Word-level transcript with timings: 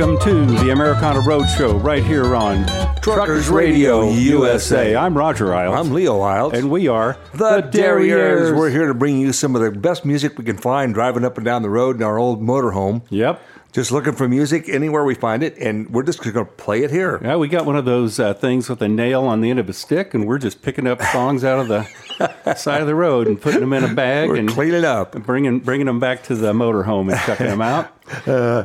Welcome 0.00 0.18
to 0.48 0.64
the 0.64 0.70
Americana 0.70 1.20
Roadshow 1.20 1.84
right 1.84 2.02
here 2.02 2.34
on 2.34 2.64
Truckers 3.02 3.50
Radio 3.50 4.08
USA. 4.08 4.96
I'm 4.96 5.14
Roger 5.14 5.48
Eilts. 5.48 5.76
I'm 5.76 5.92
Leo 5.92 6.16
Wild. 6.16 6.54
And 6.54 6.70
we 6.70 6.88
are 6.88 7.18
the 7.34 7.60
Derrieres. 7.60 8.56
We're 8.56 8.70
here 8.70 8.86
to 8.86 8.94
bring 8.94 9.20
you 9.20 9.34
some 9.34 9.54
of 9.54 9.60
the 9.60 9.70
best 9.70 10.06
music 10.06 10.38
we 10.38 10.44
can 10.46 10.56
find 10.56 10.94
driving 10.94 11.22
up 11.22 11.36
and 11.36 11.44
down 11.44 11.60
the 11.60 11.68
road 11.68 11.96
in 11.96 12.02
our 12.02 12.18
old 12.18 12.40
motorhome. 12.40 13.02
Yep. 13.10 13.42
Just 13.72 13.92
looking 13.92 14.14
for 14.14 14.26
music 14.26 14.70
anywhere 14.70 15.04
we 15.04 15.14
find 15.14 15.42
it, 15.42 15.58
and 15.58 15.90
we're 15.90 16.02
just 16.02 16.22
going 16.22 16.32
to 16.34 16.46
play 16.46 16.82
it 16.82 16.90
here. 16.90 17.20
Yeah, 17.22 17.36
we 17.36 17.48
got 17.48 17.66
one 17.66 17.76
of 17.76 17.84
those 17.84 18.18
uh, 18.18 18.32
things 18.32 18.70
with 18.70 18.80
a 18.80 18.88
nail 18.88 19.24
on 19.24 19.42
the 19.42 19.50
end 19.50 19.58
of 19.58 19.68
a 19.68 19.74
stick, 19.74 20.14
and 20.14 20.26
we're 20.26 20.38
just 20.38 20.62
picking 20.62 20.86
up 20.86 21.02
songs 21.02 21.44
out 21.44 21.60
of 21.60 21.68
the 21.68 21.86
side 22.56 22.80
of 22.80 22.86
the 22.86 22.94
road 22.94 23.26
and 23.26 23.40
putting 23.40 23.60
them 23.60 23.72
in 23.72 23.84
a 23.84 23.94
bag 23.94 24.28
We're 24.28 24.36
and 24.36 24.48
cleaning 24.48 24.84
up. 24.84 25.12
bringing 25.12 25.60
bringing 25.60 25.86
them 25.86 26.00
back 26.00 26.22
to 26.24 26.34
the 26.34 26.52
motorhome 26.52 27.10
and 27.12 27.20
checking 27.22 27.46
them 27.46 27.62
out. 27.62 27.90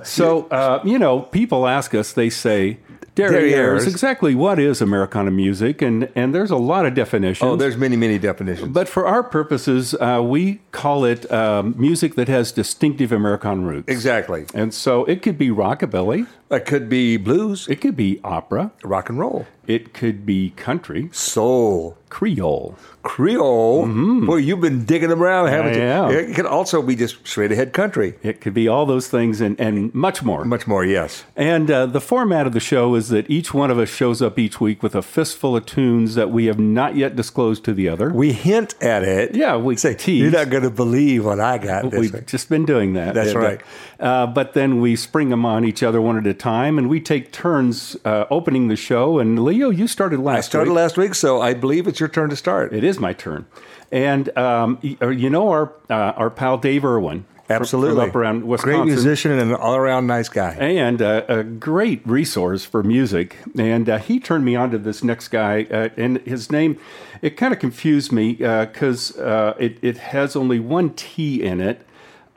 so, 0.08 0.48
uh, 0.48 0.82
you 0.84 1.00
know, 1.00 1.22
people 1.22 1.68
ask 1.68 1.94
us. 1.96 2.14
They 2.14 2.30
say. 2.30 2.80
Derrieres, 3.16 3.54
Derrieres. 3.54 3.88
exactly 3.88 4.36
what 4.36 4.60
is 4.60 4.82
Americana 4.82 5.32
music? 5.32 5.82
And 5.82 6.10
and 6.16 6.36
there's 6.36 6.52
a 6.52 6.58
lot 6.58 6.86
of 6.86 6.96
definitions. 6.96 7.48
Oh, 7.50 7.56
there's 7.56 7.78
many, 7.78 7.96
many 7.96 8.20
definitions. 8.20 8.68
But 8.74 8.90
for 8.90 9.08
our 9.08 9.24
purposes, 9.24 9.94
uh, 9.94 10.22
we 10.22 10.60
call 10.74 11.06
it 11.06 11.32
um, 11.32 11.76
music 11.78 12.16
that 12.16 12.28
has 12.28 12.52
distinctive 12.52 13.14
American 13.14 13.64
roots. 13.64 13.88
exactly. 13.88 14.48
And 14.54 14.74
so 14.74 15.06
it 15.06 15.22
could 15.22 15.38
be 15.38 15.48
rockabilly, 15.48 16.28
That 16.50 16.66
could 16.66 16.88
be 16.90 17.18
blues, 17.18 17.68
it 17.68 17.82
could 17.82 17.96
be 17.98 18.20
opera, 18.24 18.72
rock 18.84 19.10
and 19.10 19.18
roll, 19.20 19.48
it 19.66 19.94
could 19.96 20.26
be 20.28 20.52
country, 20.52 21.10
soul, 21.12 21.98
Creole. 22.10 22.76
Creole. 23.02 23.88
Boy, 24.26 24.38
you've 24.38 24.62
been 24.62 24.86
digging 24.86 25.12
around, 25.12 25.48
haven't 25.50 25.74
Mm-hmm. 25.74 26.06
I 26.08 26.12
you? 26.12 26.20
am. 26.20 26.30
It 26.32 26.36
could 26.36 26.46
also 26.46 26.82
be 26.82 26.96
just 26.96 27.28
straight 27.28 27.52
ahead 27.52 27.74
country. 27.74 28.16
It 28.24 28.42
could 28.42 28.54
be 28.54 28.68
all 28.68 28.86
those 28.86 29.08
things 29.08 29.42
and, 29.42 29.60
and 29.60 29.94
much 29.94 30.24
more. 30.24 30.46
Much 30.46 30.66
more, 30.66 30.86
yes. 30.86 31.24
And 31.36 31.70
uh, 31.70 31.88
the 31.88 32.00
format 32.00 32.48
of 32.48 32.54
the 32.54 32.60
show 32.60 32.96
is 32.96 33.10
that 33.10 33.30
each 33.30 33.54
one 33.54 33.70
of 33.70 33.78
us 33.80 33.90
shows 33.90 34.22
up 34.22 34.40
each 34.40 34.62
week 34.62 34.82
with 34.82 34.96
a 34.96 35.02
fistful 35.02 35.56
of 35.58 35.66
tunes 35.66 36.16
that 36.16 36.30
we 36.32 36.46
have 36.46 36.60
not 36.60 36.96
yet 36.96 37.16
disclosed 37.16 37.66
to 37.66 37.74
the 37.74 37.90
other. 37.90 38.10
We 38.12 38.32
hint 38.34 38.76
at 38.82 39.04
it. 39.04 39.36
yeah, 39.36 39.58
we 39.58 39.76
Say, 39.76 39.96
tease. 39.96 40.22
you're 40.22 40.32
not 40.32 40.50
going 40.50 40.64
to 40.64 40.70
believe 40.70 41.26
what 41.26 41.40
I 41.40 41.58
got 41.58 41.90
this 41.92 42.00
We've 42.00 42.14
week. 42.14 42.28
just 42.28 42.50
been 42.50 42.66
doing 42.66 42.94
that. 42.94 43.14
That's 43.16 43.30
And, 43.32 43.38
uh, 43.38 43.42
right. 43.42 43.62
Uh, 44.00 44.28
but 44.28 44.54
then 44.54 44.80
we 44.80 44.96
spring 44.96 45.30
them 45.30 45.46
on 45.46 45.66
each 45.66 45.84
other 45.84 46.02
one 46.02 46.18
at 46.18 46.26
a 46.28 46.34
time, 46.36 46.78
and 46.78 46.90
we 46.90 47.00
take 47.00 47.32
turns 47.32 47.98
uh, 48.06 48.26
opening 48.30 48.68
the 48.68 48.76
show. 48.76 49.20
And 49.20 49.44
Leo, 49.44 49.70
you 49.70 49.88
started 49.88 50.20
last. 50.20 50.38
I 50.38 50.42
started 50.42 50.70
week. 50.72 50.78
last 50.78 50.98
week, 50.98 51.16
so 51.16 51.42
I 51.42 51.54
believe 51.54 51.88
it's 51.88 52.00
your 52.00 52.10
turn 52.10 52.30
to 52.30 52.36
start. 52.36 52.74
It 52.74 52.84
is 52.84 53.00
my 53.00 53.14
turn. 53.14 53.46
And 53.92 54.36
um, 54.38 54.80
uh, 55.02 55.10
you 55.10 55.30
know 55.30 55.50
our 55.50 55.74
uh, 55.90 56.14
our 56.18 56.30
pal 56.30 56.58
Dave 56.58 56.84
Irwin, 56.84 57.26
Absolutely. 57.50 57.96
from 57.96 58.10
up 58.10 58.16
around 58.16 58.48
Wisconsin, 58.48 58.82
Great 58.82 58.86
musician 58.86 59.32
and 59.32 59.52
an 59.52 59.56
all 59.56 59.76
around 59.76 60.08
nice 60.08 60.30
guy. 60.30 60.54
and 60.54 61.02
uh, 61.02 61.24
a 61.28 61.44
great 61.44 62.06
resource 62.06 62.66
for 62.66 62.84
music. 62.84 63.38
And 63.58 63.90
uh, 63.90 63.98
he 64.00 64.20
turned 64.20 64.46
me 64.46 64.56
on 64.56 64.72
to 64.72 64.78
this 64.78 65.04
next 65.04 65.30
guy, 65.30 65.68
uh, 65.72 65.90
and 65.98 66.18
his 66.22 66.52
name, 66.52 66.80
it 67.22 67.38
kind 67.38 67.54
of 67.54 67.60
confused 67.60 68.12
me 68.12 68.34
because 68.34 69.18
uh, 69.18 69.56
it, 69.60 69.78
it 69.82 69.98
has 69.98 70.36
only 70.36 70.60
one 70.60 70.92
T 70.92 71.42
in 71.42 71.62
it. 71.62 71.86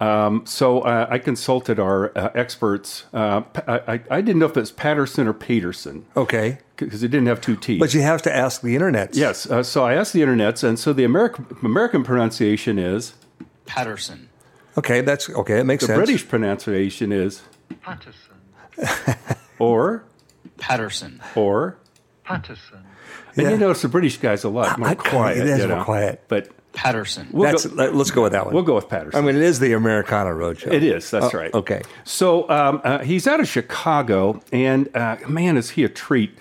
Um, 0.00 0.46
so 0.46 0.82
uh, 0.82 1.06
I 1.10 1.18
consulted 1.18 1.80
our 1.80 2.16
uh, 2.16 2.30
experts. 2.34 3.04
Uh, 3.12 3.42
I, 3.66 3.94
I- 3.94 4.00
I 4.10 4.20
didn't 4.20 4.38
know 4.38 4.46
if 4.46 4.56
it's 4.56 4.70
Patterson 4.70 5.26
or 5.26 5.32
Peterson 5.32 6.06
Okay. 6.16 6.58
because 6.76 7.02
it 7.02 7.08
didn't 7.08 7.26
have 7.26 7.40
two 7.40 7.56
T's. 7.56 7.80
But 7.80 7.92
you 7.94 8.02
have 8.02 8.22
to 8.22 8.34
ask 8.34 8.60
the 8.62 8.74
internet. 8.74 9.16
yes, 9.16 9.50
uh, 9.50 9.62
so 9.64 9.84
I 9.84 9.94
asked 9.94 10.12
the 10.12 10.20
internets, 10.20 10.62
and 10.62 10.78
so 10.78 10.92
the 10.92 11.02
American 11.04 11.46
American 11.64 12.04
pronunciation 12.04 12.78
is 12.78 13.14
Patterson. 13.66 14.28
Okay, 14.76 15.00
that's 15.00 15.28
okay. 15.30 15.58
It 15.58 15.64
makes 15.64 15.82
the 15.82 15.88
sense. 15.88 15.96
The 15.98 16.04
British 16.04 16.28
pronunciation 16.28 17.10
is 17.10 17.42
Patterson. 17.82 18.36
or 19.58 20.04
Patterson. 20.58 21.20
or 21.34 21.76
Patterson. 22.22 22.84
And 23.34 23.46
Yeah. 23.46 23.50
you 23.50 23.56
notice 23.58 23.82
the 23.82 23.88
British 23.88 24.18
guys 24.18 24.44
a 24.44 24.48
lot 24.48 24.78
more 24.78 24.88
I- 24.88 24.94
quiet. 24.94 25.38
it 25.38 25.46
is 25.48 25.60
you 25.62 25.68
more 25.68 25.84
quiet. 25.84 26.22
But 26.28 26.50
Patterson. 26.82 27.28
we'll 27.32 27.50
That's, 27.50 27.66
go, 27.66 27.74
let, 27.74 27.92
us 27.94 28.10
go 28.10 28.22
with 28.22 28.32
that 28.32 28.44
one. 28.46 28.54
we'll 28.54 28.62
go 28.62 28.74
with 28.76 28.88
Patterson. 28.88 29.18
I 29.18 29.26
mean, 29.26 29.36
it 29.36 29.42
is 29.42 29.58
the 29.58 29.72
Americana 29.72 30.30
Roadshow. 30.30 30.72
it 30.72 30.82
is. 30.84 31.10
That's 31.10 31.34
Oh, 31.34 31.38
right. 31.38 31.52
Okay. 31.52 31.82
So 32.04 32.48
um, 32.48 32.80
uh, 32.84 33.00
he's 33.00 33.26
out 33.26 33.40
of 33.40 33.48
Chicago, 33.48 34.40
and 34.52 34.88
uh, 34.96 35.16
man, 35.28 35.56
is 35.56 35.70
he 35.70 35.82
a 35.84 35.88
treat. 35.88 36.36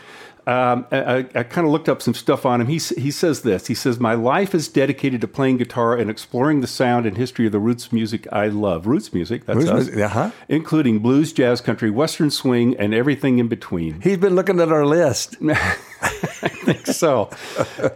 Um, 0.48 0.88
I, 0.94 1.26
I, 1.36 1.44
kind 1.44 1.68
of 1.68 1.74
looked 1.74 1.90
up 1.90 2.02
some 2.02 2.14
stuff 2.14 2.46
on 2.46 2.62
him. 2.62 2.68
He, 2.68 2.78
he 2.78 3.12
says 3.12 3.42
this. 3.42 3.68
He 3.68 3.74
says, 3.74 4.00
"My 4.00 4.14
life 4.14 4.56
is 4.56 4.70
dedicated 4.70 5.20
to 5.20 5.28
playing 5.28 5.58
guitar 5.58 5.98
and 5.98 6.10
exploring 6.10 6.62
the 6.62 6.68
sound 6.68 7.06
and 7.06 7.18
history 7.18 7.48
of 7.48 7.52
the 7.52 7.60
roots 7.60 7.92
music 7.92 8.26
I 8.32 8.48
love. 8.48 8.88
Roots 8.88 9.14
music, 9.14 9.46
that's 9.46 9.58
Roots 9.58 9.70
us, 9.70 9.86
music, 9.88 10.06
uh-huh. 10.06 10.32
including 10.48 11.00
blues, 11.00 11.34
jazz, 11.34 11.60
country, 11.60 11.90
western 11.90 12.32
swing, 12.32 12.78
and 12.78 12.94
everything 12.94 13.40
in 13.40 13.50
between." 13.50 14.00
He's 14.00 14.16
been 14.16 14.36
looking 14.36 14.62
at 14.62 14.72
our 14.72 14.86
list. 14.86 15.36
I 15.42 16.48
think 16.48 16.88
so, 16.88 17.30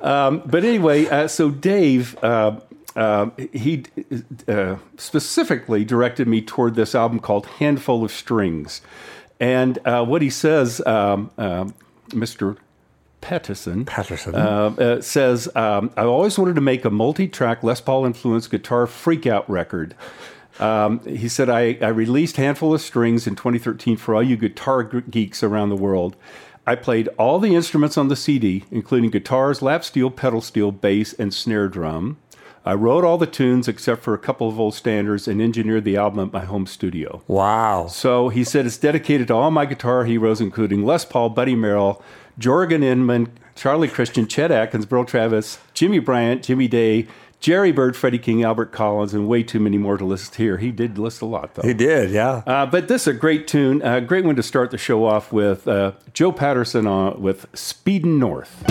um, 0.01 0.43
but 0.45 0.65
anyway, 0.65 1.05
uh, 1.07 1.29
so 1.29 1.51
Dave, 1.51 2.21
uh, 2.21 2.59
uh, 2.97 3.29
he 3.53 3.85
uh, 4.49 4.75
specifically 4.97 5.85
directed 5.85 6.27
me 6.27 6.41
toward 6.41 6.75
this 6.75 6.95
album 6.95 7.21
called 7.21 7.45
Handful 7.45 8.03
of 8.03 8.11
Strings. 8.11 8.81
And 9.39 9.79
uh, 9.85 10.03
what 10.03 10.21
he 10.21 10.29
says, 10.29 10.85
um, 10.85 11.31
um 11.37 11.73
Mr. 12.11 12.57
Pettison, 13.21 13.85
Patterson. 13.85 14.35
uh, 14.35 14.73
uh, 14.77 15.01
says, 15.01 15.47
um, 15.55 15.91
I 15.95 16.03
always 16.03 16.37
wanted 16.37 16.55
to 16.55 16.61
make 16.61 16.85
a 16.85 16.89
multi 16.89 17.27
track 17.27 17.63
Les 17.63 17.79
Paul 17.79 18.05
influenced 18.05 18.49
guitar 18.49 18.87
freakout 18.87 19.45
record. 19.47 19.95
Um, 20.59 20.99
he 21.05 21.29
said, 21.29 21.49
I, 21.49 21.77
I 21.81 21.87
released 21.87 22.37
Handful 22.37 22.73
of 22.73 22.81
Strings 22.81 23.25
in 23.25 23.35
2013 23.35 23.97
for 23.97 24.15
all 24.15 24.23
you 24.23 24.37
guitar 24.37 24.83
geeks 24.83 25.43
around 25.43 25.69
the 25.69 25.75
world. 25.75 26.15
I 26.67 26.75
played 26.75 27.07
all 27.17 27.39
the 27.39 27.55
instruments 27.55 27.97
on 27.97 28.07
the 28.07 28.15
CD, 28.15 28.65
including 28.69 29.09
guitars, 29.09 29.61
lap 29.61 29.83
steel, 29.83 30.11
pedal 30.11 30.41
steel, 30.41 30.71
bass, 30.71 31.13
and 31.13 31.33
snare 31.33 31.67
drum. 31.67 32.17
I 32.63 32.73
wrote 32.75 33.03
all 33.03 33.17
the 33.17 33.25
tunes 33.27 33.67
except 33.67 34.03
for 34.03 34.13
a 34.13 34.19
couple 34.19 34.47
of 34.47 34.59
old 34.59 34.75
standards 34.75 35.27
and 35.27 35.41
engineered 35.41 35.83
the 35.83 35.97
album 35.97 36.19
at 36.19 36.33
my 36.33 36.45
home 36.45 36.67
studio. 36.67 37.23
wow. 37.27 37.87
So 37.87 38.29
he 38.29 38.43
said 38.43 38.65
it's 38.65 38.77
dedicated 38.77 39.27
to 39.29 39.33
all 39.33 39.51
my 39.51 39.65
guitar 39.65 40.05
heroes, 40.05 40.39
including 40.39 40.85
Les 40.85 41.03
Paul, 41.03 41.29
Buddy 41.29 41.55
Merrill, 41.55 42.01
Jorgen 42.39 42.81
Ingmann, 42.83 43.29
Charlie 43.55 43.87
Christian, 43.87 44.27
Chet 44.27 44.51
Atkins, 44.51 44.89
Merle 44.89 45.05
Travis, 45.05 45.59
Jimmy 45.73 45.99
Bryant, 45.99 46.43
Jimmy 46.43 46.67
Day, 46.67 47.07
Jerry 47.39 47.71
Byrd, 47.71 47.97
Freddie 47.97 48.19
King, 48.19 48.43
Albert 48.43 48.71
Collins, 48.71 49.15
and 49.15 49.27
way 49.27 49.41
too 49.41 49.59
many 49.59 49.79
more 49.79 49.97
to 49.97 50.05
list 50.05 50.35
here. 50.35 50.57
He 50.57 50.71
did 50.71 50.99
list 50.99 51.21
a 51.21 51.25
lot, 51.25 51.55
though. 51.55 51.63
He 51.63 51.73
did, 51.73 52.11
yeah. 52.11 52.43
Uh, 52.45 52.67
but 52.67 52.87
this 52.87 53.01
is 53.03 53.07
a 53.07 53.13
great 53.13 53.47
tune, 53.47 53.81
a 53.81 53.99
great 53.99 54.25
one 54.25 54.35
to 54.35 54.43
start 54.43 54.69
the 54.69 54.77
show 54.77 55.05
off 55.05 55.33
with. 55.33 55.67
Uh, 55.67 55.93
Joel 56.13 56.33
Paterson 56.33 56.85
on, 56.85 57.19
with 57.19 57.51
Speedin' 57.53 58.19
North. 58.19 58.63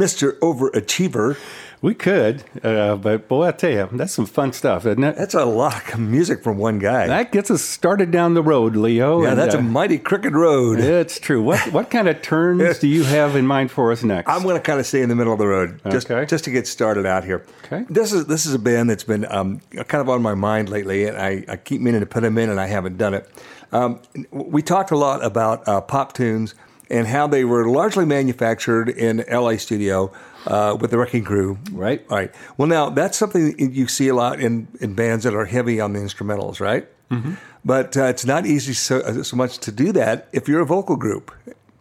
Mr. 0.00 0.38
Overachiever. 0.38 1.36
We 1.82 1.94
could, 1.94 2.44
uh, 2.62 2.96
but 2.96 3.26
boy, 3.26 3.46
I 3.46 3.52
tell 3.52 3.70
you, 3.70 3.88
that's 3.92 4.12
some 4.12 4.26
fun 4.26 4.52
stuff, 4.52 4.84
isn't 4.84 5.02
it? 5.02 5.16
That's 5.16 5.32
a 5.32 5.46
lot 5.46 5.94
of 5.94 5.98
music 5.98 6.42
from 6.42 6.58
one 6.58 6.78
guy. 6.78 7.06
That 7.06 7.32
gets 7.32 7.50
us 7.50 7.62
started 7.62 8.10
down 8.10 8.34
the 8.34 8.42
road, 8.42 8.76
Leo. 8.76 9.22
yeah, 9.22 9.30
and, 9.30 9.38
that's 9.38 9.54
uh, 9.54 9.58
a 9.58 9.62
mighty 9.62 9.96
crooked 9.98 10.34
road. 10.34 10.78
It's 10.78 11.18
true. 11.18 11.42
What 11.42 11.58
what 11.72 11.88
kind 11.90 12.06
of 12.06 12.20
turns 12.20 12.78
do 12.80 12.86
you 12.86 13.04
have 13.04 13.34
in 13.34 13.46
mind 13.46 13.70
for 13.70 13.92
us 13.92 14.02
next? 14.02 14.28
I'm 14.30 14.42
going 14.42 14.56
to 14.56 14.60
kind 14.60 14.78
of 14.78 14.84
stay 14.84 15.00
in 15.00 15.08
the 15.08 15.14
middle 15.14 15.32
of 15.32 15.38
the 15.38 15.46
road, 15.46 15.80
just 15.90 16.10
Okay. 16.10 16.26
just 16.26 16.44
to 16.44 16.50
get 16.50 16.66
started 16.66 17.06
out 17.06 17.24
here. 17.24 17.46
Okay. 17.64 17.86
This 17.88 18.12
is 18.12 18.26
this 18.26 18.44
is 18.44 18.52
a 18.52 18.58
band 18.58 18.90
that's 18.90 19.04
been 19.04 19.24
um, 19.32 19.60
kind 19.70 20.02
of 20.02 20.10
on 20.10 20.20
my 20.20 20.34
mind 20.34 20.68
lately, 20.68 21.06
and 21.06 21.16
I, 21.16 21.44
I 21.48 21.56
keep 21.56 21.80
meaning 21.80 22.00
to 22.00 22.06
put 22.06 22.20
them 22.22 22.36
in, 22.36 22.50
and 22.50 22.60
I 22.60 22.66
haven't 22.66 22.98
done 22.98 23.14
it. 23.14 23.26
Um, 23.72 24.00
we 24.32 24.60
talked 24.60 24.90
a 24.90 24.96
lot 24.98 25.24
about 25.24 25.66
uh, 25.66 25.80
pop 25.80 26.12
tunes 26.12 26.54
and 26.90 27.06
how 27.06 27.26
they 27.26 27.44
were 27.44 27.68
largely 27.68 28.04
manufactured 28.04 28.88
in 28.88 29.24
LA 29.30 29.56
studio 29.56 30.12
uh, 30.46 30.76
with 30.80 30.90
the 30.90 30.98
Wrecking 30.98 31.24
Crew. 31.24 31.58
Right. 31.72 32.04
Right. 32.10 32.34
Well, 32.56 32.68
now 32.68 32.90
that's 32.90 33.16
something 33.16 33.52
that 33.56 33.72
you 33.72 33.86
see 33.86 34.08
a 34.08 34.14
lot 34.14 34.40
in, 34.40 34.68
in 34.80 34.94
bands 34.94 35.24
that 35.24 35.34
are 35.34 35.44
heavy 35.44 35.80
on 35.80 35.92
the 35.92 36.00
instrumentals, 36.00 36.60
right? 36.60 36.88
Mm-hmm. 37.10 37.34
But 37.64 37.96
uh, 37.96 38.04
it's 38.04 38.24
not 38.24 38.46
easy 38.46 38.72
so, 38.72 39.22
so 39.22 39.36
much 39.36 39.58
to 39.58 39.72
do 39.72 39.92
that 39.92 40.28
if 40.32 40.48
you're 40.48 40.60
a 40.62 40.66
vocal 40.66 40.96
group. 40.96 41.30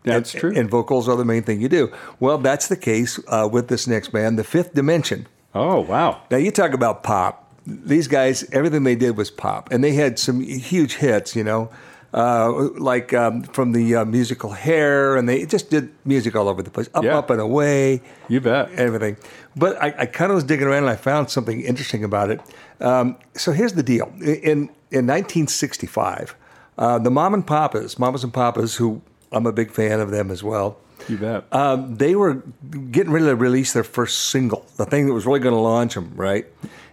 That's 0.03 0.33
And- 0.33 0.41
true. 0.41 0.53
And 0.55 0.69
vocals 0.69 1.07
are 1.09 1.15
the 1.15 1.25
main 1.25 1.43
thing 1.43 1.61
you 1.61 1.69
do. 1.69 1.91
Well, 2.19 2.37
that's 2.37 2.67
the 2.67 2.77
case 2.77 3.19
uh, 3.27 3.47
with 3.51 3.67
this 3.67 3.87
next 3.87 4.09
band, 4.09 4.37
The 4.39 4.43
Fifth 4.43 4.73
Dimension. 4.73 5.27
oh 5.55 5.79
wow, 5.81 6.21
Now, 6.29 6.37
you 6.37 6.51
talk 6.51 6.73
about 6.73 7.03
pop. 7.03 7.45
These 7.65 8.07
guys, 8.07 8.43
everything 8.51 8.83
they 8.83 8.95
did 8.95 9.15
was 9.17 9.29
pop. 9.29 9.71
And 9.71 9.83
they 9.83 9.93
had 9.93 10.17
some 10.19 10.39
huge 10.41 10.95
hits, 10.95 11.35
you 11.35 11.43
know, 11.43 11.69
uh, 12.13 12.51
like 12.77 13.13
um, 13.13 13.43
from 13.43 13.71
the 13.71 13.95
uh, 13.95 14.05
musical 14.05 14.51
Hair, 14.51 15.15
and 15.17 15.27
they 15.29 15.45
just 15.45 15.69
did 15.69 15.91
music 16.05 16.35
all 16.35 16.47
over 16.47 16.61
the 16.63 16.69
place, 16.71 16.89
up, 16.93 17.03
Yeah. 17.03 17.17
up, 17.17 17.29
and 17.29 17.39
away 17.41 18.01
you 18.27 18.41
bet. 18.41 18.71
everything. 18.73 19.17
But 19.55 19.81
I, 19.81 19.93
I 19.99 20.05
kind 20.05 20.31
of 20.31 20.35
was 20.35 20.43
digging 20.43 20.67
around 20.67 20.83
and 20.83 20.89
I 20.89 20.95
found 20.95 21.29
something 21.29 21.61
interesting 21.61 22.03
about 22.03 22.29
it. 22.31 22.39
Um, 22.79 23.17
so 23.35 23.51
here's 23.51 23.73
the 23.73 23.83
deal: 23.83 24.11
in 24.21 24.69
in 24.91 25.05
1965, 25.05 26.35
uh, 26.77 26.97
the 26.99 27.11
Mom 27.11 27.33
and 27.33 27.45
Papas, 27.45 27.99
Mamas 27.99 28.23
and 28.23 28.33
Papas, 28.33 28.75
who 28.75 29.01
I'm 29.31 29.45
a 29.45 29.51
big 29.51 29.71
fan 29.71 29.99
of 29.99 30.11
them 30.11 30.31
as 30.31 30.43
well. 30.43 30.77
You 31.07 31.17
bet. 31.17 31.45
Um, 31.53 31.95
they 31.95 32.15
were 32.15 32.43
getting 32.91 33.11
ready 33.11 33.25
to 33.25 33.35
release 33.35 33.73
their 33.73 33.83
first 33.83 34.29
single, 34.29 34.65
the 34.77 34.85
thing 34.85 35.07
that 35.07 35.13
was 35.13 35.25
really 35.25 35.39
going 35.39 35.55
to 35.55 35.59
launch 35.61 35.95
them, 35.95 36.11
right? 36.15 36.45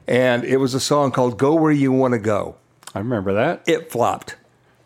And 0.07 0.45
it 0.45 0.59
was 0.59 0.75
a 0.75 0.81
song 0.81 1.11
called 1.11 1.39
"Go 1.39 1.55
Where 1.55 1.73
You 1.73 1.91
Want 1.93 2.13
to 2.13 2.19
Go." 2.19 2.57
I 2.95 2.99
remember 3.01 3.33
that. 3.35 3.63
It 3.67 3.91
flopped. 3.91 4.37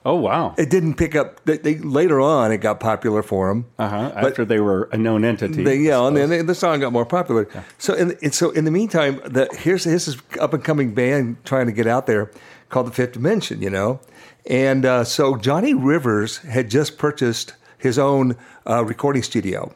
Oh 0.04 0.14
wow. 0.14 0.54
It 0.56 0.70
didn't 0.70 0.94
pick 0.94 1.14
up. 1.14 1.44
They, 1.44 1.58
they, 1.58 1.76
later 1.76 2.20
on, 2.20 2.52
it 2.52 2.58
got 2.58 2.80
popular 2.80 3.22
for 3.22 3.48
them. 3.48 3.66
Uh 3.78 3.88
huh. 3.88 4.12
After 4.16 4.46
they 4.46 4.58
were 4.58 4.88
a 4.92 4.96
known 4.96 5.24
entity. 5.24 5.62
They, 5.62 5.76
yeah, 5.76 6.06
and 6.06 6.16
then 6.16 6.46
the 6.46 6.54
song 6.54 6.80
got 6.80 6.92
more 6.92 7.04
popular. 7.04 7.46
So, 7.76 7.92
in, 7.92 8.16
and 8.22 8.34
so 8.34 8.50
in 8.50 8.64
the 8.64 8.70
meantime, 8.70 9.20
the, 9.26 9.48
here's 9.58 9.84
this 9.84 10.16
up 10.40 10.54
and 10.54 10.64
coming 10.64 10.94
band 10.94 11.44
trying 11.44 11.66
to 11.66 11.72
get 11.72 11.86
out 11.86 12.06
there 12.06 12.30
called 12.70 12.86
the 12.86 12.92
Fifth 12.92 13.12
Dimension, 13.12 13.60
you 13.60 13.68
know, 13.68 14.00
and 14.46 14.86
uh, 14.86 15.04
so 15.04 15.36
Johnny 15.36 15.74
Rivers 15.74 16.38
had 16.38 16.70
just 16.70 16.96
purchased 16.96 17.52
his 17.76 17.98
own 17.98 18.36
uh, 18.66 18.84
recording 18.84 19.22
studio, 19.22 19.74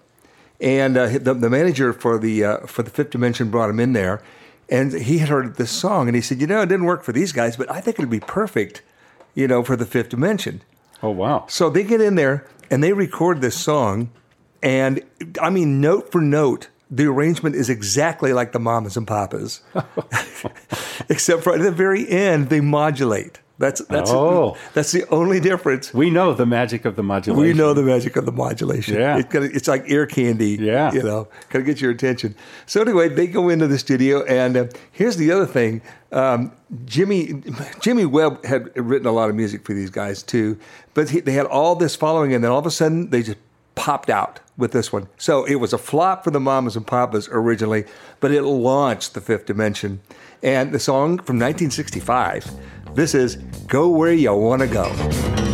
and 0.58 0.96
uh, 0.96 1.18
the, 1.18 1.34
the 1.34 1.50
manager 1.50 1.92
for 1.92 2.18
the 2.18 2.44
uh, 2.44 2.66
for 2.66 2.82
the 2.82 2.90
Fifth 2.90 3.10
Dimension 3.10 3.50
brought 3.50 3.68
him 3.68 3.80
in 3.80 3.92
there, 3.92 4.22
and 4.70 4.92
he 4.92 5.18
had 5.18 5.28
heard 5.28 5.56
this 5.56 5.70
song, 5.70 6.08
and 6.08 6.14
he 6.16 6.22
said, 6.22 6.40
you 6.40 6.46
know, 6.46 6.62
it 6.62 6.66
didn't 6.66 6.86
work 6.86 7.02
for 7.02 7.12
these 7.12 7.32
guys, 7.32 7.56
but 7.56 7.70
I 7.70 7.82
think 7.82 7.98
it'd 7.98 8.08
be 8.08 8.20
perfect, 8.20 8.80
you 9.34 9.48
know, 9.48 9.62
for 9.62 9.76
the 9.76 9.86
Fifth 9.86 10.10
Dimension. 10.10 10.62
oh 11.02 11.10
wow. 11.10 11.46
So 11.48 11.70
they 11.70 11.84
get 11.84 12.00
in 12.00 12.14
there 12.14 12.46
and 12.70 12.82
they 12.82 12.92
record 12.92 13.40
this 13.40 13.58
song, 13.58 14.10
and 14.62 15.02
I 15.40 15.50
mean, 15.50 15.80
note 15.80 16.10
for 16.10 16.20
note, 16.20 16.68
the 16.90 17.06
arrangement 17.06 17.56
is 17.56 17.68
exactly 17.68 18.32
like 18.32 18.52
the 18.52 18.60
Mamas 18.60 18.96
and 18.96 19.06
Papas, 19.06 19.62
except 21.08 21.42
for 21.42 21.54
at 21.54 21.60
the 21.60 21.70
very 21.70 22.08
end 22.08 22.48
they 22.48 22.60
modulate. 22.60 23.40
That's 23.56 23.80
that's 23.86 24.10
Oh. 24.10 24.56
that's 24.72 24.90
the 24.90 25.08
only 25.10 25.38
difference. 25.38 25.94
We 25.94 26.10
know 26.10 26.34
the 26.34 26.46
magic 26.46 26.84
of 26.84 26.96
the 26.96 27.04
modulation. 27.04 27.40
We 27.40 27.52
know 27.52 27.72
the 27.72 27.84
magic 27.84 28.16
of 28.16 28.26
the 28.26 28.32
modulation. 28.32 28.96
Yeah. 28.96 29.18
It's, 29.18 29.28
gonna, 29.32 29.46
it's 29.52 29.68
like 29.68 29.84
ear 29.86 30.06
candy. 30.06 30.56
Yeah. 30.60 30.92
You 30.92 31.04
know, 31.04 31.28
kind 31.50 31.62
of 31.62 31.66
get 31.66 31.80
your 31.80 31.92
attention. 31.92 32.34
So, 32.66 32.80
anyway, 32.80 33.08
they 33.08 33.28
go 33.28 33.48
into 33.48 33.68
the 33.68 33.78
studio, 33.78 34.24
and 34.24 34.56
uh, 34.56 34.66
here's 34.90 35.16
the 35.16 35.30
other 35.30 35.46
thing 35.46 35.82
um, 36.10 36.50
Jimmy, 36.84 37.42
Jimmy 37.80 38.06
Webb 38.06 38.44
had 38.44 38.76
written 38.76 39.06
a 39.06 39.12
lot 39.12 39.30
of 39.30 39.36
music 39.36 39.64
for 39.64 39.72
these 39.72 39.90
guys, 39.90 40.22
too. 40.24 40.58
But 40.94 41.10
he, 41.10 41.20
they 41.20 41.32
had 41.32 41.46
all 41.46 41.76
this 41.76 41.94
following, 41.94 42.34
and 42.34 42.42
then 42.42 42.50
all 42.50 42.58
of 42.58 42.66
a 42.66 42.70
sudden, 42.72 43.10
they 43.10 43.22
just 43.22 43.38
popped 43.76 44.10
out 44.10 44.40
with 44.56 44.72
this 44.72 44.92
one. 44.92 45.08
So, 45.16 45.44
it 45.44 45.56
was 45.56 45.72
a 45.72 45.78
flop 45.78 46.24
for 46.24 46.30
the 46.30 46.40
Mamas 46.40 46.76
and 46.76 46.86
Papas 46.86 47.28
originally, 47.30 47.84
but 48.20 48.30
it 48.30 48.42
launched 48.42 49.14
the 49.14 49.20
fifth 49.20 49.46
dimension. 49.46 50.00
And 50.42 50.72
the 50.72 50.78
song 50.78 51.18
from 51.18 51.38
1965, 51.38 52.50
this 52.94 53.14
is 53.14 53.36
Go 53.66 53.88
Where 53.88 54.12
You 54.12 54.34
Want 54.34 54.62
to 54.62 54.68
Go. 54.68 55.53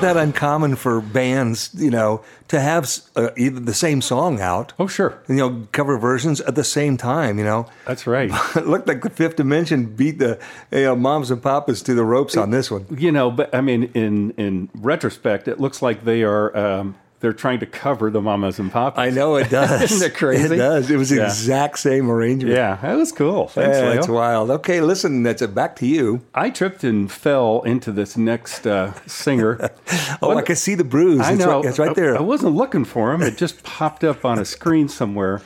Isn't 0.00 0.14
that 0.14 0.20
uncommon 0.22 0.76
for 0.76 1.00
bands, 1.00 1.70
you 1.74 1.90
know, 1.90 2.22
to 2.48 2.60
have 2.60 2.88
uh, 3.16 3.30
either 3.36 3.60
the 3.60 3.74
same 3.74 4.00
song 4.02 4.40
out, 4.40 4.72
Oh, 4.78 4.86
sure. 4.86 5.18
you 5.28 5.36
know, 5.36 5.66
cover 5.72 5.98
versions 5.98 6.40
at 6.42 6.54
the 6.54 6.64
same 6.64 6.96
time, 6.96 7.38
you 7.38 7.44
know? 7.44 7.66
That's 7.86 8.06
right. 8.06 8.30
It 8.56 8.66
looked 8.66 8.88
like 8.88 9.02
the 9.02 9.10
Fifth 9.10 9.36
Dimension 9.36 9.86
beat 9.86 10.18
the 10.18 10.38
you 10.72 10.82
know, 10.84 10.96
moms 10.96 11.30
and 11.30 11.42
papas 11.42 11.82
to 11.82 11.94
the 11.94 12.04
ropes 12.04 12.36
on 12.36 12.50
this 12.50 12.70
one. 12.70 12.86
You 12.90 13.12
know, 13.12 13.30
but 13.30 13.54
I 13.54 13.60
mean, 13.60 13.84
in 13.94 14.32
in 14.32 14.68
retrospect, 14.74 15.48
it 15.48 15.60
looks 15.60 15.82
like 15.82 16.04
they 16.04 16.22
are 16.22 16.56
um, 16.56 16.96
they're 17.20 17.32
trying 17.32 17.60
to 17.60 17.66
cover 17.66 18.10
the 18.10 18.20
mamas 18.20 18.58
and 18.58 18.72
papas. 18.72 18.98
I 18.98 19.10
know 19.10 19.36
it 19.36 19.50
does. 19.50 19.92
Isn't 19.92 20.10
it 20.10 20.14
crazy? 20.16 20.54
It 20.54 20.58
does. 20.58 20.90
It 20.90 20.96
was 20.96 21.10
the 21.10 21.16
Yeah. 21.16 21.24
exact 21.26 21.78
same 21.78 22.10
arrangement. 22.10 22.56
Yeah, 22.56 22.76
that 22.82 22.94
was 22.96 23.12
cool. 23.12 23.48
Thanks, 23.48 23.76
Yeah, 23.78 23.94
that's 23.94 24.08
wild. 24.08 24.50
Okay, 24.50 24.80
listen, 24.80 25.22
that's 25.22 25.42
it. 25.42 25.54
Back 25.54 25.76
to 25.76 25.86
you. 25.86 26.22
I 26.34 26.50
tripped 26.50 26.82
and 26.82 27.10
fell 27.12 27.62
into 27.62 27.92
this 27.92 28.16
next 28.16 28.66
uh, 28.66 28.92
singer. 29.06 29.70
Oh, 30.22 30.36
I 30.36 30.42
can 30.42 30.56
see 30.56 30.74
the 30.74 30.84
bruise. 30.84 31.20
I 31.20 31.32
it's 31.32 31.40
know. 31.44 31.60
Right, 31.60 31.64
it's 31.68 31.78
right 31.78 31.94
there. 31.96 32.14
I, 32.14 32.18
I 32.18 32.22
wasn't 32.22 32.54
looking 32.54 32.84
for 32.84 33.12
him. 33.12 33.22
It 33.22 33.36
just 33.36 33.62
popped 33.62 34.04
up 34.04 34.24
on 34.24 34.38
a 34.38 34.44
screen 34.44 34.88
somewhere. 34.88 35.40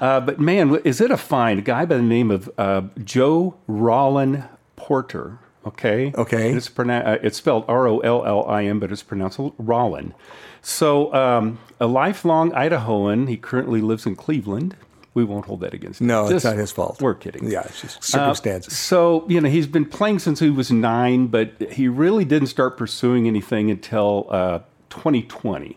Uh, 0.00 0.20
but 0.20 0.38
man, 0.40 0.76
is 0.84 1.00
it 1.00 1.10
a 1.10 1.16
find? 1.16 1.58
A 1.58 1.62
guy 1.62 1.84
by 1.84 1.96
the 1.96 2.02
name 2.02 2.30
of 2.30 2.48
uh, 2.56 2.82
Joe 3.04 3.56
Rollin 3.68 4.48
Porter. 4.76 5.38
Okay. 5.66 6.12
Okay. 6.16 6.52
It's, 6.52 6.68
pronou- 6.70 7.06
uh, 7.06 7.18
it's 7.22 7.36
spelled 7.38 7.64
R 7.68 7.86
O 7.86 7.98
L 8.00 8.24
L 8.24 8.46
I 8.48 8.64
N, 8.64 8.78
but 8.78 8.90
it's 8.92 9.02
pronounced 9.02 9.38
Rollin. 9.58 10.14
So, 10.62 11.12
um, 11.14 11.58
a 11.80 11.86
lifelong 11.86 12.52
Idahoan. 12.52 13.28
He 13.28 13.36
currently 13.36 13.80
lives 13.80 14.06
in 14.06 14.16
Cleveland. 14.16 14.76
We 15.14 15.24
won't 15.24 15.46
hold 15.46 15.60
that 15.62 15.74
against 15.74 16.00
him. 16.00 16.06
no, 16.06 16.28
it's 16.28 16.44
not 16.44 16.56
his 16.56 16.70
fault. 16.70 17.00
We're 17.02 17.14
kidding. 17.14 17.50
Yeah, 17.50 17.62
it's 17.62 17.80
just 17.80 17.98
Uh, 17.98 18.00
circumstances. 18.02 18.78
so, 18.78 19.24
you 19.28 19.40
know, 19.40 19.48
he's 19.48 19.66
been 19.66 19.84
playing 19.86 20.20
since 20.20 20.38
he 20.38 20.50
was 20.50 20.70
nine, 20.70 21.26
but 21.26 21.72
he 21.72 21.88
really 21.88 22.24
didn't 22.24 22.46
start 22.48 22.76
pursuing 22.76 23.26
anything 23.26 23.70
until 23.70 24.26
uh, 24.30 24.60
2020. 24.90 25.76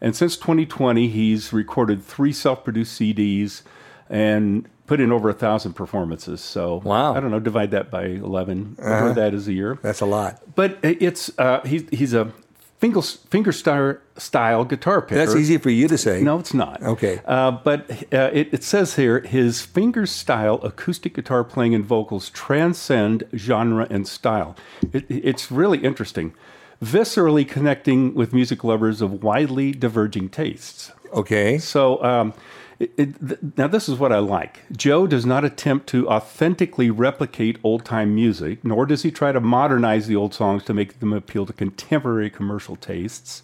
And 0.00 0.14
since 0.14 0.36
2020, 0.36 1.08
he's 1.08 1.52
recorded 1.52 2.02
three 2.04 2.32
self 2.32 2.62
produced 2.62 2.98
CDs 3.00 3.62
and 4.08 4.68
put 4.86 5.00
in 5.00 5.10
over 5.12 5.28
a 5.28 5.34
thousand 5.34 5.72
performances. 5.74 6.40
So, 6.40 6.80
Wow. 6.84 7.14
I 7.14 7.20
don't 7.20 7.30
know, 7.30 7.40
divide 7.40 7.70
that 7.72 7.90
by 7.90 8.04
11, 8.04 8.76
whatever 8.78 9.12
that 9.14 9.34
is 9.34 9.48
a 9.48 9.52
year. 9.52 9.78
That's 9.82 10.00
a 10.00 10.06
lot. 10.06 10.40
But 10.54 10.78
it's, 10.82 11.30
uh, 11.38 11.60
he's, 11.66 11.88
he's 11.90 12.14
a 12.14 12.32
fingerstyle 12.80 13.98
style 14.16 14.64
guitar 14.64 15.02
picker. 15.02 15.14
That's 15.14 15.36
easy 15.36 15.58
for 15.58 15.70
you 15.70 15.88
to 15.88 15.98
say. 15.98 16.22
No, 16.22 16.38
it's 16.38 16.54
not. 16.54 16.82
Okay. 16.82 17.20
Uh, 17.24 17.52
but 17.52 17.90
uh, 18.12 18.30
it, 18.32 18.52
it 18.52 18.64
says 18.64 18.96
here 18.96 19.20
his 19.20 19.60
finger 19.60 20.06
style 20.06 20.60
acoustic 20.62 21.14
guitar 21.14 21.44
playing 21.44 21.74
and 21.74 21.84
vocals 21.84 22.30
transcend 22.30 23.24
genre 23.34 23.86
and 23.90 24.08
style. 24.08 24.56
It, 24.92 25.04
it's 25.08 25.50
really 25.50 25.78
interesting. 25.78 26.34
Viscerally 26.82 27.46
connecting 27.46 28.14
with 28.14 28.32
music 28.32 28.64
lovers 28.64 29.02
of 29.02 29.22
widely 29.22 29.72
diverging 29.72 30.30
tastes. 30.30 30.92
Okay. 31.12 31.58
So, 31.58 32.02
um, 32.02 32.32
it, 32.80 33.28
th- 33.28 33.40
now 33.58 33.66
this 33.66 33.88
is 33.88 33.98
what 33.98 34.12
I 34.12 34.18
like. 34.18 34.60
Joe 34.72 35.06
does 35.06 35.26
not 35.26 35.44
attempt 35.44 35.86
to 35.88 36.08
authentically 36.08 36.90
replicate 36.90 37.58
old 37.62 37.84
time 37.84 38.14
music, 38.14 38.64
nor 38.64 38.86
does 38.86 39.02
he 39.02 39.10
try 39.10 39.32
to 39.32 39.40
modernize 39.40 40.06
the 40.06 40.16
old 40.16 40.32
songs 40.32 40.64
to 40.64 40.74
make 40.74 40.98
them 40.98 41.12
appeal 41.12 41.44
to 41.46 41.52
contemporary 41.52 42.30
commercial 42.30 42.76
tastes. 42.76 43.42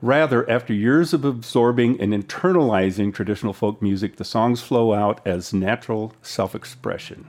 Rather, 0.00 0.48
after 0.50 0.72
years 0.72 1.12
of 1.12 1.24
absorbing 1.24 2.00
and 2.00 2.12
internalizing 2.12 3.12
traditional 3.12 3.52
folk 3.52 3.80
music, 3.82 4.16
the 4.16 4.24
songs 4.24 4.62
flow 4.62 4.94
out 4.94 5.24
as 5.26 5.52
natural 5.52 6.14
self 6.22 6.54
expression. 6.54 7.28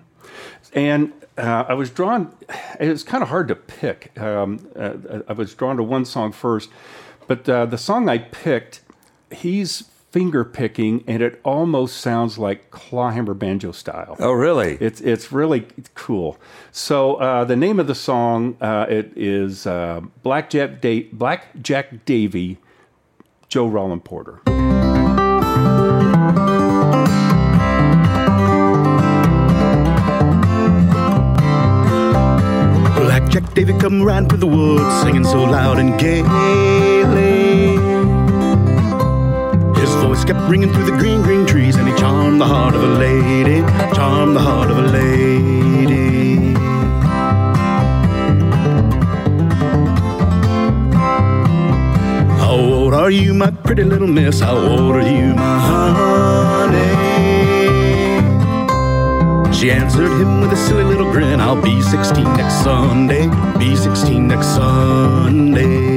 And 0.74 1.14
uh, 1.38 1.66
I 1.68 1.74
was 1.74 1.90
drawn, 1.90 2.34
it 2.80 2.90
was 2.90 3.04
kind 3.04 3.22
of 3.22 3.30
hard 3.30 3.50
to 3.50 3.56
pick. 3.56 4.18
Um, 4.20 4.70
uh, 4.76 5.20
I 5.28 5.34
was 5.34 5.54
drawn 5.54 5.78
to 5.78 5.84
one 5.84 6.06
song 6.06 6.32
first, 6.32 6.70
but 7.28 7.48
uh, 7.50 7.66
the 7.66 7.78
song 7.78 8.08
I 8.08 8.20
picked, 8.20 8.82
he's 9.32 9.90
finger 10.16 10.46
picking, 10.46 11.04
and 11.08 11.22
it 11.22 11.42
almost 11.44 11.98
sounds 11.98 12.38
like 12.38 12.72
clawhammer 12.72 13.34
banjo 13.34 13.74
style. 13.74 14.16
Oh, 14.18 14.32
really? 14.32 14.78
It's 14.80 15.02
it's 15.02 15.30
really 15.30 15.68
cool. 15.94 16.38
So 16.72 17.16
uh, 17.16 17.44
the 17.44 17.58
name 17.58 17.82
of 17.82 17.88
the 17.88 17.96
song 17.96 18.56
uh, 18.62 18.86
it 18.88 19.12
is 19.18 19.68
uh, 19.68 20.00
Blackjack 20.24 20.80
da- 20.80 21.10
Blackjack 21.12 22.06
Davy, 22.06 22.60
Joe 23.50 23.68
Rollin 23.68 24.00
Porter. 24.02 24.40
Blackjack 32.96 33.54
Davy 33.54 33.78
come 33.80 34.02
riding 34.02 34.30
through 34.30 34.38
the 34.38 34.48
woods, 34.48 35.02
singing 35.02 35.26
so 35.26 35.44
loud 35.44 35.78
and 35.78 36.00
gaily. 36.00 36.75
Kept 40.26 40.50
ringing 40.50 40.74
through 40.74 40.86
the 40.86 40.98
green, 40.98 41.22
green 41.22 41.46
trees, 41.46 41.76
and 41.76 41.88
he 41.88 41.94
charmed 41.96 42.42
the 42.42 42.46
heart 42.46 42.74
of 42.74 42.82
a 42.84 42.88
lady, 42.88 43.62
charmed 43.94 44.36
the 44.36 44.40
heart 44.40 44.72
of 44.72 44.78
a 44.80 44.82
lady. 44.82 46.54
How 52.40 52.56
old 52.56 52.94
are 52.94 53.12
you, 53.12 53.34
my 53.36 53.52
pretty 53.52 53.84
little 53.84 54.08
miss? 54.08 54.40
How 54.40 54.58
old 54.58 54.96
are 54.96 55.08
you, 55.08 55.36
my 55.36 55.60
honey? 55.60 56.96
She 59.54 59.70
answered 59.72 60.12
him 60.20 60.42
with 60.42 60.52
a 60.54 60.58
silly 60.58 60.84
little 60.84 61.12
grin. 61.12 61.40
I'll 61.40 61.62
be 61.62 61.82
16 61.82 62.24
next 62.24 62.64
Sunday. 62.64 63.28
Be 63.60 63.76
16 63.76 64.28
next 64.28 64.48
Sunday. 64.48 65.95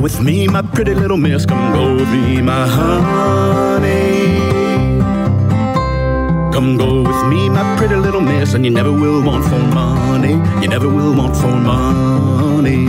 With 0.00 0.20
me, 0.20 0.48
my 0.48 0.62
pretty 0.62 0.94
little 0.94 1.16
miss. 1.16 1.44
Come 1.44 1.72
go 1.72 1.94
with 1.94 2.08
me, 2.08 2.40
my 2.40 2.66
honey. 2.66 4.28
Come 6.52 6.76
go 6.76 7.02
with 7.02 7.26
me, 7.28 7.48
my 7.50 7.76
pretty 7.76 7.96
little 7.96 8.20
miss, 8.20 8.54
and 8.54 8.64
you 8.64 8.70
never 8.70 8.92
will 8.92 9.22
want 9.22 9.44
for 9.44 9.58
money. 9.58 10.32
You 10.62 10.68
never 10.68 10.88
will 10.88 11.14
want 11.14 11.36
for 11.36 11.48
money. 11.48 12.88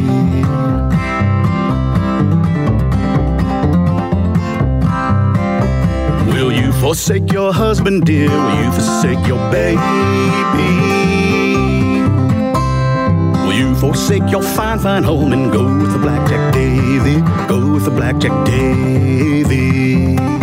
Will 6.32 6.52
you 6.52 6.72
forsake 6.74 7.32
your 7.32 7.52
husband, 7.54 8.06
dear? 8.06 8.30
Will 8.30 8.64
you 8.64 8.72
forsake 8.72 9.28
your 9.28 9.40
baby? 9.52 11.11
Forsake 13.82 14.30
your 14.30 14.44
fine, 14.44 14.78
fine 14.78 15.04
home 15.04 15.34
and 15.34 15.52
go 15.52 15.64
with 15.64 15.92
the 15.92 15.98
Blackjack 15.98 16.54
Davy? 16.54 17.20
Go 17.48 17.74
with 17.74 17.86
the 17.86 17.90
Blackjack 17.90 18.46
Davy. 18.46 20.41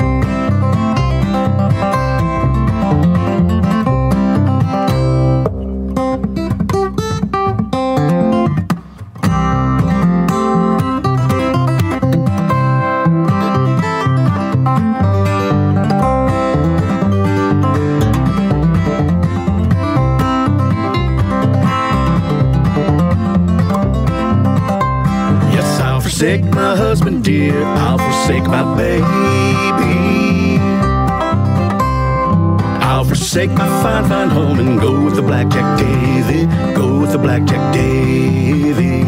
Fine 34.18 34.30
home 34.30 34.58
and 34.58 34.80
go 34.80 35.04
with 35.04 35.14
the 35.14 35.22
Blackjack 35.22 35.78
Davy. 35.78 36.46
Go 36.75 37.00
with 37.00 37.12
the 37.12 37.18
Blackjack 37.18 37.72
Davy. 37.72 38.98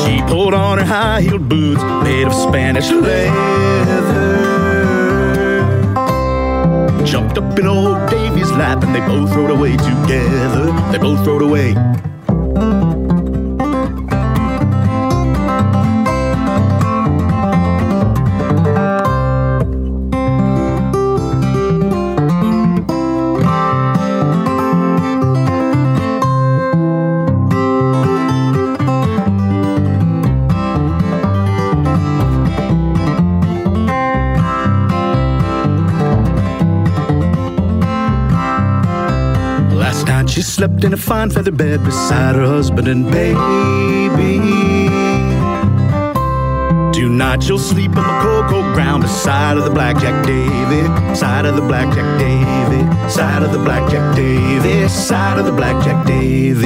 She 0.00 0.22
pulled 0.22 0.54
on 0.54 0.78
her 0.78 0.84
high 0.84 1.20
heeled 1.20 1.46
boots 1.46 1.82
made 2.04 2.26
of 2.26 2.32
Spanish 2.32 2.90
leather. 2.90 3.32
Jumped 7.04 7.36
up 7.36 7.58
in 7.58 7.66
old 7.66 8.08
Davy's 8.08 8.50
lap 8.52 8.82
and 8.82 8.94
they 8.94 9.00
both 9.00 9.30
rode 9.36 9.50
away 9.50 9.76
together. 9.76 10.43
Slept 40.54 40.84
in 40.84 40.92
a 40.92 40.96
fine 40.96 41.30
feather 41.30 41.50
bed 41.50 41.82
beside 41.82 42.36
her 42.36 42.46
husband 42.46 42.86
and 42.86 43.10
baby. 43.10 44.38
Tonight 46.94 47.42
she'll 47.42 47.58
sleep 47.58 47.90
on 47.96 48.04
the 48.06 48.22
cocoa 48.22 48.62
ground 48.72 49.02
beside 49.02 49.56
of 49.56 49.64
the 49.64 49.70
blackjack 49.70 50.24
Davy, 50.24 51.16
side 51.16 51.44
of 51.44 51.56
the 51.56 51.60
blackjack 51.62 52.20
Davy, 52.20 53.10
side 53.10 53.42
of 53.42 53.50
the 53.50 53.58
blackjack 53.58 54.14
Davy, 54.14 54.88
side 54.88 55.38
of 55.40 55.44
the 55.44 55.50
blackjack 55.52 56.06
Davy. 56.06 56.62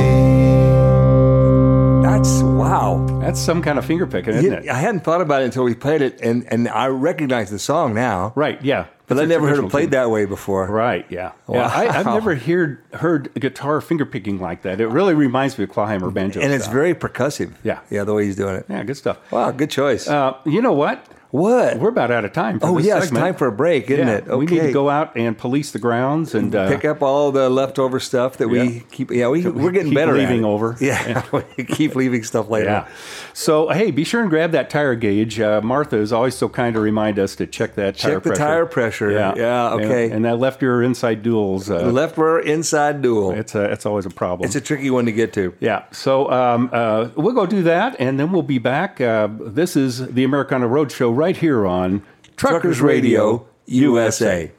That's 2.02 2.42
wow. 2.42 3.06
That's 3.22 3.40
some 3.40 3.62
kind 3.62 3.78
of 3.78 3.86
finger 3.86 4.06
picking, 4.06 4.34
isn't 4.34 4.52
Yeah, 4.52 4.58
it? 4.58 4.68
I 4.68 4.78
hadn't 4.78 5.00
thought 5.02 5.22
about 5.22 5.40
it 5.40 5.46
until 5.46 5.64
we 5.64 5.74
played 5.74 6.02
it, 6.02 6.20
and, 6.20 6.44
and 6.52 6.68
I 6.68 6.88
recognize 6.88 7.48
the 7.50 7.58
song 7.58 7.94
now. 7.94 8.34
Right, 8.36 8.62
yeah. 8.62 8.86
But 9.08 9.18
I 9.18 9.24
never 9.24 9.48
heard 9.48 9.64
it 9.64 9.70
played 9.70 9.90
that 9.92 10.10
way 10.10 10.26
before. 10.26 10.66
Right, 10.66 11.06
yeah. 11.08 11.32
yeah 11.48 11.66
I, 11.66 11.98
I've 11.98 12.06
never 12.06 12.34
heard 12.46 12.82
heard 12.92 13.34
guitar 13.34 13.80
finger 13.80 14.04
picking 14.04 14.38
like 14.38 14.62
that. 14.62 14.80
It 14.80 14.88
really 14.88 15.14
reminds 15.14 15.56
me 15.58 15.64
of 15.64 15.70
Clawhammer 15.70 16.10
banjo. 16.10 16.40
And 16.40 16.52
it's 16.52 16.68
very 16.68 16.94
percussive. 16.94 17.54
Yeah. 17.62 17.80
Yeah, 17.90 18.04
the 18.04 18.14
way 18.14 18.26
he's 18.26 18.36
doing 18.36 18.56
it. 18.56 18.66
yeah, 18.68 18.82
good 18.84 18.96
stuff. 18.96 19.18
Wow, 19.32 19.50
good 19.50 19.70
choice. 19.70 20.06
Uh, 20.06 20.36
you 20.44 20.60
know 20.60 20.72
what? 20.74 21.04
What? 21.30 21.78
We're 21.78 21.90
about 21.90 22.10
out 22.10 22.24
of 22.24 22.32
time. 22.32 22.58
Oh, 22.62 22.78
yeah, 22.78 22.96
it's 22.96 23.06
segment. 23.06 23.22
time 23.22 23.34
for 23.34 23.48
a 23.48 23.52
break, 23.52 23.90
isn't 23.90 24.08
Yeah, 24.08 24.14
it? 24.32 24.38
We 24.38 24.46
need 24.46 24.60
to 24.62 24.72
go 24.72 24.88
out 24.88 25.14
and 25.14 25.36
police 25.36 25.72
the 25.72 25.78
grounds 25.78 26.34
and 26.34 26.54
uh, 26.54 26.68
Pick 26.68 26.86
up 26.86 27.02
all 27.02 27.30
the 27.32 27.50
leftover 27.50 28.00
stuff 28.00 28.38
that 28.38 28.48
we 28.48 28.62
Yeah. 28.62 28.80
keep. 28.90 29.10
Yeah, 29.10 29.28
we, 29.28 29.46
we're 29.46 29.70
getting 29.70 29.92
better 29.92 30.12
at 30.12 30.18
leaving 30.18 30.44
over. 30.46 30.76
Yeah, 30.80 31.22
we 31.58 31.64
keep 31.64 31.94
leaving 31.94 32.22
stuff 32.22 32.48
later. 32.48 32.66
Yeah. 32.70 32.88
So 33.34 33.68
hey, 33.68 33.90
be 33.90 34.04
sure 34.04 34.22
and 34.22 34.30
grab 34.30 34.52
that 34.52 34.70
tire 34.70 34.94
gauge. 34.94 35.38
Uh, 35.38 35.60
Martha 35.62 35.96
is 35.98 36.12
always 36.14 36.34
so 36.34 36.48
kind 36.48 36.72
to 36.74 36.80
remind 36.80 37.18
us 37.18 37.36
to 37.36 37.46
check 37.46 37.74
that 37.74 37.98
tire 37.98 38.14
Check 38.14 38.22
the 38.22 38.30
pressure. 38.30 38.42
tire 38.42 38.66
pressure. 38.66 39.10
Yeah, 39.10 39.34
Yeah. 39.36 39.70
okay. 39.74 40.04
And, 40.06 40.14
and 40.14 40.24
that 40.24 40.38
left 40.38 40.62
ear 40.62 40.82
inside 40.82 41.22
duals. 41.22 41.68
Uh, 41.70 41.90
left 41.90 42.16
rear 42.16 42.38
inside 42.38 43.02
dual. 43.02 43.32
it's 43.32 43.54
a, 43.54 43.64
it's 43.70 43.84
always 43.84 44.06
a 44.06 44.10
problem. 44.10 44.46
It's 44.46 44.56
a 44.56 44.60
tricky 44.62 44.88
one 44.88 45.04
to 45.04 45.12
get 45.12 45.34
to. 45.34 45.52
Yeah, 45.60 45.84
so 45.92 46.30
um, 46.30 46.70
uh, 46.72 47.10
we'll 47.16 47.34
go 47.34 47.44
do 47.44 47.64
that, 47.64 47.96
and 47.98 48.18
then 48.18 48.32
we'll 48.32 48.42
be 48.42 48.58
back. 48.58 48.98
Uh, 49.00 49.28
this 49.38 49.76
is 49.76 50.06
the 50.06 50.24
Americana 50.24 50.66
Roadshow 50.66 51.17
right 51.18 51.36
here 51.36 51.66
on 51.66 52.02
Truckers 52.36 52.80
Radio 52.80 53.44
USA. 53.66 54.52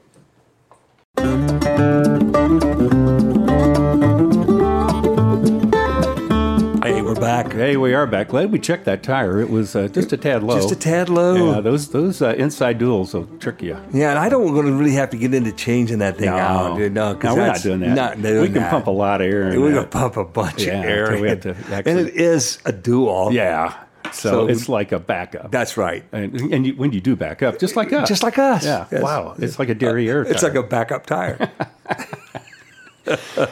Hey, 6.81 7.03
we're 7.03 7.13
back. 7.13 7.51
Hey, 7.51 7.77
we 7.77 7.93
are 7.93 8.07
back. 8.07 8.29
Glad 8.29 8.51
we 8.51 8.57
checked 8.57 8.85
that 8.85 9.03
tire. 9.03 9.39
It 9.41 9.49
was 9.49 9.75
uh, 9.75 9.87
just 9.89 10.11
a 10.13 10.17
tad 10.17 10.41
low. 10.41 10.55
Just 10.55 10.71
a 10.71 10.75
tad 10.75 11.07
low. 11.09 11.53
Yeah, 11.53 11.61
those 11.61 11.89
those 11.89 12.21
uh, 12.21 12.33
inside 12.37 12.79
duals 12.79 13.13
will 13.13 13.25
trick 13.37 13.61
you. 13.61 13.77
Yeah, 13.93 14.09
and 14.09 14.17
I 14.19 14.29
don't 14.29 14.55
want 14.55 14.65
to 14.67 14.73
really 14.73 14.93
have 14.93 15.09
to 15.11 15.17
get 15.17 15.33
into 15.33 15.51
changing 15.51 15.99
that 15.99 16.17
thing 16.17 16.29
out. 16.29 16.77
dude. 16.77 16.93
No, 16.93 17.13
No, 17.13 17.35
we're 17.35 17.45
not 17.47 17.61
doing 17.61 17.81
that. 17.81 17.95
Not 17.95 18.21
doing 18.21 18.41
we 18.41 18.47
can 18.47 18.55
that. 18.55 18.71
pump 18.71 18.87
a 18.87 18.91
lot 18.91 19.21
of 19.21 19.27
air. 19.27 19.49
in 19.51 19.61
We 19.61 19.69
that. 19.71 19.91
can 19.91 20.01
pump 20.01 20.17
a 20.17 20.23
bunch 20.25 20.63
Yeah, 20.63 20.79
of 20.79 20.85
air. 20.85 21.11
we 21.21 21.29
in. 21.29 21.39
have 21.41 21.41
to 21.41 21.55
and 21.85 21.99
it 21.99 22.15
is 22.15 22.57
a 22.65 22.71
dual. 22.71 23.31
Yeah, 23.33 23.75
so, 24.13 24.29
So- 24.31 24.47
it's 24.47 24.67
like 24.69 24.91
a 24.91 24.99
backup. 24.99 25.51
That's 25.51 25.77
right. 25.77 26.03
and, 26.11 26.33
and 26.53 26.65
you, 26.65 26.73
when 26.75 26.91
you 26.91 27.01
do 27.01 27.15
back 27.15 27.41
up, 27.43 27.59
just 27.59 27.75
like 27.75 27.91
us, 27.93 28.07
Just 28.07 28.23
like 28.23 28.37
us. 28.37 28.63
Yeah, 28.65 28.85
Yes. 28.91 29.01
wow, 29.01 29.35
it's 29.37 29.59
like 29.59 29.69
a 29.69 29.75
derriere. 29.75 30.23
It's 30.23 30.41
tire. 30.41 30.49
like 30.51 30.59
a 30.63 30.67
backup 30.67 31.05
tire. 31.05 31.49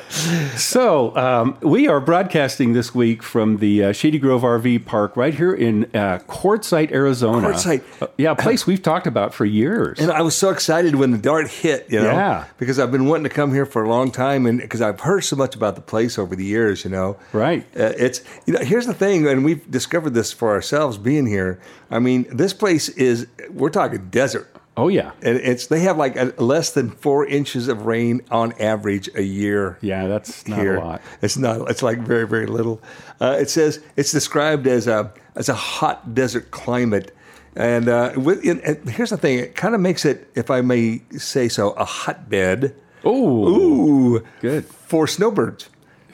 So, 0.58 1.16
um, 1.16 1.58
we 1.62 1.88
are 1.88 2.00
broadcasting 2.00 2.74
this 2.74 2.94
week 2.94 3.22
from 3.24 3.58
the 3.58 3.86
uh, 3.86 3.92
Shady 3.92 4.20
Grove 4.20 4.42
RV 4.42 4.86
Park 4.86 5.16
right 5.16 5.34
here 5.34 5.54
in 5.54 5.86
uh, 5.94 6.20
Quartzsite, 6.28 6.92
Arizona. 6.92 7.50
Quartzsite. 7.50 7.84
Uh, 8.02 8.08
yeah, 8.18 8.32
a 8.32 8.36
place 8.36 8.66
we've 8.68 8.82
talked 8.82 9.08
about 9.08 9.34
for 9.34 9.46
years. 9.46 10.00
And 10.00 10.12
I 10.12 10.22
was 10.22 10.36
so 10.36 10.50
excited 10.50 10.96
when 10.96 11.12
the 11.12 11.18
dart 11.18 11.48
hit, 11.50 11.88
you 11.90 12.00
know, 12.00 12.12
Yeah. 12.12 12.46
because 12.58 12.80
I've 12.80 12.92
been 12.92 13.06
wanting 13.06 13.24
to 13.26 13.30
come 13.30 13.54
here 13.54 13.66
for 13.66 13.84
a 13.84 13.90
long 13.90 14.12
time, 14.12 14.46
and 14.46 14.60
because 14.60 14.82
I've 14.82 15.00
heard 15.02 15.22
so 15.22 15.36
much 15.36 15.56
about 15.56 15.76
the 15.76 15.82
place 15.82 16.18
over 16.18 16.36
the 16.36 16.46
years, 16.46 16.84
you 16.84 16.90
know. 16.90 17.18
Right. 17.34 17.64
Uh, 17.76 17.94
it's 17.98 18.22
you 18.46 18.54
know, 18.54 18.64
here's 18.64 18.88
the 18.88 18.94
thing, 18.94 19.28
and 19.28 19.46
we've 19.46 19.70
discovered 19.70 20.14
this 20.14 20.32
for 20.32 20.52
ourselves 20.52 20.98
being 20.98 21.26
here. 21.28 21.60
I 21.92 22.00
mean, 22.00 22.26
this 22.32 22.54
place 22.54 22.90
is 22.90 23.28
we're 23.52 23.70
talking 23.70 24.10
desert. 24.10 24.50
Oh, 24.78 24.88
yeah. 24.88 25.12
And 25.22 25.38
it's 25.38 25.68
they 25.68 25.82
have 25.82 25.98
like 25.98 26.16
a, 26.16 26.34
less 26.38 26.72
than 26.72 26.90
four 26.90 27.26
inches 27.26 27.68
of 27.68 27.86
rain 27.86 28.22
on 28.32 28.54
average 28.62 29.10
a 29.16 29.24
year. 29.24 29.78
Yeah, 29.82 30.08
that's 30.08 30.48
not 30.48 30.60
here. 30.60 30.78
a 30.78 30.86
lot. 30.86 31.02
It's 31.22 31.38
not. 31.38 31.70
It's 31.70 31.84
like 31.84 32.00
very 32.00 32.28
very 32.28 32.48
little. 32.48 32.82
Uh, 33.20 33.38
it 33.40 33.50
says 33.50 33.82
it's 33.96 34.12
described 34.12 34.68
as 34.68 34.88
a 34.88 35.12
as 35.36 35.50
a 35.50 35.56
hot 35.56 36.14
desert 36.14 36.52
climate, 36.52 37.16
and 37.56 37.90
uh, 37.90 38.14
with, 38.16 38.46
and, 38.46 38.62
and 38.62 38.90
here's 38.90 39.10
the 39.10 39.18
thing. 39.18 39.40
It 39.40 39.56
kind 39.56 39.76
of 39.76 39.82
makes 39.82 40.06
it, 40.06 40.30
if 40.36 40.52
I 40.52 40.62
may 40.62 41.02
say 41.18 41.50
so, 41.50 41.72
a 41.72 41.86
hotbed. 41.86 42.76
Oh, 43.04 43.48
Ooh, 43.48 44.24
good. 44.42 44.66
for 44.66 45.08
snowbirds. 45.08 45.70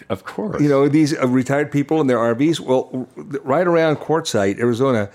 Of 0.09 0.25
course. 0.25 0.61
You 0.61 0.69
know 0.69 0.87
these 0.87 1.17
uh, 1.17 1.27
retired 1.27 1.71
people 1.71 2.01
in 2.01 2.07
their 2.07 2.17
RVs. 2.17 2.59
Well, 2.59 3.07
right 3.15 3.65
around 3.65 3.97
Quartzsite, 3.97 4.59
Arizona, 4.59 5.09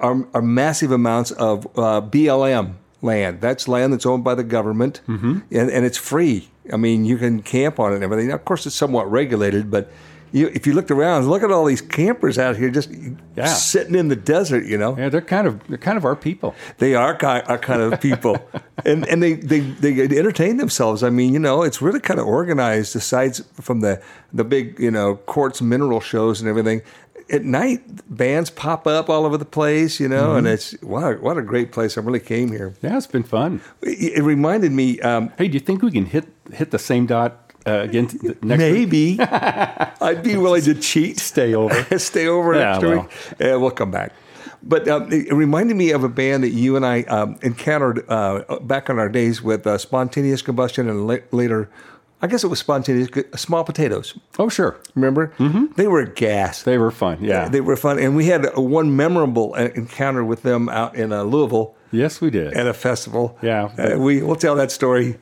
are, 0.00 0.26
are 0.34 0.42
massive 0.42 0.92
amounts 0.92 1.30
of 1.32 1.66
uh, 1.78 2.00
BLM 2.00 2.74
land. 3.06 3.40
That's 3.40 3.66
land 3.68 3.92
that's 3.92 4.04
owned 4.06 4.24
by 4.24 4.34
the 4.34 4.44
government, 4.44 5.00
Mm-hmm. 5.08 5.38
and, 5.52 5.70
and 5.70 5.84
it's 5.86 5.98
free. 5.98 6.50
I 6.72 6.76
mean, 6.76 7.04
you 7.04 7.16
can 7.16 7.42
camp 7.42 7.78
on 7.78 7.92
it 7.92 7.96
and 7.96 8.04
everything. 8.04 8.28
Now, 8.28 8.34
of 8.34 8.44
course, 8.44 8.66
it's 8.66 8.74
somewhat 8.76 9.10
regulated, 9.10 9.70
but 9.70 9.90
you, 10.32 10.48
if 10.48 10.66
you 10.66 10.72
looked 10.74 10.90
around, 10.90 11.28
look 11.30 11.44
at 11.44 11.52
all 11.52 11.64
these 11.64 11.80
campers 11.80 12.36
out 12.36 12.56
here 12.56 12.68
just 12.68 12.90
Yeah. 13.36 13.46
sitting 13.46 13.94
in 13.94 14.08
the 14.08 14.16
desert. 14.16 14.64
You 14.66 14.76
know, 14.76 14.96
yeah, 14.98 15.08
they're 15.08 15.20
kind 15.36 15.46
of 15.46 15.64
they're 15.68 15.78
kind 15.78 15.96
of 15.96 16.04
our 16.04 16.16
people. 16.16 16.54
they 16.78 16.94
are 16.96 17.14
kind, 17.16 17.44
are 17.46 17.56
kind 17.58 17.80
of 17.80 18.00
people, 18.00 18.36
and 18.84 19.06
and 19.08 19.22
they, 19.22 19.34
they 19.34 19.60
they 19.60 20.18
entertain 20.18 20.56
themselves. 20.56 21.02
I 21.04 21.10
mean, 21.10 21.32
you 21.32 21.38
know, 21.38 21.62
it's 21.62 21.80
really 21.80 22.00
kind 22.00 22.18
of 22.18 22.26
organized. 22.26 22.96
Aside 22.96 23.36
from 23.62 23.80
the 23.80 24.02
the 24.32 24.42
big 24.44 24.80
you 24.80 24.90
know 24.90 25.14
quartz 25.26 25.62
mineral 25.62 26.00
shows 26.00 26.40
and 26.40 26.48
everything, 26.50 26.82
at 27.30 27.44
night 27.44 27.80
bands 28.14 28.50
pop 28.50 28.86
up 28.86 29.08
all 29.10 29.24
over 29.26 29.36
the 29.36 29.44
place. 29.44 29.98
You 30.00 30.08
know, 30.08 30.28
Mm-hmm. 30.28 30.38
and 30.38 30.46
it's 30.46 30.74
wow, 30.82 31.14
what 31.14 31.36
a 31.38 31.42
great 31.42 31.72
place. 31.72 31.96
I 31.98 32.00
really 32.00 32.20
came 32.20 32.50
here. 32.52 32.74
Yeah, 32.82 32.96
it's 32.96 33.06
been 33.06 33.22
fun. 33.24 33.60
It, 33.82 34.18
it 34.18 34.22
reminded 34.22 34.72
me. 34.72 35.00
Um, 35.00 35.32
Hey, 35.38 35.48
do 35.48 35.54
you 35.54 35.60
think 35.60 35.82
we 35.82 35.90
can 35.90 36.06
hit 36.06 36.26
hit 36.52 36.70
the 36.70 36.78
same 36.78 37.06
dot 37.06 37.52
uh, 37.66 37.80
again 37.80 38.08
next 38.42 38.60
maybe 38.60 39.18
I'd 40.00 40.22
be 40.22 40.36
willing 40.36 40.62
to 40.62 40.74
cheat. 40.74 41.18
Stay 41.18 41.54
over. 41.54 41.98
stay 41.98 42.26
over 42.28 42.54
Yeah, 42.54 42.70
extra 42.72 42.88
well. 42.90 43.00
week. 43.02 43.10
Yeah, 43.40 43.56
we'll 43.56 43.70
come 43.72 43.90
back. 43.90 44.12
But 44.62 44.88
um, 44.88 45.12
it 45.12 45.28
it 45.28 45.34
reminded 45.34 45.76
me 45.76 45.90
of 45.90 46.02
a 46.04 46.08
band 46.08 46.42
that 46.44 46.50
you 46.50 46.76
and 46.76 46.84
I 46.86 47.02
um, 47.02 47.38
encountered 47.42 48.04
uh, 48.08 48.58
back 48.62 48.88
in 48.88 48.98
our 48.98 49.08
days 49.08 49.42
with 49.42 49.66
uh, 49.66 49.78
Spontaneous 49.78 50.42
Combustion 50.42 50.88
and 50.88 51.06
la- 51.06 51.18
later, 51.30 51.68
I 52.22 52.26
guess 52.28 52.44
it 52.44 52.48
was 52.48 52.58
Spontaneous, 52.58 53.08
Small 53.34 53.62
Potatoes. 53.62 54.18
Oh, 54.38 54.48
sure. 54.48 54.80
Remember? 54.94 55.34
Mm-hmm. 55.38 55.66
They 55.76 55.86
were 55.86 56.04
gas. 56.04 56.62
They 56.62 56.78
were 56.78 56.90
fun. 56.90 57.18
Yeah. 57.22 57.48
They 57.48 57.60
were 57.60 57.76
fun. 57.76 57.98
And 57.98 58.16
we 58.16 58.26
had 58.26 58.46
a, 58.56 58.60
one 58.60 58.96
memorable 58.96 59.54
uh, 59.54 59.68
encounter 59.74 60.24
with 60.24 60.42
them 60.42 60.68
out 60.70 60.96
in 60.96 61.12
uh, 61.12 61.22
Louisville 61.24 61.74
yes, 61.92 62.20
we 62.20 62.30
did. 62.30 62.54
at 62.54 62.66
a 62.66 62.72
festival. 62.72 63.38
Yeah. 63.42 63.64
Uh, 63.78 63.98
we, 63.98 64.22
we'll 64.22 64.36
tell 64.36 64.54
that 64.56 64.70
story 64.70 65.18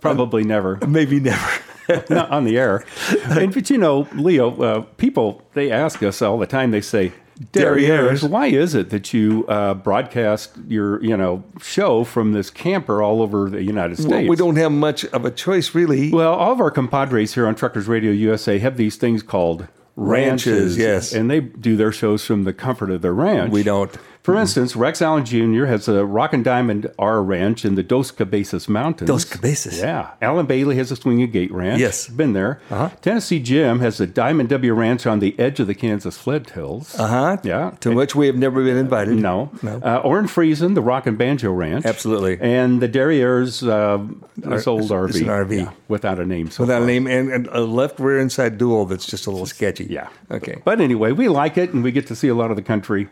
Probably 0.00 0.42
never. 0.42 0.78
maybe 0.88 1.20
never. 1.20 1.62
not 2.10 2.30
on 2.30 2.44
the 2.44 2.58
air. 2.58 2.84
And 3.30 3.54
but 3.54 3.70
you 3.70 3.78
know, 3.78 4.08
Leo, 4.14 4.60
uh, 4.60 4.80
people 4.96 5.42
they 5.54 5.70
ask 5.70 6.02
us 6.02 6.20
all 6.20 6.38
the 6.38 6.46
time. 6.46 6.72
They 6.72 6.80
say, 6.80 7.12
Derrieres. 7.52 8.20
"Derrieres, 8.20 8.28
why 8.28 8.46
is 8.46 8.74
it 8.74 8.90
that 8.90 9.12
you 9.12 9.44
uh, 9.48 9.74
broadcast 9.74 10.52
your 10.68 11.02
you 11.02 11.16
know 11.16 11.42
show 11.60 12.04
from 12.04 12.32
this 12.32 12.50
camper 12.50 13.02
all 13.02 13.22
over 13.22 13.50
the 13.50 13.62
United 13.62 13.96
States?" 13.96 14.10
well, 14.10 14.26
we 14.28 14.36
don't 14.36 14.56
have 14.56 14.72
much 14.72 15.04
of 15.06 15.24
a 15.24 15.30
choice, 15.30 15.74
really. 15.74 16.10
Well, 16.10 16.34
all 16.34 16.52
of 16.52 16.60
our 16.60 16.70
compadres 16.70 17.34
here 17.34 17.46
on 17.46 17.54
Truckers 17.54 17.88
Radio 17.88 18.12
USA 18.12 18.58
have 18.58 18.76
these 18.76 18.96
things 18.96 19.22
called 19.22 19.66
Ranches, 19.94 20.46
ranches. 20.46 20.78
yes. 20.78 21.12
and 21.12 21.30
they 21.30 21.40
do 21.40 21.76
their 21.76 21.92
shows 21.92 22.24
from 22.24 22.44
the 22.44 22.52
comfort 22.54 22.90
of 22.90 23.02
their 23.02 23.12
ranch. 23.12 23.52
We 23.52 23.62
don't. 23.62 23.94
For 24.22 24.36
instance, 24.36 24.76
Rex 24.76 25.02
Allen 25.02 25.24
Jr. 25.24 25.64
has 25.64 25.88
a 25.88 26.06
Rock 26.06 26.32
and 26.32 26.44
Diamond 26.44 26.88
R 26.96 27.20
Ranch 27.24 27.64
in 27.64 27.74
the 27.74 27.82
Dos 27.82 28.12
Cabezas 28.12 28.68
Mountains. 28.68 29.08
Dos 29.08 29.24
Cabezas. 29.24 29.80
Yeah. 29.80 30.12
Alan 30.22 30.46
Bailey 30.46 30.76
has 30.76 30.92
a 30.92 30.96
Swinging 30.96 31.28
Gate 31.32 31.50
Ranch. 31.50 31.80
Yes. 31.80 32.06
Been 32.06 32.32
there. 32.32 32.60
Uh-huh. 32.70 32.90
Tennessee 33.00 33.40
Jim 33.40 33.80
has 33.80 34.00
a 34.00 34.06
Diamond 34.06 34.48
W 34.50 34.74
Ranch 34.74 35.08
on 35.08 35.18
the 35.18 35.36
edge 35.40 35.58
of 35.58 35.66
the 35.66 35.74
Kansas 35.74 36.16
Flint 36.16 36.50
Hills. 36.50 36.96
Uh 36.96 37.08
huh. 37.08 37.36
Yeah. 37.42 37.72
To 37.80 37.92
which 37.96 38.14
we 38.14 38.28
have 38.28 38.36
never 38.36 38.62
been 38.62 38.76
invited. 38.76 39.16
No. 39.16 39.50
No. 39.60 39.78
Uh, 39.82 40.00
Orin 40.04 40.26
Friesen, 40.26 40.76
the 40.76 40.82
Rock 40.82 41.08
and 41.08 41.18
Banjo 41.18 41.50
Ranch. 41.52 41.84
Absolutely. 41.84 42.38
And 42.40 42.80
the 42.80 42.88
Derrieres, 42.88 43.66
uh, 43.66 44.06
this 44.36 44.68
old 44.68 44.82
RV. 44.88 45.08
it's 45.08 45.18
an 45.18 45.26
RV. 45.26 45.56
Yeah, 45.62 45.72
without 45.88 46.20
a 46.20 46.24
name. 46.24 46.48
So 46.48 46.62
Without 46.62 46.76
far. 46.76 46.84
a 46.84 46.86
name 46.86 47.08
and, 47.08 47.28
and 47.32 47.46
a 47.48 47.60
left 47.62 47.98
rear 47.98 48.20
inside 48.20 48.56
dual 48.56 48.86
that's 48.86 49.04
just 49.06 49.26
a 49.26 49.30
little 49.32 49.46
sketchy. 49.46 49.86
Yeah. 49.86 50.10
Okay. 50.30 50.62
But 50.64 50.80
anyway, 50.80 51.10
we 51.10 51.26
like 51.28 51.58
it 51.58 51.72
and 51.72 51.82
we 51.82 51.90
get 51.90 52.06
to 52.06 52.14
see 52.14 52.28
a 52.28 52.34
lot 52.36 52.50
of 52.50 52.56
the 52.56 52.62
country. 52.62 53.08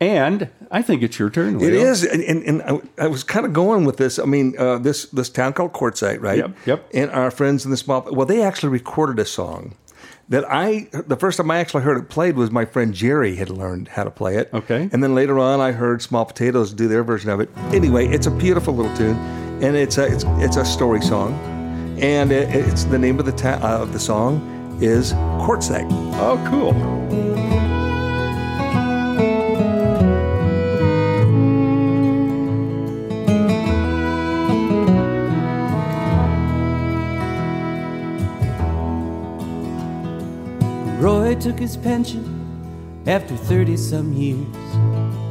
And 0.00 0.50
I 0.70 0.82
think 0.82 1.02
it's 1.02 1.18
your 1.18 1.30
turn. 1.30 1.56
It 1.56 1.60
Leo. 1.72 1.80
is, 1.80 2.04
and, 2.04 2.22
and, 2.22 2.42
and 2.42 2.62
I, 2.62 3.04
I 3.04 3.06
was 3.06 3.22
kind 3.24 3.46
of 3.46 3.52
going 3.52 3.84
with 3.84 3.96
this. 3.96 4.18
I 4.18 4.24
mean, 4.24 4.54
uh, 4.58 4.78
this 4.78 5.06
this 5.06 5.28
town 5.30 5.52
called 5.52 5.72
Quartzsite, 5.72 6.20
right? 6.20 6.38
Yep, 6.38 6.56
yep. 6.66 6.90
And 6.92 7.10
our 7.12 7.30
friends 7.30 7.64
in 7.64 7.70
the 7.70 7.76
small, 7.76 8.06
well, 8.10 8.26
they 8.26 8.42
actually 8.42 8.70
recorded 8.70 9.18
a 9.18 9.24
song 9.24 9.76
that 10.28 10.44
I 10.50 10.88
the 10.92 11.16
first 11.16 11.36
time 11.36 11.50
I 11.50 11.58
actually 11.58 11.84
heard 11.84 11.96
it 11.96 12.08
played 12.08 12.36
was 12.36 12.50
my 12.50 12.64
friend 12.64 12.92
Jerry 12.92 13.36
had 13.36 13.50
learned 13.50 13.88
how 13.88 14.04
to 14.04 14.10
play 14.10 14.36
it. 14.36 14.50
Okay. 14.52 14.88
And 14.92 15.02
then 15.02 15.14
later 15.14 15.38
on, 15.38 15.60
I 15.60 15.72
heard 15.72 16.02
Small 16.02 16.24
Potatoes 16.24 16.72
do 16.72 16.88
their 16.88 17.04
version 17.04 17.30
of 17.30 17.40
it. 17.40 17.48
Anyway, 17.72 18.06
it's 18.08 18.26
a 18.26 18.30
beautiful 18.32 18.74
little 18.74 18.94
tune, 18.96 19.16
and 19.62 19.76
it's 19.76 19.96
a 19.96 20.06
it's 20.12 20.24
it's 20.38 20.56
a 20.56 20.64
story 20.64 21.00
song. 21.02 21.32
and 22.02 22.32
it, 22.32 22.48
it's 22.52 22.84
the 22.84 22.98
name 22.98 23.20
of 23.20 23.26
the 23.26 23.32
ta- 23.32 23.60
uh, 23.62 23.80
of 23.82 23.92
the 23.92 24.00
song 24.00 24.78
is 24.82 25.12
Quartzsite. 25.12 25.86
Oh, 26.18 26.44
cool. 26.50 27.53
Roy 41.00 41.34
took 41.34 41.58
his 41.58 41.76
pension 41.76 43.02
after 43.06 43.36
30 43.36 43.76
some 43.76 44.12
years. 44.12 44.46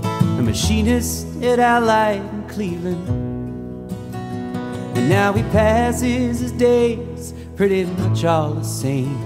A 0.04 0.41
machinist 0.41 1.26
at 1.41 1.60
Allied 1.60 2.21
in 2.21 2.49
Cleveland. 2.49 3.08
And 4.95 5.10
now 5.10 5.34
he 5.34 5.43
passes 5.43 6.39
his 6.39 6.52
days 6.52 7.34
pretty 7.56 7.86
much 7.86 8.23
all 8.26 8.54
the 8.54 8.63
same. 8.63 9.17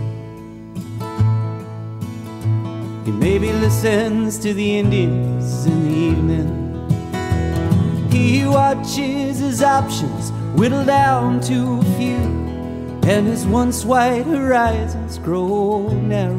He 3.04 3.12
maybe 3.12 3.52
listens 3.54 4.38
to 4.40 4.54
the 4.54 4.80
Indians 4.80 5.66
in 5.66 5.84
the 5.84 5.96
evening. 5.96 6.68
He 8.12 8.46
watches 8.46 9.40
his 9.40 9.62
options 9.62 10.32
whittle 10.58 10.86
down 10.86 11.40
to 11.42 11.80
a 11.80 11.84
few, 11.98 12.47
and 13.08 13.26
his 13.26 13.48
once 13.48 13.86
wide 13.86 14.26
horizons 14.26 15.18
grow 15.20 15.88
narrow. 15.88 16.36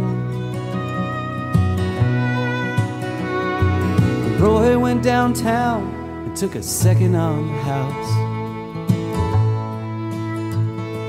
Roy 4.38 4.78
went 4.78 5.02
downtown 5.02 5.94
and 6.26 6.36
took 6.36 6.56
a 6.56 6.62
second 6.62 7.14
on 7.14 7.46
the 7.46 7.58
house. 7.62 8.10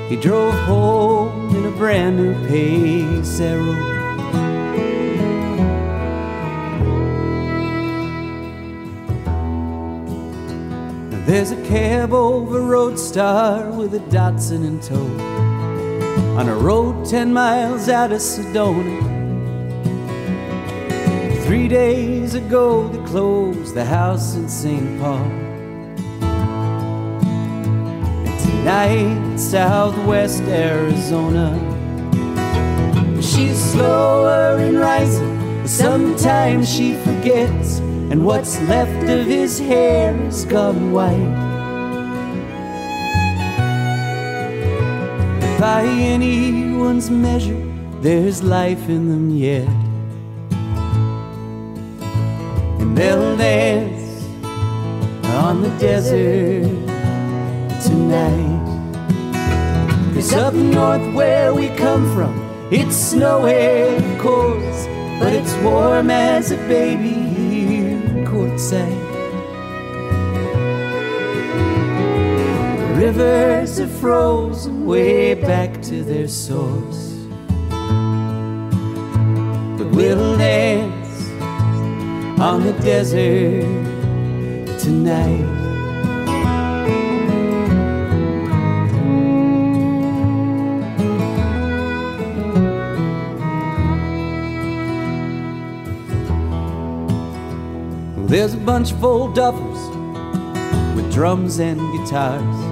He 0.09 0.15
drove 0.15 0.53
home 0.65 1.53
in 1.53 1.65
a 1.65 1.71
brand 1.71 2.15
new 2.15 2.33
Pacero. 2.47 3.75
There's 11.25 11.51
a 11.51 11.61
cab 11.65 12.13
over 12.13 12.61
Roadstar 12.61 13.75
with 13.75 13.93
a 13.93 13.99
Datsun 13.99 14.65
in 14.65 14.79
tow 14.79 15.28
on 16.39 16.47
a 16.47 16.55
road 16.55 17.05
10 17.05 17.33
miles 17.33 17.89
out 17.89 18.13
of 18.13 18.19
Sedona. 18.19 18.97
Three 21.43 21.67
days 21.67 22.33
ago, 22.33 22.87
they 22.87 23.03
closed 23.09 23.75
the 23.75 23.83
house 23.83 24.35
in 24.35 24.47
St. 24.47 25.01
Paul. 25.01 25.17
And 28.25 28.39
tonight, 28.39 29.35
southwest 29.35 30.43
Arizona. 30.43 31.49
She's 33.21 33.61
slower 33.73 34.59
in 34.59 34.77
rising, 34.77 35.59
but 35.59 35.69
sometimes 35.69 36.73
she 36.73 36.93
forgets, 37.03 37.79
and 38.11 38.25
what's 38.25 38.61
left 38.61 39.09
of 39.09 39.25
his 39.25 39.59
hair 39.59 40.15
has 40.15 40.45
gone 40.45 40.93
white. 40.93 41.48
By 45.59 45.83
anyone's 45.83 47.09
measure, 47.09 47.61
there's 47.99 48.41
life 48.41 48.87
in 48.87 49.09
them 49.09 49.29
yet. 49.29 49.67
And 52.79 52.97
they'll 52.97 53.35
dance 53.35 54.23
on 55.35 55.61
the 55.61 55.69
desert 55.77 56.63
tonight. 57.83 58.55
Cause 60.13 60.31
up 60.31 60.53
north 60.53 61.13
where 61.13 61.53
we 61.53 61.67
come 61.75 62.05
from, 62.15 62.33
it's 62.71 62.95
snowy, 62.95 63.97
of 63.97 64.17
course, 64.17 64.87
but 65.19 65.33
it's 65.33 65.53
warm 65.55 66.09
as 66.09 66.51
a 66.51 66.57
baby 66.69 67.11
here 67.11 67.89
in 67.89 68.25
rivers 73.09 73.79
are 73.79 73.87
frozen 73.87 74.85
way 74.85 75.33
back 75.33 75.81
to 75.81 76.03
their 76.03 76.27
source. 76.27 77.15
But 79.77 79.89
we'll 79.95 80.37
dance 80.37 81.29
on 82.39 82.63
the 82.63 82.73
desert 82.83 83.65
tonight. 84.79 85.57
There's 98.27 98.53
a 98.53 98.57
bunch 98.57 98.91
of 98.91 99.03
old 99.03 99.35
duffers 99.35 99.81
with 100.95 101.11
drums 101.11 101.57
and 101.59 101.79
guitars 101.97 102.68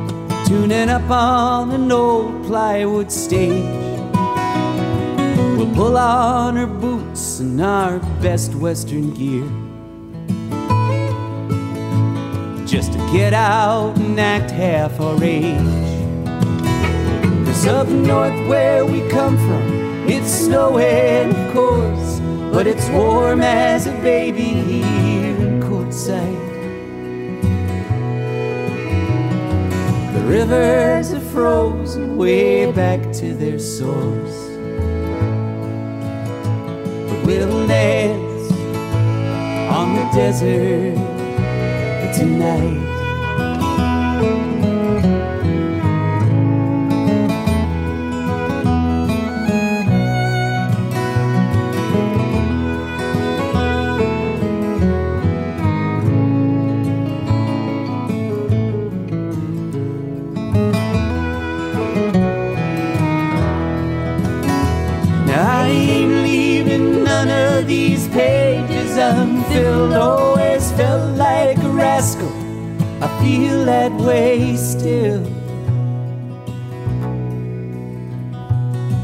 tuning 0.47 0.87
up 0.87 1.09
on 1.11 1.71
an 1.71 1.91
old 1.91 2.45
plywood 2.45 3.11
stage. 3.11 3.65
We'll 5.57 5.73
pull 5.75 5.97
on 5.97 6.57
our 6.57 6.65
boots 6.65 7.41
and 7.41 7.59
our 7.59 7.99
best 8.21 8.55
western 8.55 9.13
gear 9.13 9.43
just 12.65 12.93
to 12.93 12.97
get 13.11 13.33
out 13.33 13.97
and 13.97 14.17
act 14.17 14.49
half 14.51 14.97
our 15.01 15.21
age. 15.21 15.57
Cause 17.45 17.67
up 17.67 17.89
north 17.89 18.47
where 18.47 18.85
we 18.85 19.05
come 19.09 19.35
from, 19.35 20.07
it's 20.07 20.31
snowing, 20.31 21.35
of 21.35 21.53
course, 21.53 22.21
but 22.53 22.67
it's 22.67 22.87
warm 22.91 23.41
as 23.41 23.85
a 23.85 23.91
baby 24.01 25.16
rivers 30.27 31.13
are 31.13 31.21
frozen 31.31 32.17
way 32.17 32.69
back 32.73 32.99
to 33.13 33.33
their 33.33 33.57
source. 33.57 34.47
But 37.07 37.25
we'll 37.25 37.67
dance 37.67 38.51
on 39.71 39.95
the 39.95 40.09
desert 40.13 40.95
tonight. 42.13 42.86
Unfilled. 69.57 69.93
Always 69.93 70.71
felt 70.73 71.17
like 71.17 71.57
a 71.57 71.69
rascal. 71.69 72.31
I 73.01 73.07
feel 73.23 73.65
that 73.65 73.91
way 73.93 74.55
still. 74.55 75.25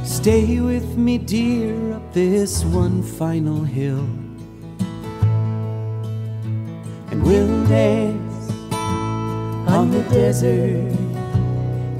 Stay 0.03 0.59
with 0.59 0.97
me, 0.97 1.17
dear, 1.17 1.93
up 1.93 2.13
this 2.13 2.63
one 2.63 3.03
final 3.03 3.63
hill. 3.63 4.07
And 7.11 7.21
we'll 7.23 7.67
dance 7.67 8.51
on 9.69 9.91
the 9.91 10.03
desert 10.03 10.97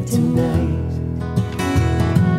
tonight. 0.07 0.79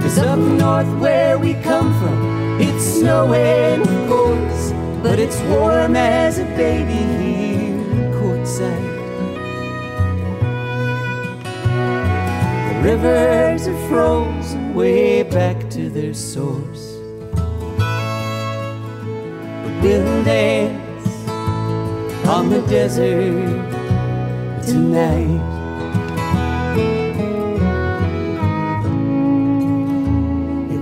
Cause 0.02 0.18
up 0.18 0.38
north 0.38 1.00
where 1.00 1.38
we 1.38 1.54
come 1.54 1.92
from, 1.98 2.60
it's 2.60 2.84
snowing, 2.84 3.80
of 3.80 4.08
course, 4.08 4.73
but 5.04 5.18
it's 5.18 5.38
warm 5.42 5.96
as 5.96 6.38
a 6.38 6.46
baby 6.56 6.94
here 6.94 7.76
in 7.76 8.10
Quartzsite. 8.16 8.94
The 12.68 12.80
rivers 12.82 13.68
are 13.68 13.88
frozen 13.88 14.74
way 14.74 15.22
back 15.22 15.68
to 15.72 15.90
their 15.90 16.14
source. 16.14 16.94
We'll 19.82 20.24
dance 20.24 21.28
on 22.26 22.48
the 22.48 22.62
desert 22.66 23.60
tonight. 24.64 25.52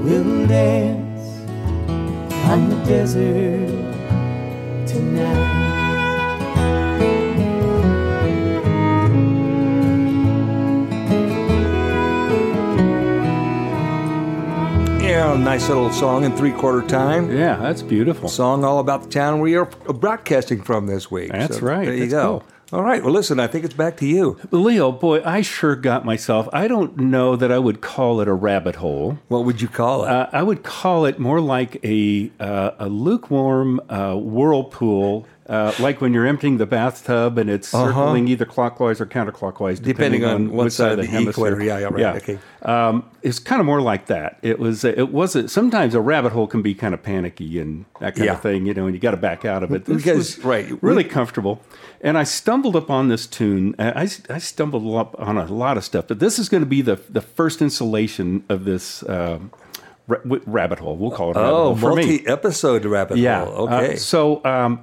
We'll 0.04 0.46
dance 0.46 1.28
on 2.46 2.70
the 2.70 2.76
desert 2.84 3.81
yeah, 15.02 15.36
nice 15.36 15.68
little 15.68 15.90
song 15.92 16.24
in 16.24 16.36
three 16.36 16.52
quarter 16.52 16.86
time. 16.86 17.30
Yeah, 17.30 17.56
that's 17.56 17.82
beautiful. 17.82 18.28
Song 18.28 18.64
all 18.64 18.78
about 18.78 19.02
the 19.04 19.08
town 19.10 19.40
we 19.40 19.56
are 19.56 19.66
broadcasting 19.66 20.62
from 20.62 20.86
this 20.86 21.10
week. 21.10 21.32
That's 21.32 21.58
so 21.58 21.66
right. 21.66 21.84
There 21.84 21.94
you 21.94 22.06
go. 22.08 22.40
Cool. 22.40 22.51
All 22.72 22.82
right. 22.82 23.02
Well, 23.02 23.12
listen, 23.12 23.38
I 23.38 23.48
think 23.48 23.66
it's 23.66 23.74
back 23.74 23.98
to 23.98 24.06
you. 24.06 24.38
Leo, 24.50 24.92
boy, 24.92 25.22
I 25.26 25.42
sure 25.42 25.76
got 25.76 26.06
myself. 26.06 26.48
I 26.54 26.68
don't 26.68 26.96
know 26.96 27.36
that 27.36 27.52
I 27.52 27.58
would 27.58 27.82
call 27.82 28.22
it 28.22 28.28
a 28.28 28.32
rabbit 28.32 28.76
hole. 28.76 29.18
What 29.28 29.44
would 29.44 29.60
you 29.60 29.68
call 29.68 30.04
it? 30.04 30.08
Uh, 30.08 30.30
I 30.32 30.42
would 30.42 30.62
call 30.62 31.04
it 31.04 31.18
more 31.18 31.38
like 31.38 31.84
a 31.84 32.30
uh, 32.40 32.70
a 32.78 32.88
lukewarm 32.88 33.78
uh, 33.90 34.14
whirlpool, 34.14 35.26
uh, 35.48 35.72
like 35.80 36.00
when 36.00 36.14
you're 36.14 36.26
emptying 36.26 36.58
the 36.58 36.66
bathtub 36.66 37.36
and 37.36 37.50
it's 37.50 37.68
circling 37.68 38.28
either 38.28 38.44
clockwise 38.44 39.00
or 39.00 39.06
counterclockwise, 39.06 39.74
Uh-huh. 39.78 39.84
Depending 39.84 40.24
on 40.24 40.50
what 40.52 40.64
which 40.66 40.74
side 40.74 40.92
of 40.92 40.98
the 40.98 41.06
hemisphere. 41.06 41.30
equator. 41.48 41.62
Yeah, 41.62 41.78
yeah, 41.78 41.88
right, 41.90 42.16
okay. 42.22 42.38
Um, 42.62 43.04
it's 43.22 43.38
kind 43.40 43.58
of 43.60 43.66
more 43.66 43.80
like 43.82 44.06
that. 44.06 44.38
It 44.42 44.58
was. 44.60 44.84
It 44.84 45.10
wasn't. 45.10 45.50
Sometimes 45.50 45.94
a 45.94 46.00
rabbit 46.00 46.32
hole 46.32 46.46
can 46.46 46.62
be 46.62 46.74
kind 46.74 46.94
of 46.94 47.02
panicky 47.02 47.58
and 47.58 47.84
that 48.00 48.14
kind 48.14 48.26
Yeah. 48.26 48.34
of 48.34 48.40
thing, 48.40 48.66
you 48.66 48.74
know, 48.74 48.86
and 48.86 48.94
you 48.94 49.00
got 49.00 49.10
to 49.12 49.16
back 49.16 49.44
out 49.44 49.62
of 49.64 49.72
it. 49.72 49.84
This 49.84 49.96
Because- 49.96 50.36
was 50.36 50.44
right. 50.44 50.66
really 50.80 51.04
comfortable. 51.04 51.60
And 52.00 52.16
I 52.18 52.22
stumbled 52.24 52.74
upon 52.76 53.08
this 53.08 53.26
tune. 53.26 53.74
Uh, 53.78 53.92
I, 53.96 54.02
I 54.30 54.38
stumbled 54.38 54.94
up 54.96 55.14
on 55.18 55.38
a 55.38 55.46
lot 55.46 55.76
of 55.76 55.84
stuff, 55.84 56.06
but 56.08 56.18
this 56.20 56.38
is 56.38 56.48
going 56.48 56.62
to 56.62 56.68
be 56.68 56.82
the 56.82 57.00
the 57.10 57.20
first 57.20 57.60
installation 57.62 58.44
of 58.48 58.64
this 58.64 59.02
um, 59.08 59.50
ra- 60.06 60.18
rabbit 60.46 60.78
hole. 60.78 60.96
We'll 60.96 61.10
call 61.10 61.30
it. 61.32 61.36
oh, 61.36 61.74
multi-episode 61.74 62.84
rabbit 62.84 63.18
Yeah. 63.18 63.44
hole. 63.44 63.68
Uh, 63.68 63.80
Okay. 63.82 63.96
so 63.96 64.44
um, 64.44 64.80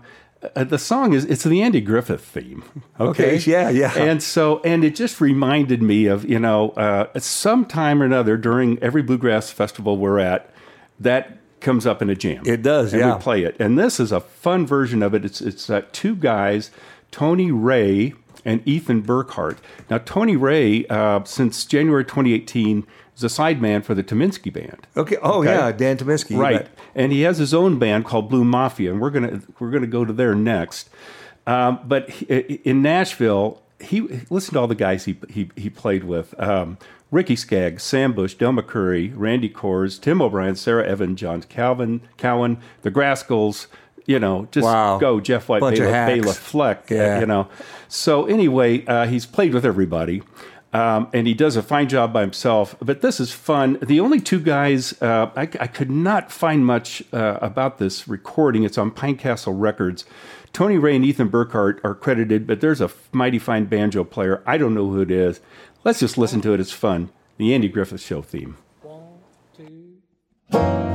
uh, 0.56 0.64
the 0.64 0.78
song 0.78 1.14
is 1.14 1.26
it's 1.26 1.44
the 1.44 1.62
Andy 1.62 1.82
Griffith 1.82 2.24
theme. 2.24 2.64
Okay. 3.00 3.38
Okay, 3.38 3.52
yeah, 3.52 3.70
yeah. 3.70 3.94
And 3.98 4.22
so 4.24 4.60
and 4.62 4.84
it 4.84 4.96
just 4.96 5.20
reminded 5.20 5.82
me 5.82 6.06
of 6.06 6.30
you 6.30 6.40
know 6.40 6.70
uh, 6.72 7.08
some 7.20 7.66
time 7.66 8.02
or 8.02 8.06
another 8.06 8.38
during 8.38 8.78
every 8.80 9.02
bluegrass 9.02 9.52
festival 9.52 9.98
we're 9.98 10.20
at 10.20 10.50
that 11.00 11.38
comes 11.60 11.86
up 11.86 12.02
in 12.02 12.10
a 12.10 12.16
jam. 12.16 12.44
It 12.46 12.62
does, 12.62 12.94
and 12.94 13.02
yeah. 13.02 13.16
we 13.16 13.22
play 13.22 13.44
it. 13.44 13.56
And 13.60 13.78
this 13.78 14.00
is 14.00 14.12
a 14.12 14.20
fun 14.22 14.66
version 14.66 15.04
of 15.04 15.14
it. 15.14 15.26
It's 15.26 15.42
it's 15.42 15.70
uh, 15.70 15.82
two 15.92 16.16
guys, 16.16 16.72
Tony 17.12 17.52
Wray 17.52 18.14
and 18.46 18.66
Ethan 18.68 19.02
Burkhardt. 19.02 19.60
Now 19.90 19.98
Tony 20.00 20.36
Wray, 20.38 20.86
uh, 20.88 21.24
since 21.26 21.66
January 21.66 22.06
2018, 22.06 22.88
is 23.16 23.24
a 23.24 23.28
sideman 23.28 23.84
for 23.84 23.94
the 23.94 24.04
Tyminski 24.04 24.52
Band. 24.52 24.88
okay. 24.96 25.18
Oh, 25.22 25.42
Okay. 25.42 25.54
yeah. 25.54 25.72
Dan 25.72 25.98
Tyminski. 25.98 26.38
Right. 26.38 26.68
And 26.96 27.12
he 27.12 27.22
has 27.22 27.38
his 27.38 27.54
own 27.54 27.80
band 27.80 28.06
called 28.06 28.30
Blue 28.30 28.44
Mafia, 28.44 28.92
and 28.92 29.00
we're 29.00 29.10
gonna 29.12 29.42
we're 29.60 29.72
gonna 29.72 29.88
go 29.88 30.06
to 30.06 30.14
there 30.14 30.36
next. 30.36 30.90
Um, 31.48 31.80
but 31.86 32.10
he, 32.10 32.26
in 32.64 32.82
Nashville, 32.82 33.62
he 33.80 34.02
listen 34.30 34.54
to 34.56 34.60
all 34.60 34.68
the 34.68 34.76
guys 34.76 35.06
he 35.06 35.18
he, 35.30 35.50
he 35.56 35.70
played 35.70 36.04
with: 36.04 36.38
um, 36.40 36.78
Ricky 37.12 37.36
Skaggs, 37.36 37.84
Sam 37.84 38.14
Bush, 38.14 38.34
Del 38.36 38.52
McCoury, 38.52 39.12
Randy 39.16 39.50
Kohrs, 39.50 40.00
Tim 40.02 40.22
O'Brien, 40.22 40.56
Sarah 40.56 40.86
Evan, 40.86 41.16
John 41.16 41.42
Calvin, 41.44 42.02
Cowan, 42.18 42.58
the 42.82 42.92
Grascals. 42.92 43.68
You 44.06 44.18
know, 44.18 44.48
just 44.52 44.66
Wow. 44.66 44.98
go 44.98 45.20
Jeff 45.20 45.48
White, 45.50 45.60
Bunch 45.60 45.78
Bela. 45.78 45.92
Bela 46.22 46.34
Fleck. 46.34 46.92
uh, 46.92 46.96
Yeah. 46.96 47.20
you 47.20 47.28
know. 47.28 47.48
So 47.90 48.26
anyway, 48.26 48.84
uh, 48.88 49.06
he's 49.06 49.28
played 49.28 49.54
with 49.54 49.64
everybody. 49.66 50.24
Um, 50.72 51.10
and 51.14 51.26
he 51.26 51.34
does 51.34 51.56
a 51.56 51.64
fine 51.64 51.90
job 51.90 52.14
by 52.14 52.22
himself. 52.22 52.76
But 52.80 53.02
this 53.02 53.20
is 53.20 53.32
fun. 53.32 53.80
The 53.82 54.00
only 54.00 54.20
two 54.20 54.40
guys, 54.40 55.00
uh, 55.02 55.32
I, 55.36 55.42
I 55.42 55.68
could 55.68 55.90
not 55.90 56.32
find 56.32 56.66
much 56.66 57.04
uh, 57.12 57.40
about 57.42 57.80
this 57.80 58.08
recording. 58.08 58.64
It's 58.64 58.78
on 58.78 58.92
Pinecastle 58.92 59.60
Records. 59.60 60.06
Tony 60.54 60.78
Wray 60.78 60.96
and 60.96 61.06
Ethan 61.06 61.30
Burkhardt 61.30 61.80
are 61.84 61.96
credited, 61.96 62.46
but 62.46 62.62
there's 62.62 62.82
a 62.82 62.92
mighty 63.12 63.40
fine 63.40 63.66
banjo 63.66 64.04
player. 64.04 64.44
I 64.46 64.58
don't 64.58 64.74
know 64.76 64.90
who 64.90 65.02
it 65.02 65.12
is. 65.12 65.40
Let's 65.84 66.00
just 66.00 66.18
listen 66.18 66.42
to 66.42 66.54
it. 66.54 66.60
It's 66.60 66.72
fun. 66.72 67.10
The 67.38 67.54
Andy 67.54 67.70
Griffith 67.70 68.02
Show 68.02 68.22
theme. 68.22 68.58
That's 70.52 70.89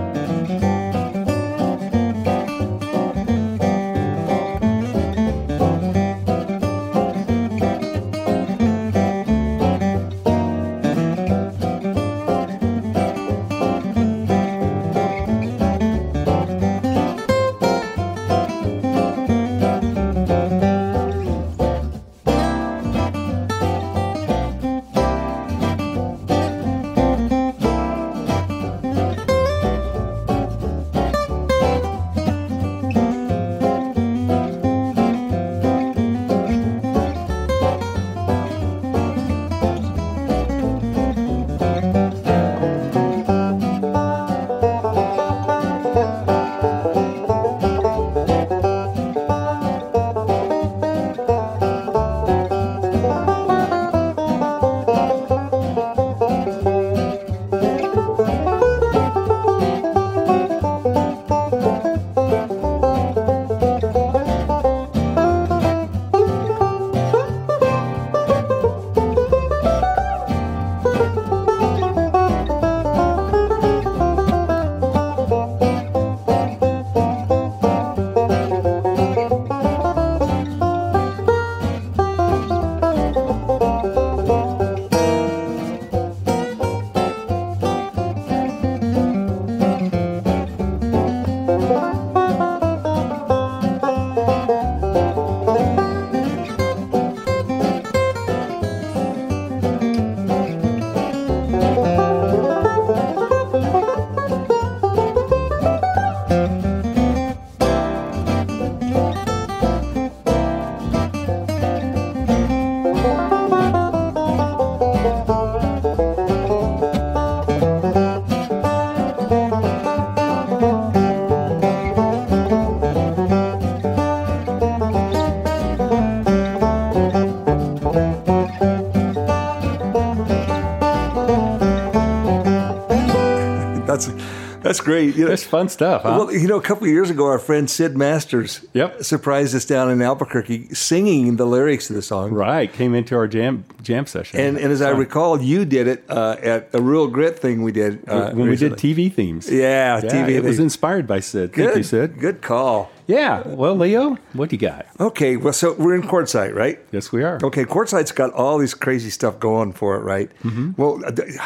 that's 134.74 134.84
great. 134.84 135.14
You 135.16 135.24
know, 135.24 135.28
That's 135.30 135.44
fun 135.44 135.68
stuff, 135.68 136.02
huh? 136.02 136.16
Well, 136.18 136.32
you 136.32 136.48
know, 136.48 136.56
a 136.56 136.62
couple 136.62 136.84
of 136.84 136.90
years 136.90 137.10
ago, 137.10 137.26
our 137.26 137.38
friend 137.38 137.68
Sid 137.70 137.96
Masters 137.96 138.64
Yep. 138.72 139.04
surprised 139.04 139.54
us 139.54 139.64
down 139.64 139.90
in 139.90 140.02
Albuquerque 140.02 140.74
singing 140.74 141.36
the 141.36 141.46
lyrics 141.46 141.86
to 141.88 141.92
the 141.92 142.02
song. 142.02 142.32
right. 142.32 142.72
Came 142.72 142.94
into 142.94 143.14
our 143.14 143.28
jam 143.28 143.64
jam 143.82 144.06
session. 144.06 144.40
And, 144.40 144.58
and 144.58 144.72
as 144.72 144.82
I 144.82 144.90
recall, 144.90 145.40
you 145.40 145.64
did 145.64 145.86
it 145.86 146.04
uh, 146.08 146.36
at 146.42 146.70
a 146.72 146.80
real 146.80 147.06
grit 147.06 147.38
thing 147.38 147.62
we 147.62 147.72
did 147.72 148.08
uh, 148.08 148.32
when 148.32 148.48
we 148.48 148.56
did. 148.56 148.72
TV 148.72 149.12
themes. 149.12 149.50
Yeah, 149.50 150.00
TV 150.00 150.30
It 150.30 150.42
was 150.42 150.58
inspired 150.58 151.06
by 151.06 151.20
Sid. 151.20 151.52
Good, 151.52 151.64
Thank 151.66 151.76
you, 151.78 151.82
Sid. 151.84 152.18
Good 152.18 152.42
call. 152.42 152.90
Yeah. 153.06 153.46
Well, 153.46 153.74
Leo, 153.74 154.16
what 154.32 154.48
do 154.50 154.56
you 154.56 154.60
got? 154.60 154.86
Okay, 154.98 155.36
well, 155.36 155.52
so 155.52 155.74
we're 155.74 155.94
in 155.94 156.02
Quartzsite, 156.02 156.54
right? 156.54 156.78
Yes, 156.92 157.12
we 157.12 157.22
are. 157.22 157.38
Okay, 157.42 157.64
Quartzsite's 157.64 158.12
got 158.12 158.32
all 158.32 158.58
these 158.58 158.74
crazy 158.74 159.10
stuff 159.10 159.38
going 159.38 159.72
for 159.72 159.96
it, 159.96 160.00
right? 160.00 160.30
Mm-hmm. 160.42 160.72
Well, 160.76 161.02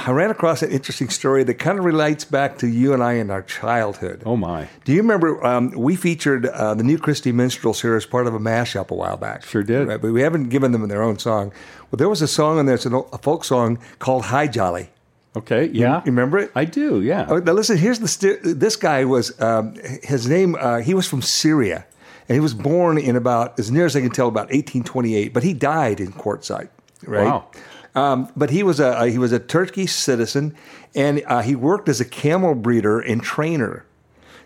I 0.07 0.11
ran 0.11 0.31
across 0.31 0.63
an 0.63 0.71
interesting 0.71 1.09
story 1.09 1.45
that 1.45 1.55
kind 1.55 1.79
of 1.79 1.85
relates 1.85 2.25
back 2.25 2.59
to 2.59 2.69
you 2.69 2.93
and 2.93 3.03
I 3.03 3.15
in 3.15 3.31
our 3.31 3.43
childhood. 3.43 4.23
Oh 4.25 4.37
my. 4.37 4.69
Do 4.85 4.93
you 4.93 5.03
remember 5.03 5.45
um, 5.45 5.71
we 5.73 5.97
featured 5.97 6.47
uh, 6.47 6.75
the 6.75 6.85
new 6.85 6.99
Christy 6.99 7.33
Minstrels 7.33 7.83
here 7.83 7.97
as 7.97 8.07
part 8.07 8.27
of 8.27 8.35
a 8.35 8.39
mashup 8.39 8.91
a 8.91 8.95
while 8.95 9.17
back? 9.17 9.45
Sure 9.45 9.63
did. 9.63 9.89
Right, 9.89 10.01
but 10.01 10.13
we 10.13 10.23
haven't 10.23 10.49
given 10.51 10.73
them 10.73 10.87
their 10.89 11.03
own 11.03 11.19
song. 11.19 11.53
Well, 11.91 11.97
there 11.97 12.09
was 12.09 12.23
a 12.23 12.29
song 12.29 12.59
on 12.59 12.67
there, 12.67 12.75
it's 12.75 12.87
a 12.87 13.19
folk 13.19 13.45
song 13.45 13.79
called 13.99 14.27
Hi 14.27 14.47
Jolly. 14.47 14.91
Okay. 15.39 15.67
Yeah. 15.67 15.99
You 15.99 16.07
remember 16.07 16.39
it? 16.39 16.51
I 16.55 16.65
do. 16.65 17.01
Yeah. 17.03 17.27
Oh, 17.29 17.39
now 17.39 17.53
listen. 17.53 17.77
Here's 17.77 17.99
the 17.99 18.09
st- 18.09 18.41
this 18.43 18.77
guy 18.77 19.05
was 19.05 19.39
um, 19.41 19.75
his 20.03 20.29
name. 20.29 20.57
Uh, 20.59 20.79
he 20.79 20.95
was 20.95 21.07
from 21.07 21.23
Syria, 21.23 21.87
and 22.29 22.35
he 22.35 22.41
was 22.41 22.55
born 22.55 22.99
in 22.99 23.17
about 23.17 23.59
as 23.59 23.71
near 23.71 23.87
as 23.87 23.97
I 23.97 24.01
can 24.01 24.11
tell 24.11 24.29
about 24.29 24.47
1828. 24.47 25.33
But 25.33 25.43
he 25.43 25.55
died 25.55 26.01
in 26.01 26.13
Quartzsite. 26.13 26.69
Right. 27.05 27.27
Wow. 27.27 27.51
Um, 27.95 28.31
but 28.37 28.51
he 28.51 28.63
was 28.63 28.81
a 28.81 29.09
he 29.09 29.19
was 29.19 29.33
a 29.33 29.39
Turkish 29.39 29.93
citizen, 29.93 30.55
and 30.95 31.23
uh, 31.27 31.43
he 31.43 31.57
worked 31.57 31.89
as 31.89 32.01
a 32.01 32.05
camel 32.05 32.55
breeder 32.55 33.01
and 33.01 33.23
trainer. 33.23 33.85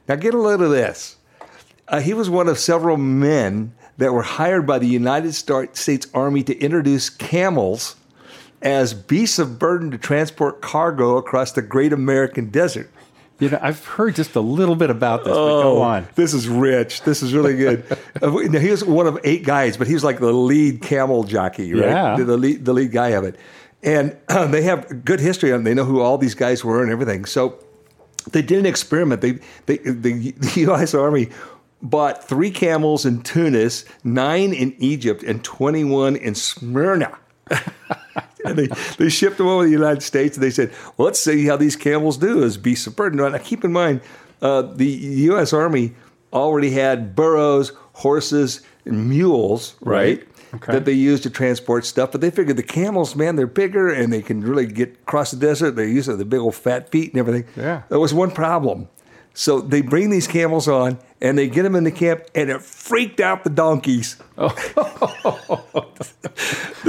Now 0.09 0.17
get 0.17 0.35
a 0.35 0.39
load 0.39 0.61
of 0.61 0.71
this. 0.71 1.17
Uh, 1.89 2.01
he 2.01 2.15
was 2.15 2.31
one 2.31 2.49
of 2.49 2.59
several 2.59 2.97
men 2.97 3.75
that 3.99 4.13
were 4.13 4.23
hired 4.23 4.67
by 4.67 4.79
the 4.79 4.87
United 4.87 5.35
States 5.35 6.07
Army 6.15 6.43
to 6.45 6.59
introduce 6.59 7.11
camels 7.11 7.97
as 8.63 8.95
beasts 8.95 9.39
of 9.39 9.59
burden 9.59 9.91
to 9.91 9.99
transport 9.99 10.61
cargo 10.63 11.17
across 11.17 11.53
the 11.53 11.63
Great 11.63 11.93
American 11.93 12.49
Desert. 12.49 12.91
You 13.39 13.51
know, 13.51 13.59
I've 13.61 13.85
heard 13.85 14.15
just 14.15 14.37
a 14.37 14.41
little 14.41 14.77
bit 14.77 14.89
about 14.89 15.25
this, 15.25 15.33
but 15.33 15.63
go 15.63 15.83
on. 15.83 16.07
This 16.15 16.33
is 16.33 16.49
rich. 16.49 17.03
This 17.03 17.23
is 17.23 17.35
really 17.35 17.57
good. 17.57 17.85
Uh, 18.23 18.29
now, 18.29 18.61
he 18.61 18.71
was 18.71 18.85
one 18.85 19.09
of 19.09 19.19
eight 19.25 19.43
guys, 19.43 19.77
but 19.77 19.89
he 19.89 19.95
was 19.95 20.05
like 20.05 20.21
the 20.21 20.33
lead 20.33 20.81
camel 20.81 21.25
jockey, 21.25 21.75
right? 21.75 21.89
Yeah. 21.89 22.17
The, 22.17 22.37
lead, 22.37 22.65
the 22.65 22.73
lead 22.73 22.93
guy 22.93 23.09
of 23.09 23.25
it. 23.25 23.35
And 23.83 24.17
they 24.29 24.63
have 24.63 25.05
good 25.05 25.19
history 25.19 25.53
on. 25.53 25.65
They 25.65 25.75
know 25.75 25.85
who 25.85 26.01
all 26.01 26.19
these 26.19 26.37
guys 26.37 26.65
were 26.65 26.85
and 26.85 26.93
everything. 26.93 27.25
So 27.25 27.59
they 28.31 28.43
did 28.43 28.61
an 28.61 28.67
experiment. 28.67 29.23
They, 29.23 29.41
they 29.67 29.79
the, 29.79 30.31
the 30.37 30.61
U.S. 30.61 30.95
Army 30.95 31.31
bought 31.81 32.23
three 32.29 32.51
camels 32.53 33.05
in 33.05 33.23
Tunis, 33.23 33.85
nine 34.05 34.53
in 34.53 34.75
Egypt, 34.79 35.25
and 35.25 35.43
twenty-one 35.43 36.15
in 36.15 36.37
Smyrna. 36.37 37.19
and 38.45 38.59
they, 38.59 38.67
they 38.99 39.09
shipped 39.09 39.39
them 39.39 39.47
over 39.47 39.65
to 39.65 39.67
the 39.67 39.73
United 39.73 40.03
States. 40.03 40.37
And 40.37 40.43
they 40.43 40.51
said, 40.51 40.73
well, 40.97 41.07
let's 41.07 41.21
see 41.21 41.47
how 41.47 41.57
these 41.57 41.77
camels 41.77 42.17
do 42.17 42.43
as 42.43 42.57
beasts 42.57 42.87
of 42.87 42.97
burden. 42.97 43.19
Now, 43.19 43.39
keep 43.39 43.65
in 43.65 43.73
mind, 43.73 44.01
uh, 44.41 44.63
the 44.63 44.87
U.S. 44.87 45.53
Army 45.53 45.95
already 46.33 46.71
had 46.71 47.15
burros, 47.15 47.73
horses, 47.95 48.63
and 48.85 49.09
mules, 49.09 49.77
right? 49.81 50.19
Right. 50.19 50.29
Okay. 50.55 50.73
That 50.73 50.85
they 50.85 50.93
used 50.93 51.23
to 51.23 51.31
transport 51.31 51.87
stuff, 51.87 52.13
but 52.13 52.21
they 52.21 52.31
figured 52.31 52.59
the 52.59 52.63
camels, 52.63 53.17
man, 53.17 53.37
they're 53.37 53.47
bigger 53.47 53.89
and 53.89 54.13
they 54.13 54.21
can 54.21 54.43
really 54.43 54.67
get 54.67 54.91
across 54.91 55.31
the 55.31 55.39
desert. 55.39 55.73
They 55.77 55.89
use 55.89 56.05
the 56.05 56.25
big 56.27 56.41
old 56.41 56.55
fat 56.55 56.91
feet 56.91 57.11
and 57.13 57.19
everything. 57.19 57.47
Yeah. 57.57 57.85
There 57.89 57.99
was 57.99 58.13
one 58.13 58.31
problem. 58.31 58.89
So 59.35 59.61
they 59.61 59.81
bring 59.81 60.11
these 60.11 60.27
camels 60.27 60.69
on 60.69 60.99
and 61.23 61.39
they 61.39 61.49
get 61.49 61.63
them 61.63 61.77
in 61.77 61.85
the 61.85 61.93
camp, 61.93 62.25
and 62.35 62.51
it 62.51 62.61
freaked 62.63 63.21
out 63.21 63.45
the 63.45 63.51
donkeys. 63.51 64.17
the 64.37 64.51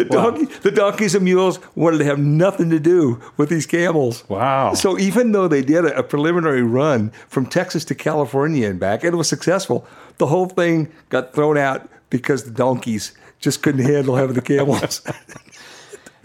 donkey, 0.10 0.46
the 0.46 0.72
donkeys 0.72 1.14
and 1.14 1.24
mules 1.24 1.60
wanted 1.76 2.00
to 2.00 2.06
have 2.06 2.18
nothing 2.18 2.72
to 2.72 2.80
do 2.80 3.22
with 3.38 3.50
these 3.50 3.68
camels. 3.68 4.28
Wow. 4.28 4.74
So 4.74 4.98
even 4.98 5.34
though 5.34 5.48
they 5.48 5.62
did 5.62 5.86
a, 5.86 6.00
a 6.00 6.04
preliminary 6.04 6.64
run 6.64 7.12
from 7.30 7.46
Texas 7.46 7.86
to 7.86 7.96
California 7.96 8.68
and 8.68 8.80
back, 8.80 9.04
and 9.04 9.14
it 9.14 9.18
was 9.18 9.30
successful, 9.30 9.86
the 10.18 10.26
whole 10.26 10.48
thing 10.48 10.92
got 11.10 11.36
thrown 11.36 11.56
out 11.56 11.88
because 12.10 12.44
the 12.44 12.52
donkeys 12.52 13.16
just 13.40 13.62
couldn't 13.62 13.86
handle 13.86 14.16
having 14.16 14.36
the 14.36 14.42
camels. 14.42 15.02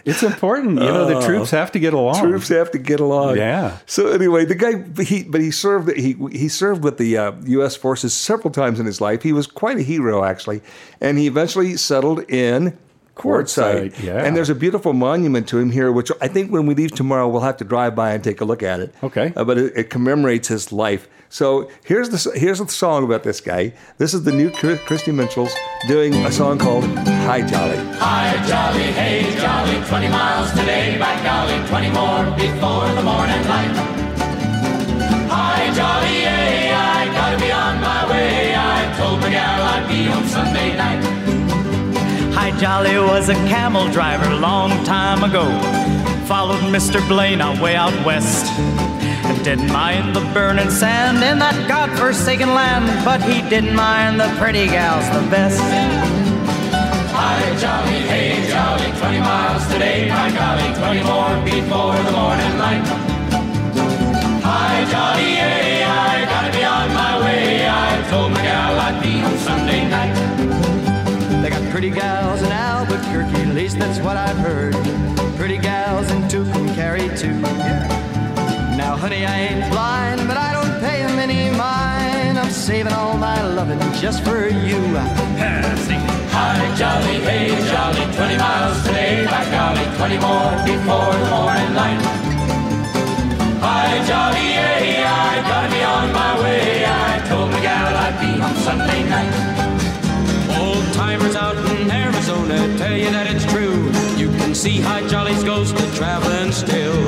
It's 0.09 0.23
important. 0.23 0.81
You 0.81 0.87
know, 0.87 1.05
the 1.05 1.27
troops 1.27 1.51
have 1.51 1.71
to 1.73 1.79
get 1.79 1.93
along. 1.93 2.21
Troops 2.21 2.49
have 2.49 2.71
to 2.71 2.79
get 2.79 3.01
along. 3.01 3.37
Yeah. 3.37 3.79
So 3.87 4.09
anyway, 4.09 4.45
the 4.45 4.55
guy, 4.55 5.03
he 5.03 5.23
but 5.23 5.41
he 5.41 5.51
served 5.51 5.95
he 5.97 6.15
he 6.33 6.49
served 6.49 6.83
with 6.83 6.99
the 6.99 7.19
uh, 7.19 7.33
U.S. 7.45 7.77
forces 7.77 8.15
several 8.15 8.51
times 8.51 8.81
in 8.81 8.87
his 8.87 9.01
life. 9.01 9.23
He 9.23 9.33
was 9.33 9.47
quite 9.47 9.77
a 9.77 9.83
hero 9.83 10.25
actually, 10.25 10.63
and 11.01 11.19
he 11.19 11.27
eventually 11.27 11.77
settled 11.77 12.21
in. 12.31 12.79
Quartzsite. 13.19 13.93
Quartzsite, 13.93 14.03
yeah. 14.03 14.25
And 14.25 14.37
there's 14.37 14.49
a 14.51 14.55
beautiful 14.55 14.93
monument 14.93 15.49
to 15.49 15.59
him 15.59 15.71
here, 15.71 15.91
which 15.93 16.11
I 16.21 16.29
think 16.29 16.51
when 16.53 16.67
we 16.67 16.75
leave 16.75 16.93
tomorrow, 16.93 17.29
we'll 17.29 17.43
have 17.43 17.57
to 17.59 17.65
drive 17.65 17.95
by 17.95 18.13
and 18.13 18.23
take 18.23 18.41
a 18.41 18.45
look 18.45 18.63
at 18.63 18.81
it. 18.81 18.95
Okay. 19.03 19.33
Uh, 19.37 19.45
but 19.45 19.59
it, 19.59 19.73
it 19.77 19.91
commemorates 19.91 20.49
his 20.49 20.73
life. 20.73 21.09
So 21.31 21.71
here's 21.85 22.09
the 22.09 22.39
here's 22.39 22.59
the 22.59 22.69
song 22.69 23.05
about 23.05 23.23
this 23.23 23.41
guy. 23.43 23.75
This 23.99 24.15
is 24.15 24.23
the 24.23 24.33
new 24.33 24.51
Chris- 24.51 24.81
Christy 24.87 25.13
Minstrels 25.13 25.55
doing 25.87 26.15
a 26.15 26.33
song 26.33 26.59
called 26.59 26.85
"Hi 26.85 27.43
Jolly." 27.43 27.77
Hi, 27.99 28.33
jolly, 28.49 28.85
hey, 28.85 29.37
jolly, 29.39 29.87
20 29.87 30.09
miles 30.09 30.51
today, 30.53 30.97
by 30.99 31.23
golly, 31.23 31.59
20 31.69 31.91
more 31.91 32.25
before 32.37 32.89
the 32.95 33.03
morning 33.03 33.47
light. 33.47 33.98
Hi 42.41 42.57
Jolly 42.57 42.97
was 42.97 43.29
a 43.31 43.35
camel 43.51 43.91
driver 43.91 44.33
long 44.37 44.71
time 44.85 45.25
ago. 45.25 45.45
Followed 46.27 46.63
Mr. 46.73 47.03
Blaine 47.09 47.41
out 47.41 47.61
way 47.61 47.75
out 47.75 47.93
west. 48.07 48.47
And 49.27 49.45
didn't 49.45 49.73
mind 49.73 50.15
the 50.15 50.21
burning 50.33 50.71
sand 50.71 51.17
in 51.25 51.41
that 51.41 51.67
godforsaken 51.67 52.55
land, 52.55 52.87
but 53.05 53.21
he 53.21 53.43
didn't 53.51 53.75
mind 53.75 54.21
the 54.21 54.33
pretty 54.39 54.67
gals 54.67 55.05
the 55.11 55.29
best. 55.29 55.59
Hi, 57.19 57.43
jolly, 57.59 58.07
hey, 58.07 58.47
jolly, 58.49 58.87
20 58.97 59.19
miles 59.19 59.67
today, 59.67 60.09
by 60.09 60.31
golly, 60.31 60.69
20 60.79 61.03
more 61.11 61.35
before 61.43 61.99
the 62.07 62.13
morning 62.15 62.55
light. 62.63 62.87
Hi, 64.47 64.87
jolly, 64.89 65.35
hey, 65.43 65.68
pretty 71.81 71.95
gals 71.95 72.43
in 72.43 72.51
Albuquerque, 72.51 73.41
at 73.41 73.55
least 73.55 73.79
that's 73.79 74.01
what 74.01 74.17
I've 74.17 74.37
heard. 74.39 74.75
Pretty 75.37 75.59
gals 75.59 76.11
in 76.11 76.23
Tucumcari 76.23 77.07
too. 77.17 77.39
Now, 78.77 78.97
honey, 78.97 79.25
I 79.25 79.39
ain't 79.47 79.71
blind, 79.71 80.27
but 80.27 80.37
I 80.37 80.51
don't 80.55 80.75
pay 80.81 81.03
'em 81.03 81.21
any 81.21 81.57
mind. 81.57 82.37
I'm 82.37 82.51
saving 82.51 82.93
all 82.95 83.17
my 83.17 83.41
loving 83.43 83.79
just 84.03 84.25
for 84.25 84.49
you. 84.49 84.81
Passing 85.39 86.01
Hi, 86.37 86.59
jolly, 86.81 87.17
hey, 87.29 87.47
jolly, 87.71 88.05
20 88.17 88.37
miles 88.37 88.83
today, 88.83 89.25
by 89.31 89.45
golly, 89.55 89.87
20 89.99 90.19
more 90.27 90.55
before 90.67 91.15
the 91.23 91.31
morning 91.31 91.73
light. 91.79 92.03
Hi, 93.63 93.89
jolly, 94.09 94.49
hey, 94.63 95.05
I 95.05 95.31
gotta 95.51 95.71
be 95.71 95.81
on 95.95 96.07
my 96.13 96.33
way. 96.43 96.85
I 96.87 97.23
told 97.29 97.53
my 97.53 97.61
gal 97.61 97.95
I'd 98.05 98.19
be 98.19 98.31
home 98.43 98.57
Sunday 98.67 99.05
night. 99.09 99.48
Arizona 101.99 102.57
tell 102.79 102.97
you 102.97 103.11
that 103.11 103.27
it's 103.27 103.45
true. 103.53 103.79
You 104.17 104.29
can 104.39 104.55
see 104.55 104.81
Hi 104.81 105.07
Jolly's 105.09 105.43
ghost 105.43 105.75
a 105.79 105.87
traveling 105.97 106.53
still. 106.53 106.99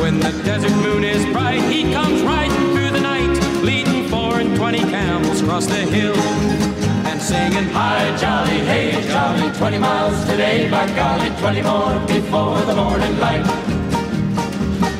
When 0.00 0.20
the 0.20 0.32
desert 0.44 0.76
moon 0.84 1.04
is 1.04 1.24
bright, 1.32 1.62
he 1.70 1.92
comes 1.92 2.22
riding 2.22 2.66
through 2.74 2.90
the 2.90 3.00
night, 3.00 3.34
leading 3.62 4.08
four 4.08 4.40
and 4.40 4.56
twenty 4.56 4.80
camels 4.80 5.40
across 5.42 5.66
the 5.66 5.82
hill. 5.96 6.16
And 7.10 7.20
singing, 7.20 7.68
Hi, 7.72 8.16
jolly, 8.16 8.58
hey, 8.70 8.90
jolly, 9.08 9.52
20 9.56 9.78
miles 9.78 10.24
today, 10.24 10.70
by 10.70 10.86
golly, 10.94 11.30
20 11.40 11.62
more 11.62 11.98
before 12.06 12.60
the 12.68 12.74
morning 12.74 13.18
light. 13.18 13.44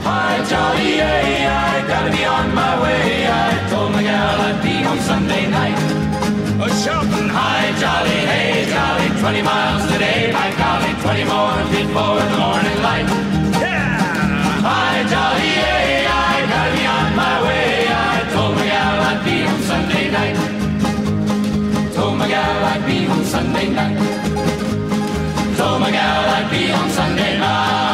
Hi, 0.06 0.44
jolly, 0.48 0.98
hey, 1.02 1.46
I 1.46 1.86
gotta 1.88 2.10
be 2.10 2.24
on 2.24 2.54
my 2.54 2.82
way. 2.82 3.26
I 3.26 3.68
told 3.70 3.92
my 3.92 4.02
gal 4.02 4.40
I'd 4.40 4.62
be 4.62 4.82
home 4.82 5.00
Sunday 5.00 5.50
night. 5.50 6.03
A 6.64 6.68
shouting, 6.82 7.28
Hi, 7.28 7.72
jolly, 7.80 8.20
hey, 8.32 8.64
jolly, 8.72 9.08
20 9.20 9.42
miles 9.42 9.84
today, 9.92 10.32
by 10.32 10.48
golly, 10.56 10.92
20 11.04 11.24
more 11.28 11.60
before 11.68 12.20
the 12.30 12.38
morning 12.40 12.78
light. 12.86 13.08
yeah! 13.60 14.64
Hi, 14.68 14.94
jolly, 15.12 15.52
hey, 15.60 16.06
I 16.08 16.34
gotta 16.52 16.72
be 16.76 16.84
on 16.98 17.10
my 17.22 17.36
way. 17.44 17.68
I 17.88 18.16
told 18.32 18.54
my 18.56 18.64
gal 18.64 18.96
I'd 19.10 19.20
be 19.24 19.36
home 19.48 19.64
Sunday 19.70 20.06
night. 20.16 20.36
Told 21.94 22.18
my 22.18 22.28
gal 22.28 22.64
I'd 22.72 22.86
be 22.86 23.04
home 23.04 23.24
Sunday 23.24 23.68
night. 23.68 23.98
Told 25.58 25.80
my 25.80 25.90
gal 25.90 26.22
I'd 26.36 26.50
be 26.50 26.62
home 26.68 26.90
Sunday 26.90 27.38
night. 27.38 27.93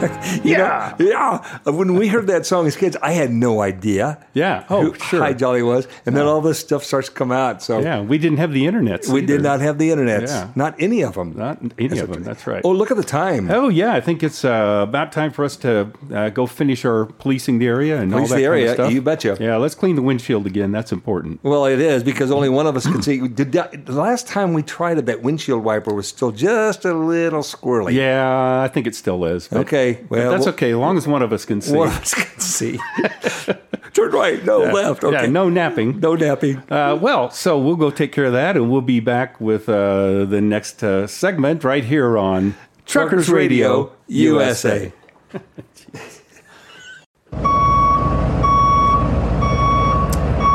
Yeah, 0.44 0.96
yeah. 0.98 1.60
When 1.64 1.94
we 1.94 2.08
heard 2.08 2.26
that 2.28 2.46
song 2.46 2.66
as 2.66 2.76
kids, 2.76 2.96
I 3.02 3.12
had 3.12 3.30
no 3.30 3.60
idea. 3.62 4.24
Yeah. 4.34 4.64
Oh, 4.70 4.92
sure. 4.94 5.20
Hi 5.20 5.32
Jolly 5.32 5.62
was, 5.62 5.86
and 6.06 6.16
then 6.16 6.26
all 6.26 6.40
this 6.40 6.58
stuff 6.58 6.84
starts 6.84 7.08
to 7.08 7.14
come 7.14 7.32
out. 7.32 7.62
So 7.62 7.80
Yeah, 7.80 8.00
we 8.00 8.18
didn't 8.18 8.38
have 8.38 8.52
the 8.52 8.66
internet. 8.66 9.06
we 9.06 9.20
did 9.24 9.42
not 9.42 9.60
have 9.60 9.78
the 9.78 9.90
internet. 9.90 10.22
Yeah. 10.22 10.48
Not 10.54 10.74
any 10.80 11.02
of 11.02 11.14
them. 11.14 11.34
Not 11.36 11.58
any 11.78 11.98
of 11.98 12.10
them. 12.12 12.22
That's 12.22 12.46
right. 12.46 12.62
Oh, 12.64 12.70
look 12.72 12.90
at 12.90 12.96
the 12.96 13.04
time. 13.04 13.50
Oh 13.50 13.68
yeah, 13.68 13.92
I 13.94 14.00
think 14.00 14.22
it's 14.22 14.44
uh, 14.44 14.84
about 14.88 15.12
time 15.12 15.30
for 15.32 15.44
us 15.44 15.56
to 15.58 15.90
uh, 16.14 16.28
go 16.30 16.46
finish 16.46 16.84
our 16.84 17.06
policing 17.06 17.58
the 17.58 17.66
area 17.66 18.00
and 18.00 18.10
Police 18.12 18.30
all 18.30 18.36
that 18.36 18.40
the 18.40 18.46
kind 18.46 18.54
area, 18.54 18.68
of 18.70 18.74
stuff. 18.74 18.92
you 18.92 19.02
betcha. 19.02 19.36
Yeah, 19.40 19.56
let's 19.56 19.74
clean 19.74 19.96
the 19.96 20.02
windshield 20.02 20.46
again. 20.46 20.72
That's 20.72 20.92
important. 20.92 21.40
Well, 21.42 21.66
it 21.66 21.80
is 21.80 22.02
because 22.02 22.30
only 22.30 22.48
one 22.48 22.66
of 22.66 22.76
us 22.76 22.86
can 22.86 23.02
see. 23.02 23.26
Did 23.40 23.52
that, 23.52 23.86
the 23.86 23.92
last 23.92 24.26
time 24.26 24.52
we 24.54 24.62
tried 24.62 24.98
it, 24.98 25.06
that 25.06 25.22
windshield 25.22 25.62
wiper 25.64 25.92
was 25.94 26.08
still 26.08 26.30
just 26.32 26.84
a 26.84 26.94
little 26.94 27.42
squirrely. 27.42 27.92
Yeah, 27.94 28.62
I 28.62 28.68
think 28.68 28.86
it 28.86 28.94
still 28.94 29.24
is. 29.24 29.48
but- 29.48 29.60
Okay, 29.92 30.04
well, 30.08 30.30
that's 30.32 30.46
okay. 30.48 30.70
As 30.70 30.76
long 30.76 30.96
as 30.96 31.06
one 31.06 31.22
of 31.22 31.32
us 31.32 31.44
can 31.44 31.60
see. 31.60 31.74
One 31.76 31.88
of 31.88 31.96
us 32.00 32.14
can 32.14 32.40
see. 32.40 32.78
Turn 33.92 34.10
right, 34.12 34.44
no 34.44 34.64
Yeah. 34.64 34.72
left. 34.72 35.02
Okay. 35.04 35.22
Yeah, 35.22 35.26
no 35.26 35.48
napping. 35.48 35.98
no 36.00 36.14
napping. 36.14 36.58
Uh, 36.70 36.96
well, 37.00 37.30
so 37.30 37.58
we'll 37.58 37.76
go 37.76 37.90
take 37.90 38.12
care 38.12 38.26
of 38.26 38.32
that, 38.32 38.56
and 38.56 38.70
we'll 38.70 38.80
be 38.82 39.00
back 39.00 39.40
with 39.40 39.68
uh, 39.68 40.24
the 40.24 40.40
next 40.40 40.82
uh, 40.84 41.06
segment 41.06 41.64
right 41.64 41.84
here 41.84 42.16
on 42.16 42.54
Truckers 42.86 43.28
Radio 43.30 43.92
USA. 44.06 44.92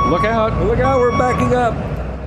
Look 0.05 0.23
out! 0.23 0.53
Look 0.65 0.79
out! 0.79 0.99
We're 0.99 1.17
backing 1.17 1.53
up. 1.55 1.73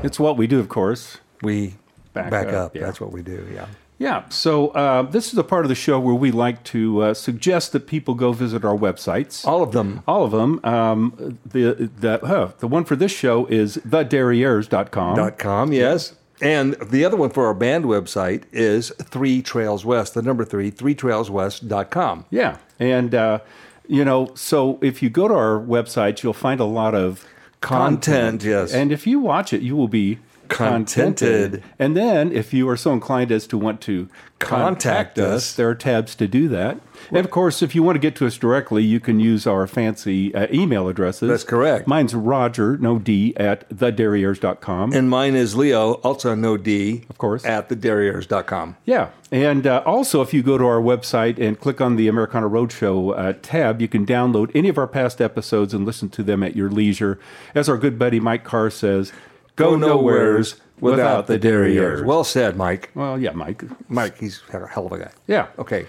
It's 0.04 0.18
what 0.18 0.36
we 0.36 0.46
do, 0.48 0.58
of 0.58 0.68
course. 0.68 1.18
We 1.42 1.76
Back 2.12 2.30
back, 2.30 2.48
up, 2.48 2.54
up. 2.54 2.76
yeah. 2.76 2.82
That's 2.84 3.00
what 3.00 3.12
we 3.12 3.22
do. 3.22 3.48
Yeah. 3.54 3.66
Yeah, 3.98 4.28
so 4.28 4.68
uh, 4.68 5.02
this 5.02 5.32
is 5.32 5.38
a 5.38 5.44
part 5.44 5.64
of 5.64 5.68
the 5.68 5.74
show 5.74 5.98
where 5.98 6.14
we 6.14 6.30
like 6.30 6.62
to 6.64 7.02
uh, 7.02 7.14
suggest 7.14 7.72
that 7.72 7.88
people 7.88 8.14
go 8.14 8.32
visit 8.32 8.64
our 8.64 8.76
websites. 8.76 9.44
All 9.44 9.60
of 9.60 9.72
them. 9.72 10.04
All 10.06 10.24
of 10.24 10.30
them. 10.30 10.60
Um, 10.64 11.38
the 11.44 11.90
the 11.98 12.20
huh, 12.24 12.52
the 12.60 12.68
one 12.68 12.84
for 12.84 12.94
this 12.94 13.10
show 13.10 13.46
is 13.46 13.76
thederrieres.com. 13.78 15.16
Dot 15.16 15.38
com. 15.38 15.72
Yes. 15.72 16.14
And 16.40 16.74
the 16.74 17.04
other 17.04 17.16
one 17.16 17.30
for 17.30 17.46
our 17.46 17.54
band 17.54 17.86
website 17.86 18.44
is 18.52 18.90
Three 18.90 19.42
Trails 19.42 19.84
West. 19.84 20.14
The 20.14 20.22
number 20.22 20.44
three, 20.44 20.70
threetrailswest.com. 20.70 22.26
Yeah, 22.30 22.58
and 22.78 23.12
uh, 23.12 23.40
you 23.88 24.04
know, 24.04 24.30
so 24.36 24.78
if 24.80 25.02
you 25.02 25.10
go 25.10 25.26
to 25.26 25.34
our 25.34 25.58
website, 25.58 26.22
you'll 26.22 26.34
find 26.34 26.60
a 26.60 26.64
lot 26.64 26.94
of 26.94 27.26
Content, 27.60 28.44
yes. 28.44 28.72
and 28.72 28.92
if 28.92 29.04
you 29.04 29.18
watch 29.18 29.52
it, 29.52 29.62
you 29.62 29.74
will 29.74 29.88
be 29.88 30.20
Contented. 30.48 31.62
And 31.78 31.96
then, 31.96 32.32
if 32.32 32.52
you 32.52 32.68
are 32.68 32.76
so 32.76 32.92
inclined 32.92 33.30
as 33.32 33.46
to 33.48 33.58
want 33.58 33.80
to 33.82 34.08
Contact 34.38 35.18
us. 35.18 35.52
there 35.54 35.68
are 35.68 35.74
tabs 35.74 36.14
to 36.14 36.28
do 36.28 36.48
that. 36.48 36.78
And 37.10 37.18
of 37.18 37.30
course, 37.30 37.60
if 37.62 37.74
you 37.74 37.82
want 37.82 37.96
to 37.96 38.00
get 38.00 38.14
to 38.16 38.26
us 38.26 38.36
directly, 38.36 38.84
you 38.84 39.00
can 39.00 39.18
use 39.18 39.46
our 39.46 39.66
fancy 39.66 40.34
uh, 40.34 40.46
email 40.52 40.88
addresses. 40.88 41.28
That's 41.28 41.44
correct. 41.44 41.88
Mine's 41.88 42.14
Roger, 42.14 42.76
no 42.78 42.98
D, 42.98 43.34
at 43.36 43.68
thederrieres.com. 43.68 44.92
And 44.92 45.10
mine 45.10 45.34
is 45.34 45.56
Leo, 45.56 45.94
also 45.94 46.34
no 46.34 46.56
D, 46.56 47.04
Of 47.10 47.18
course. 47.18 47.44
at 47.44 47.68
thederrieres.com. 47.68 48.76
Yeah. 48.84 49.10
And 49.30 49.66
uh, 49.66 49.82
also, 49.84 50.22
if 50.22 50.32
you 50.32 50.42
go 50.42 50.56
to 50.56 50.64
our 50.64 50.80
website 50.80 51.38
and 51.38 51.58
click 51.58 51.80
on 51.80 51.96
the 51.96 52.08
Americana 52.08 52.48
Roadshow 52.48 53.18
uh, 53.18 53.32
tab, 53.42 53.80
you 53.80 53.88
can 53.88 54.06
download 54.06 54.50
any 54.54 54.68
of 54.68 54.78
our 54.78 54.86
past 54.88 55.20
episodes 55.20 55.74
and 55.74 55.84
listen 55.84 56.08
to 56.10 56.22
them 56.22 56.42
at 56.42 56.56
your 56.56 56.70
leisure. 56.70 57.18
As 57.54 57.68
our 57.68 57.76
good 57.76 57.98
buddy 57.98 58.20
Mike 58.20 58.44
Carr 58.44 58.70
says, 58.70 59.12
go, 59.58 59.76
nowheres 59.76 60.60
without, 60.80 61.26
the 61.26 61.38
derriere. 61.38 62.04
Well 62.04 62.24
said, 62.24 62.56
Mike. 62.56 62.90
well, 62.94 63.18
yeah, 63.18 63.32
Mike. 63.32 63.62
Mike, 63.88 64.18
he's 64.18 64.42
a 64.52 64.66
hell 64.66 64.86
of 64.86 64.92
a 64.92 64.98
guy. 64.98 65.10
Yeah. 65.26 65.48
Okay. 65.58 65.86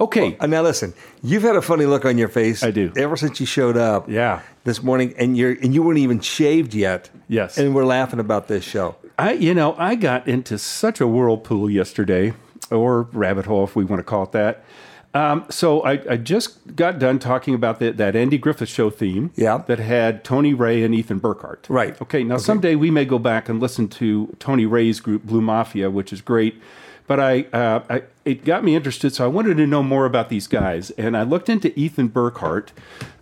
Okay. 0.00 0.36
Uh, 0.40 0.46
now 0.46 0.62
listen, 0.62 0.92
you've 1.22 1.42
had 1.42 1.56
a 1.56 1.62
funny 1.62 1.86
look 1.86 2.04
on 2.04 2.18
your 2.18 2.28
face. 2.28 2.62
I 2.62 2.70
do. 2.70 2.92
Ever 2.96 3.16
since 3.16 3.38
you 3.38 3.46
showed 3.46 3.76
up. 3.76 4.08
Yeah. 4.08 4.42
This 4.64 4.82
morning, 4.82 5.14
and 5.18 5.36
you're 5.36 5.52
and 5.52 5.74
you 5.74 5.82
weren't 5.82 5.98
even 5.98 6.20
shaved 6.20 6.74
yet. 6.74 7.10
Yes. 7.28 7.58
And 7.58 7.74
we're 7.74 7.84
laughing 7.84 8.18
about 8.18 8.48
this 8.48 8.64
show. 8.64 8.96
I, 9.18 9.32
you 9.32 9.54
know, 9.54 9.74
I 9.78 9.94
got 9.94 10.26
into 10.26 10.58
such 10.58 11.00
a 11.00 11.06
whirlpool 11.06 11.70
yesterday, 11.70 12.34
or 12.70 13.02
rabbit 13.12 13.46
hole, 13.46 13.64
if 13.64 13.76
we 13.76 13.84
want 13.84 14.00
to 14.00 14.04
call 14.04 14.24
it 14.24 14.32
that. 14.32 14.64
Um, 15.14 15.46
so 15.48 15.80
I, 15.82 15.92
I 16.10 16.16
just 16.16 16.74
got 16.74 16.98
done 16.98 17.20
talking 17.20 17.54
about 17.54 17.78
the, 17.78 17.92
that 17.92 18.16
Andy 18.16 18.36
Griffith 18.36 18.68
Show 18.68 18.90
theme. 18.90 19.30
Yeah. 19.36 19.62
That 19.66 19.78
had 19.78 20.24
Tony 20.24 20.52
Wray 20.52 20.82
and 20.82 20.94
Ethan 20.94 21.20
Burkhardt. 21.20 21.66
Right. 21.68 22.00
Okay. 22.02 22.24
Now 22.24 22.36
someday 22.36 22.74
we 22.74 22.90
may 22.90 23.04
go 23.04 23.18
back 23.20 23.48
and 23.48 23.60
listen 23.60 23.88
to 23.90 24.34
Tony 24.40 24.66
Wray's 24.66 24.98
group 25.00 25.22
Blue 25.22 25.40
Mafia, 25.40 25.88
which 25.88 26.12
is 26.12 26.20
great. 26.20 26.60
But 27.06 27.20
I, 27.20 27.42
uh, 27.52 27.82
I, 27.90 28.02
it 28.24 28.44
got 28.44 28.64
me 28.64 28.74
interested, 28.74 29.14
so 29.14 29.24
I 29.24 29.28
wanted 29.28 29.58
to 29.58 29.66
know 29.66 29.82
more 29.82 30.06
about 30.06 30.30
these 30.30 30.46
guys, 30.46 30.90
and 30.92 31.16
I 31.16 31.22
looked 31.22 31.50
into 31.50 31.78
Ethan 31.78 32.08
Burkhardt. 32.08 32.72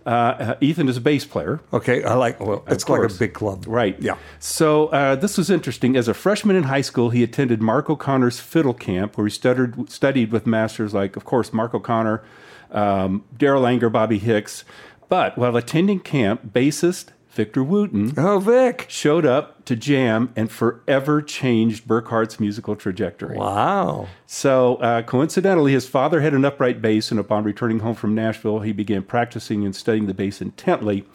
Uh, 0.05 0.09
uh, 0.09 0.55
Ethan 0.61 0.87
is 0.87 0.97
a 0.97 1.01
bass 1.01 1.25
player. 1.25 1.59
Okay, 1.73 2.03
I 2.03 2.13
like. 2.13 2.39
Well, 2.39 2.63
it's 2.67 2.87
like 2.87 3.09
a 3.09 3.13
big 3.13 3.33
club, 3.33 3.65
Right. 3.67 3.99
Yeah. 4.01 4.17
So 4.39 4.87
uh, 4.87 5.15
this 5.15 5.37
was 5.37 5.49
interesting. 5.49 5.97
As 5.97 6.07
a 6.07 6.13
freshman 6.13 6.55
in 6.55 6.63
high 6.63 6.81
school, 6.81 7.09
he 7.09 7.23
attended 7.23 7.61
Mark 7.61 7.89
O'Connor's 7.89 8.39
fiddle 8.39 8.73
camp, 8.73 9.17
where 9.17 9.27
he 9.27 9.31
studied 9.31 9.89
studied 9.89 10.31
with 10.31 10.47
masters 10.47 10.93
like, 10.93 11.15
of 11.17 11.25
course, 11.25 11.51
Mark 11.51 11.73
O'Connor, 11.73 12.23
um, 12.71 13.23
Darol 13.37 13.67
Anger, 13.67 13.89
Bobby 13.89 14.19
Hicks. 14.19 14.63
But 15.09 15.37
while 15.37 15.55
attending 15.57 15.99
camp, 15.99 16.53
bassist 16.53 17.07
Victor 17.33 17.63
Wooten 17.63 18.13
Oh, 18.17 18.37
Vic. 18.39 18.85
showed 18.89 19.25
up 19.25 19.65
to 19.65 19.75
jam 19.75 20.31
and 20.35 20.51
forever 20.51 21.21
changed 21.21 21.87
Burkhardt's 21.87 22.39
musical 22.39 22.75
trajectory. 22.75 23.37
Wow. 23.37 24.07
So, 24.27 24.75
uh, 24.75 25.01
coincidentally, 25.01 25.71
his 25.71 25.87
father 25.87 26.21
had 26.21 26.33
an 26.33 26.45
upright 26.45 26.81
bass, 26.81 27.09
and 27.11 27.19
upon 27.19 27.43
returning 27.43 27.79
home 27.79 27.95
from 27.95 28.13
Nashville, 28.13 28.59
he 28.59 28.71
began 28.71 29.01
practicing 29.03 29.65
and 29.65 29.75
studying 29.75 30.05
the 30.05 30.13
bass 30.13 30.41
intently. 30.41 31.05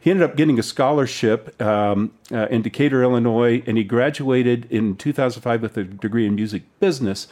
He 0.00 0.10
ended 0.10 0.28
up 0.30 0.36
getting 0.36 0.58
a 0.58 0.62
scholarship 0.62 1.60
um, 1.60 2.12
uh, 2.32 2.46
in 2.48 2.62
Decatur, 2.62 3.02
Illinois, 3.02 3.62
and 3.66 3.76
he 3.76 3.84
graduated 3.84 4.66
in 4.70 4.96
2005 4.96 5.60
with 5.62 5.76
a 5.76 5.84
degree 5.84 6.26
in 6.26 6.34
music 6.36 6.62
business. 6.80 7.28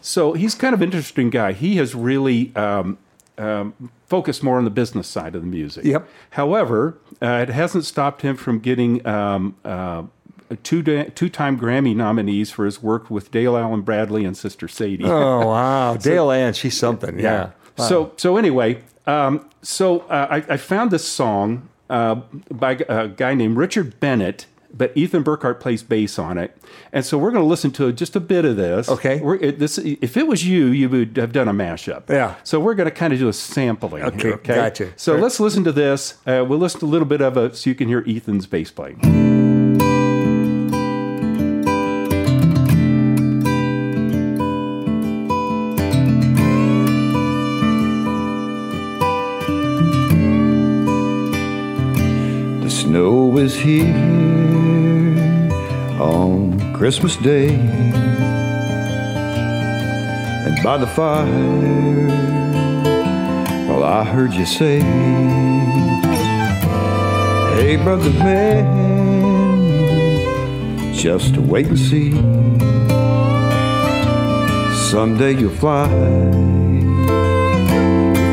So, 0.00 0.34
he's 0.34 0.54
kind 0.54 0.74
of 0.74 0.80
an 0.82 0.88
interesting 0.88 1.30
guy. 1.30 1.52
He 1.52 1.76
has 1.78 1.94
really 1.94 2.54
um, 2.54 2.98
um, 3.38 3.90
focused 4.08 4.42
more 4.42 4.58
on 4.58 4.64
the 4.64 4.70
business 4.70 5.06
side 5.06 5.34
of 5.34 5.42
the 5.42 5.46
music. 5.46 5.84
Yep. 5.84 6.08
However, 6.30 6.98
uh, 7.20 7.44
it 7.46 7.50
hasn't 7.50 7.84
stopped 7.84 8.22
him 8.22 8.36
from 8.36 8.58
getting 8.58 9.06
um, 9.06 9.54
uh, 9.64 10.04
two 10.62 10.82
two 10.82 11.28
time 11.28 11.58
Grammy 11.58 11.94
nominees 11.94 12.50
for 12.50 12.64
his 12.64 12.82
work 12.82 13.10
with 13.10 13.30
Dale 13.30 13.56
Ann 13.56 13.82
Bradley 13.82 14.24
and 14.24 14.36
Sister 14.36 14.68
Sadie. 14.68 15.04
Oh 15.04 15.46
wow, 15.48 15.96
Dale 15.96 16.30
Ann, 16.30 16.54
she's 16.54 16.76
something. 16.76 17.18
Yeah. 17.18 17.50
Wow. 17.76 17.86
So 17.86 18.12
so 18.16 18.36
anyway, 18.36 18.82
um, 19.06 19.48
so 19.62 20.00
uh, 20.00 20.26
I, 20.30 20.36
I 20.54 20.56
found 20.56 20.90
this 20.90 21.06
song 21.06 21.68
uh, 21.90 22.16
by 22.50 22.78
a 22.88 23.08
guy 23.08 23.34
named 23.34 23.56
Richard 23.56 24.00
Bennett. 24.00 24.46
But 24.72 24.92
Ethan 24.94 25.22
Burkhardt 25.22 25.60
plays 25.60 25.82
bass 25.82 26.18
on 26.18 26.36
it, 26.36 26.56
and 26.92 27.04
so 27.04 27.16
we're 27.16 27.30
going 27.30 27.42
to 27.42 27.48
listen 27.48 27.70
to 27.72 27.90
just 27.90 28.14
a 28.14 28.20
bit 28.20 28.44
of 28.44 28.56
this. 28.56 28.88
Okay. 28.88 29.18
We're, 29.18 29.36
it, 29.36 29.58
this, 29.58 29.78
if 29.78 30.16
it 30.16 30.26
was 30.26 30.46
you, 30.46 30.66
you 30.66 30.88
would 30.90 31.16
have 31.16 31.32
done 31.32 31.48
a 31.48 31.54
mashup. 31.54 32.08
Yeah. 32.10 32.34
So 32.44 32.60
we're 32.60 32.74
going 32.74 32.88
to 32.88 32.94
kind 32.94 33.12
of 33.14 33.18
do 33.18 33.28
a 33.28 33.32
sampling. 33.32 34.02
Okay, 34.02 34.18
here, 34.22 34.32
okay. 34.34 34.54
gotcha. 34.54 34.92
So 34.96 35.12
Sure. 35.14 35.20
let's 35.22 35.40
listen 35.40 35.64
to 35.64 35.72
this. 35.72 36.14
Uh, 36.26 36.44
we'll 36.46 36.58
listen 36.58 36.80
to 36.80 36.86
a 36.86 36.88
little 36.88 37.08
bit 37.08 37.22
of 37.22 37.36
it 37.38 37.56
so 37.56 37.70
you 37.70 37.74
can 37.74 37.88
hear 37.88 38.04
Ethan's 38.06 38.46
bass 38.46 38.70
playing. 38.70 38.98
The 52.62 52.70
snow 52.70 53.38
is 53.38 53.54
here 53.56 54.37
on 56.00 56.74
Christmas 56.74 57.16
Day. 57.16 57.48
And 60.46 60.62
by 60.62 60.78
the 60.78 60.86
fire, 60.86 61.26
well, 63.68 63.82
I 63.84 64.04
heard 64.04 64.32
you 64.32 64.46
say, 64.46 64.80
Hey, 67.56 67.76
brother 67.76 68.10
man, 68.10 68.64
just 70.94 71.36
wait 71.36 71.66
and 71.66 71.78
see. 71.78 72.12
Someday 74.90 75.32
you'll 75.32 75.50
fly, 75.50 75.88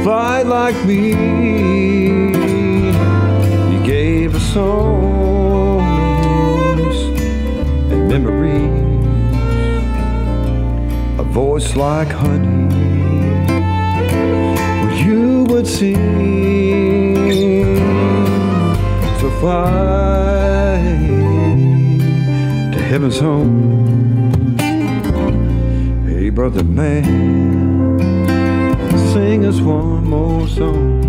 fly 0.04 0.44
like 0.44 0.86
me. 0.86 1.10
You 3.72 3.84
gave 3.86 4.36
us 4.36 4.54
songs 4.54 5.25
memories, 8.20 9.10
a 11.20 11.24
voice 11.24 11.76
like 11.76 12.08
honey. 12.08 12.64
You 15.06 15.44
would 15.50 15.68
sing, 15.68 15.96
so 19.20 19.30
fly 19.42 20.80
to 22.74 22.80
heaven's 22.92 23.20
home. 23.20 24.56
Hey, 26.08 26.30
brother 26.30 26.64
man, 26.64 27.04
sing 29.14 29.46
us 29.46 29.60
one 29.60 30.06
more 30.10 30.48
song. 30.48 31.05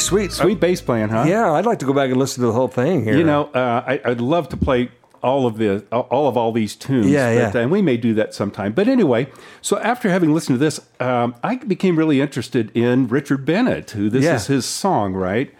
Sweet. 0.00 0.32
Sweet 0.32 0.58
bass 0.60 0.80
playing, 0.80 1.08
huh? 1.10 1.24
Yeah, 1.26 1.52
I'd 1.52 1.66
like 1.66 1.78
to 1.80 1.86
go 1.86 1.92
back 1.92 2.10
and 2.10 2.18
listen 2.18 2.40
to 2.42 2.46
the 2.48 2.52
whole 2.52 2.68
thing 2.68 3.04
here. 3.04 3.16
You 3.16 3.24
know, 3.24 3.44
uh, 3.54 3.84
I, 3.86 4.00
I'd 4.04 4.20
love 4.20 4.48
to 4.50 4.56
play 4.56 4.90
all 5.22 5.46
of 5.46 5.58
the 5.58 5.84
all 5.92 6.26
of 6.28 6.36
all 6.36 6.50
these 6.52 6.74
tunes. 6.74 7.06
Yeah, 7.06 7.30
yeah. 7.30 7.56
And 7.56 7.70
we 7.70 7.82
may 7.82 7.96
do 7.98 8.14
that 8.14 8.34
sometime. 8.34 8.72
But 8.72 8.88
anyway, 8.88 9.28
so 9.60 9.78
after 9.78 10.08
having 10.08 10.32
listened 10.32 10.58
to 10.58 10.64
this, 10.64 10.80
um, 10.98 11.34
I 11.42 11.56
became 11.56 11.96
really 11.96 12.20
interested 12.20 12.74
in 12.76 13.06
Richard 13.08 13.44
Bennett, 13.44 13.90
who 13.90 14.08
this 14.08 14.24
Yeah. 14.24 14.36
is 14.36 14.46
his 14.46 14.64
song, 14.64 15.12
right? 15.12 15.54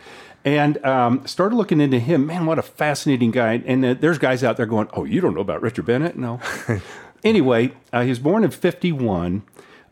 And 0.46 0.82
um, 0.86 1.26
started 1.26 1.56
looking 1.56 1.80
into 1.82 1.98
him. 1.98 2.26
Man, 2.26 2.46
what 2.46 2.58
a 2.58 2.62
fascinating 2.62 3.30
guy! 3.32 3.62
And 3.66 3.84
uh, 3.84 3.92
there's 3.94 4.16
guys 4.16 4.42
out 4.42 4.56
there 4.56 4.64
going, 4.64 4.88
"Oh, 4.94 5.04
you 5.04 5.20
don't 5.20 5.34
know 5.34 5.42
about 5.42 5.60
Richard 5.60 5.84
Bennett?" 5.84 6.16
No. 6.16 6.40
anyway, 7.24 7.72
uh, 7.92 8.02
he 8.02 8.08
was 8.08 8.18
born 8.18 8.42
in 8.44 8.50
'51. 8.50 9.42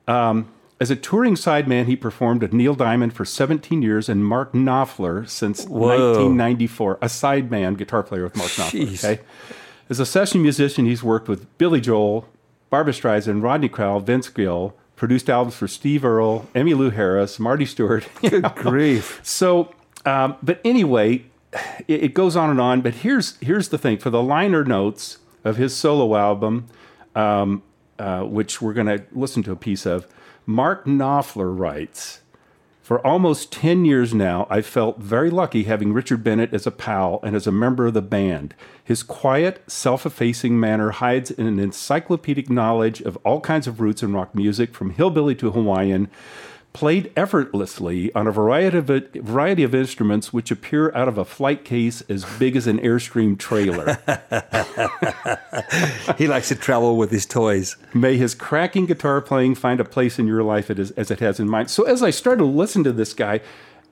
Um, 0.07 0.49
as 0.81 0.91
a 0.91 0.97
touring 0.97 1.35
sideman, 1.35 1.87
he 1.87 1.97
performed 1.97 2.43
with 2.43 2.53
Neil 2.53 2.75
Diamond 2.75 3.13
for 3.13 3.25
17 3.25 3.83
years 3.83 4.09
and 4.09 4.25
Mark 4.25 4.53
Knopfler 4.53 5.29
since 5.29 5.65
Whoa. 5.65 5.89
1994. 5.89 6.99
A 7.03 7.07
sideman 7.07 7.77
guitar 7.77 8.03
player 8.03 8.23
with 8.23 8.37
Mark 8.37 8.51
Knopfler. 8.51 8.87
Jeez. 8.87 9.05
Okay. 9.05 9.23
As 9.91 9.99
a 9.99 10.07
session 10.07 10.43
musician, 10.43 10.85
he's 10.85 11.03
worked 11.03 11.29
with 11.29 11.59
Billy 11.59 11.81
Joel, 11.81 12.29
Barbra 12.71 12.93
Streisand, 12.93 13.43
Rodney 13.43 13.69
Crowell, 13.69 14.01
Vince 14.01 14.29
Gill, 14.29 14.75
produced 14.97 15.31
albums 15.31 15.57
for 15.57 15.67
Steve 15.67 16.05
Earle, 16.05 16.49
Emmylou 16.55 16.93
Harris, 16.93 17.39
Marty 17.39 17.65
Stuart. 17.65 18.07
Good 18.21 18.55
grief. 18.55 19.21
So, 19.23 19.75
um, 20.05 20.37
but 20.43 20.61
anyway, 20.65 21.25
it, 21.87 22.05
it 22.05 22.15
goes 22.15 22.37
on 22.37 22.51
and 22.51 22.61
on. 22.61 22.83
But 22.83 22.97
here's 22.97 23.39
here's 23.39 23.71
the 23.71 23.79
thing: 23.79 23.99
for 23.99 24.11
the 24.11 24.23
liner 24.23 24.65
notes 24.65 25.19
of 25.45 25.57
his 25.57 25.75
solo 25.75 26.17
album, 26.17 26.67
um, 27.15 27.63
uh, 27.99 28.23
which 28.25 28.61
we're 28.61 28.75
going 28.75 28.87
to 28.87 29.05
listen 29.13 29.43
to 29.45 29.53
a 29.53 29.57
piece 29.57 29.87
of, 29.87 30.07
Mark 30.51 30.87
Knopfler 30.87 31.55
writes. 31.55 32.23
For 32.81 33.07
almost 33.07 33.53
10 33.53 33.85
years 33.85 34.15
now, 34.15 34.47
I've 34.49 34.65
felt 34.65 34.99
very 34.99 35.29
lucky 35.29 35.65
having 35.65 35.93
Richard 35.93 36.25
Bennett 36.25 36.55
as 36.55 36.67
a 36.67 36.71
pal 36.71 37.21
and 37.23 37.37
as 37.37 37.47
a 37.47 37.53
member 37.53 37.87
of 37.87 37.93
the 37.93 38.01
band. 38.01 38.55
His 38.83 39.03
quiet, 39.03 39.63
self 39.71 40.07
effacing 40.07 40.59
manner 40.59 40.93
hides 40.93 41.31
an 41.33 41.59
encyclopedic 41.59 42.49
knowledge 42.49 43.03
of 43.03 43.19
all 43.27 43.43
kinds 43.43 43.67
of 43.67 43.79
roots 43.79 44.03
in 44.03 44.15
rock 44.15 44.35
music, 44.35 44.73
from 44.73 44.89
hillbilly 44.89 45.35
to 45.35 45.51
Hawaiian, 45.51 46.09
played 46.79 47.11
effortlessly 47.17 48.15
on 48.15 48.29
a 48.29 48.31
variety 48.31 48.79
of, 48.79 48.87
variety 48.87 49.65
of 49.65 49.75
instruments 49.75 50.33
which 50.33 50.53
appear 50.53 50.95
out 50.95 51.09
of 51.09 51.19
a 51.19 51.25
flight 51.25 51.65
case 51.65 52.03
as 52.03 52.25
big 52.39 52.55
as 52.55 52.69
an 52.69 52.79
Airstream 52.79 53.37
trailer. 53.37 53.99
he 56.17 56.29
likes 56.29 56.47
to 56.47 56.55
travel 56.55 56.97
with 56.97 57.11
his 57.11 57.27
toys. 57.27 57.75
May 57.93 58.17
his 58.17 58.33
cracking 58.33 58.87
guitar 58.87 59.21
playing 59.21 59.57
find 59.57 59.81
a 59.81 59.85
place 59.85 60.21
in 60.21 60.29
your 60.29 60.45
life 60.45 60.71
as, 60.71 60.93
as 60.93 61.11
it 61.11 61.19
has 61.19 61.41
in 61.41 61.49
mine. 61.49 61.67
So 61.67 61.83
as 61.83 62.01
I 62.01 62.11
started 62.11 62.43
to 62.43 62.49
listen 62.49 62.85
to 62.85 62.93
this 62.93 63.13
guy, 63.13 63.41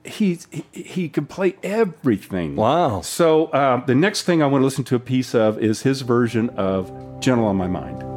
he's, 0.05 0.47
he, 0.53 0.65
he 0.71 1.09
can 1.09 1.27
play 1.27 1.57
everything. 1.65 2.55
Wow. 2.55 3.01
So 3.01 3.53
um, 3.53 3.83
the 3.89 3.97
next 3.97 4.23
thing 4.23 4.45
I 4.45 4.47
want 4.47 4.63
to 4.63 4.65
listen 4.65 4.85
to 4.85 4.95
a 4.95 5.01
piece 5.01 5.35
of 5.35 5.59
is 5.59 5.83
his 5.83 6.03
version 6.03 6.51
of 6.51 7.19
Gentle 7.19 7.47
on 7.47 7.57
My 7.57 7.67
Mind. 7.67 8.16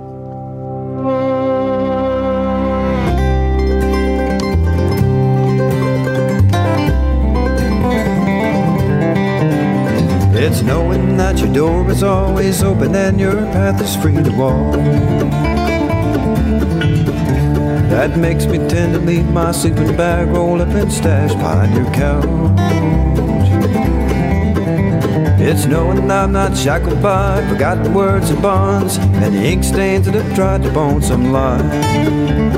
It's 10.49 10.63
knowing 10.63 11.15
that 11.17 11.37
your 11.37 11.53
door 11.53 11.91
is 11.91 12.01
always 12.01 12.63
open 12.63 12.95
and 12.95 13.19
your 13.19 13.35
path 13.53 13.79
is 13.81 13.95
free 13.95 14.15
to 14.15 14.31
walk. 14.31 14.73
That 17.91 18.17
makes 18.17 18.47
me 18.47 18.57
tend 18.57 18.93
to 18.93 18.99
leave 18.99 19.29
my 19.29 19.51
sleeping 19.51 19.95
bag 19.95 20.27
rolled 20.29 20.61
up 20.61 20.69
and 20.69 20.91
stashed 20.91 21.37
behind 21.37 21.75
your 21.75 21.85
couch. 21.93 22.25
It's 25.39 25.67
knowing 25.67 26.09
I'm 26.09 26.31
not 26.31 26.57
shackled 26.57 26.99
by 26.99 27.47
forgotten 27.47 27.93
words 27.93 28.31
and 28.31 28.41
bonds 28.41 28.97
and 28.97 29.35
the 29.35 29.45
ink 29.45 29.63
stains 29.63 30.07
that 30.07 30.15
have 30.15 30.35
tried 30.35 30.63
to 30.63 30.71
bone 30.71 31.03
some 31.03 31.31
lie. 31.31 32.48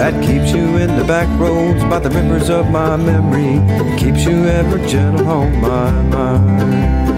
That 0.00 0.14
keeps 0.24 0.50
you 0.52 0.78
in 0.78 0.96
the 0.96 1.04
back 1.04 1.28
roads 1.38 1.84
by 1.84 1.98
the 1.98 2.08
rivers 2.08 2.48
of 2.48 2.70
my 2.70 2.96
memory. 2.96 3.60
Keeps 3.98 4.24
you 4.24 4.46
ever 4.46 4.78
gentle 4.86 5.28
on 5.28 5.60
my 5.60 5.90
mind. 5.90 7.09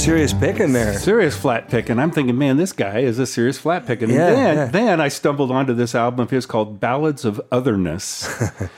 Serious 0.00 0.32
picking 0.32 0.72
there. 0.72 0.98
Serious 0.98 1.36
flat 1.36 1.68
picking. 1.68 1.98
I'm 1.98 2.10
thinking, 2.10 2.38
man, 2.38 2.56
this 2.56 2.72
guy 2.72 3.00
is 3.00 3.18
a 3.18 3.26
serious 3.26 3.58
flat 3.58 3.86
picking. 3.86 4.08
And 4.08 4.18
Yeah, 4.18 4.30
then, 4.30 4.56
yeah. 4.56 4.64
then 4.66 5.00
I 5.00 5.08
stumbled 5.08 5.50
onto 5.50 5.74
this 5.74 5.94
album 5.94 6.20
of 6.20 6.30
his 6.30 6.46
called 6.46 6.80
Ballads 6.80 7.24
of 7.26 7.40
Otherness. 7.52 8.26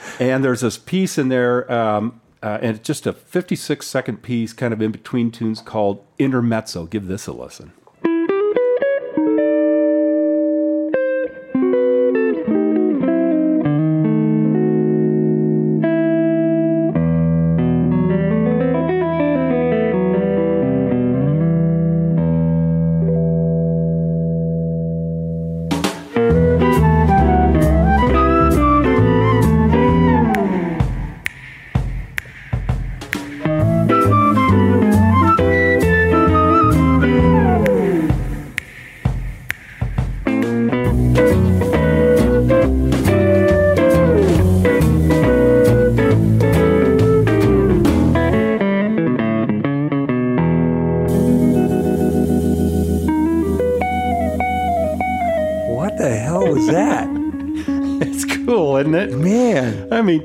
and 0.19 0.43
there's 0.43 0.61
this 0.61 0.77
piece 0.77 1.17
in 1.17 1.29
there, 1.29 1.71
um, 1.71 2.19
uh, 2.41 2.59
and 2.61 2.75
it's 2.75 2.85
just 2.85 3.07
a 3.07 3.13
56 3.13 3.87
second 3.87 4.21
piece, 4.21 4.51
kind 4.51 4.73
of 4.73 4.81
in 4.81 4.91
between 4.91 5.31
tunes 5.31 5.61
called 5.61 6.03
Intermezzo. 6.19 6.85
Give 6.87 7.07
this 7.07 7.25
a 7.27 7.31
listen. 7.33 7.71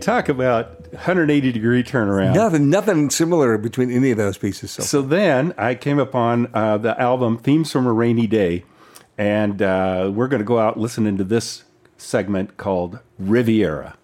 Talk 0.08 0.28
about 0.30 0.90
180 0.92 1.52
degree 1.52 1.82
turnaround. 1.82 2.34
Nothing, 2.34 2.70
nothing 2.70 3.10
similar 3.10 3.58
between 3.58 3.90
any 3.90 4.10
of 4.10 4.16
those 4.16 4.38
pieces. 4.38 4.70
So, 4.70 4.82
So 4.82 5.02
then 5.02 5.52
I 5.58 5.74
came 5.74 5.98
upon 5.98 6.48
uh, 6.54 6.78
the 6.78 6.98
album 6.98 7.36
Themes 7.36 7.70
from 7.70 7.86
a 7.86 7.92
Rainy 7.92 8.26
Day, 8.26 8.64
and 9.18 9.60
uh, 9.60 10.10
we're 10.14 10.28
going 10.28 10.40
to 10.40 10.46
go 10.46 10.58
out 10.58 10.78
listening 10.78 11.18
to 11.18 11.24
this 11.24 11.64
segment 11.98 12.56
called 12.56 13.00
Riviera. 13.18 13.96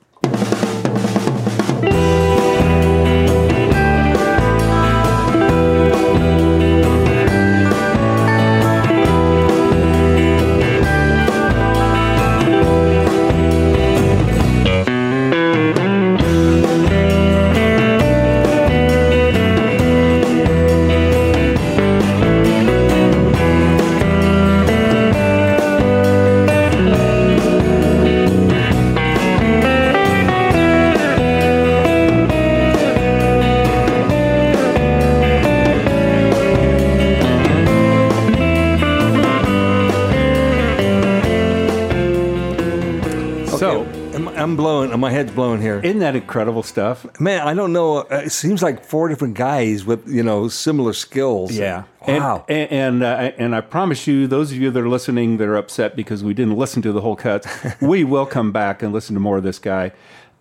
That 46.04 46.14
incredible 46.16 46.62
stuff? 46.62 47.04
Man, 47.20 47.46
I 47.46 47.54
don't 47.54 47.72
know. 47.72 47.98
uh, 47.98 48.22
It 48.26 48.30
seems 48.32 48.62
like 48.62 48.84
four 48.84 49.08
different 49.08 49.34
guys 49.34 49.84
with 49.84 50.06
you 50.08 50.22
know 50.22 50.48
similar 50.48 50.92
skills. 50.92 51.50
Yeah. 51.56 51.84
Wow. 52.06 52.44
And 52.48 52.70
and 52.70 52.72
and, 52.72 53.02
uh, 53.02 53.32
and 53.42 53.54
I 53.56 53.60
promise 53.62 54.06
you, 54.06 54.26
those 54.26 54.52
of 54.52 54.58
you 54.58 54.70
that 54.70 54.80
are 54.80 54.88
listening 54.88 55.38
that 55.38 55.48
are 55.48 55.56
upset 55.56 55.96
because 55.96 56.22
we 56.22 56.34
didn't 56.34 56.56
listen 56.56 56.82
to 56.82 56.92
the 56.92 57.00
whole 57.00 57.16
cuts, 57.16 57.46
we 57.80 58.04
will 58.04 58.26
come 58.26 58.52
back 58.52 58.82
and 58.82 58.92
listen 58.92 59.14
to 59.14 59.20
more 59.20 59.38
of 59.38 59.42
this 59.42 59.58
guy. 59.58 59.92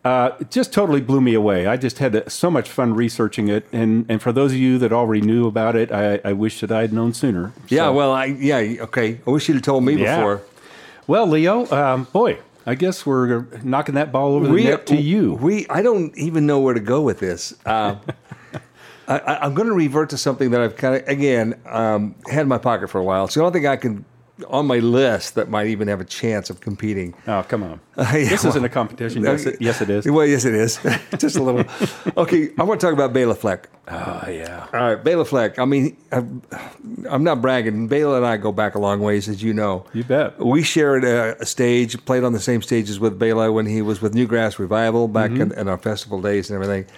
Uh, 0.05 0.31
it 0.41 0.51
just 0.51 0.73
totally 0.73 0.99
blew 0.99 1.21
me 1.21 1.33
away. 1.33 1.65
I 1.65 1.77
just 1.77 1.99
had 1.99 2.29
so 2.29 2.51
much 2.51 2.67
fun 2.69 2.93
researching 2.93 3.47
it, 3.47 3.65
and, 3.71 4.05
and 4.09 4.21
for 4.21 4.33
those 4.33 4.51
of 4.51 4.57
you 4.57 4.77
that 4.79 4.91
already 4.91 5.21
knew 5.21 5.47
about 5.47 5.77
it, 5.77 5.93
I, 5.93 6.19
I 6.25 6.33
wish 6.33 6.59
that 6.59 6.73
I 6.73 6.81
had 6.81 6.91
known 6.91 7.13
sooner. 7.13 7.53
yeah. 7.69 7.85
So- 7.85 7.93
Well, 7.93 8.11
I 8.11 8.25
yeah. 8.25 8.57
Okay. 8.83 9.21
I 9.25 9.29
wish 9.29 9.47
you'd 9.47 9.55
have 9.55 9.63
told 9.63 9.85
me 9.85 9.93
Yeah. 9.93 10.17
before. 10.17 10.41
Well, 11.07 11.25
Leo, 11.27 11.65
um, 11.71 12.07
boy, 12.11 12.39
I 12.65 12.75
guess 12.75 13.05
we're 13.05 13.45
knocking 13.63 13.95
that 13.95 14.11
ball 14.11 14.35
over 14.35 14.47
the 14.47 14.63
net 14.63 14.85
to 14.87 14.95
you. 14.95 15.33
We 15.33 15.67
I 15.69 15.81
don't 15.81 16.17
even 16.17 16.45
know 16.45 16.59
where 16.59 16.73
to 16.73 16.79
go 16.79 17.01
with 17.01 17.19
this. 17.19 17.53
Uh, 19.05 19.19
I, 19.25 19.39
I'm 19.41 19.53
going 19.53 19.67
to 19.67 19.73
revert 19.73 20.11
to 20.11 20.17
something 20.17 20.51
that 20.51 20.61
I've 20.61 20.77
kind 20.77 20.95
of 20.95 21.05
again 21.09 21.59
um, 21.65 22.15
had 22.31 22.43
in 22.43 22.47
my 22.47 22.57
pocket 22.57 22.89
for 22.89 22.99
a 22.99 23.03
while. 23.03 23.27
So 23.27 23.41
I 23.41 23.43
don't 23.43 23.51
think 23.51 23.65
I 23.65 23.75
can 23.75 24.05
on 24.47 24.65
my 24.65 24.79
list 24.79 25.35
that 25.35 25.47
might 25.47 25.67
even 25.67 25.87
have 25.87 26.01
a 26.01 26.05
chance 26.05 26.49
of 26.49 26.59
competing. 26.59 27.13
Oh, 27.27 27.43
come 27.47 27.63
on. 27.63 27.79
Yeah, 27.97 28.29
this 28.29 28.43
isn't 28.45 28.65
a 28.65 28.69
competition. 28.69 29.23
Yes, 29.23 29.45
it, 29.45 29.61
yes, 29.61 29.79
it 29.81 29.89
is. 29.89 30.07
Well, 30.09 30.25
yes, 30.25 30.45
it 30.45 30.55
is. 30.55 30.79
Just 31.17 31.35
a 31.35 31.43
little. 31.43 31.63
Okay, 32.17 32.49
I 32.57 32.63
want 32.63 32.81
to 32.81 32.85
talk 32.87 32.93
about 32.93 33.13
Bela 33.13 33.35
Fleck. 33.35 33.69
Oh, 33.87 34.23
yeah. 34.27 34.67
All 34.73 34.79
right, 34.79 35.03
Bela 35.03 35.25
Fleck. 35.25 35.59
I 35.59 35.65
mean, 35.65 35.95
I'm, 36.11 36.41
I'm 37.07 37.23
not 37.23 37.41
bragging. 37.41 37.87
Bela 37.87 38.17
and 38.17 38.25
I 38.25 38.37
go 38.37 38.51
back 38.51 38.73
a 38.73 38.79
long 38.79 39.01
ways, 39.01 39.29
as 39.29 39.43
you 39.43 39.53
know. 39.53 39.85
You 39.93 40.03
bet. 40.03 40.39
We 40.39 40.63
shared 40.63 41.03
a, 41.03 41.39
a 41.39 41.45
stage, 41.45 42.03
played 42.05 42.23
on 42.23 42.33
the 42.33 42.39
same 42.39 42.63
stages 42.63 42.99
with 42.99 43.19
Bela 43.19 43.51
when 43.51 43.67
he 43.67 43.83
was 43.83 44.01
with 44.01 44.15
Newgrass 44.15 44.57
Revival 44.57 45.07
back 45.07 45.31
in, 45.31 45.51
in 45.51 45.67
our 45.67 45.77
festival 45.77 46.21
days 46.21 46.49
and 46.49 46.55
everything. 46.55 46.91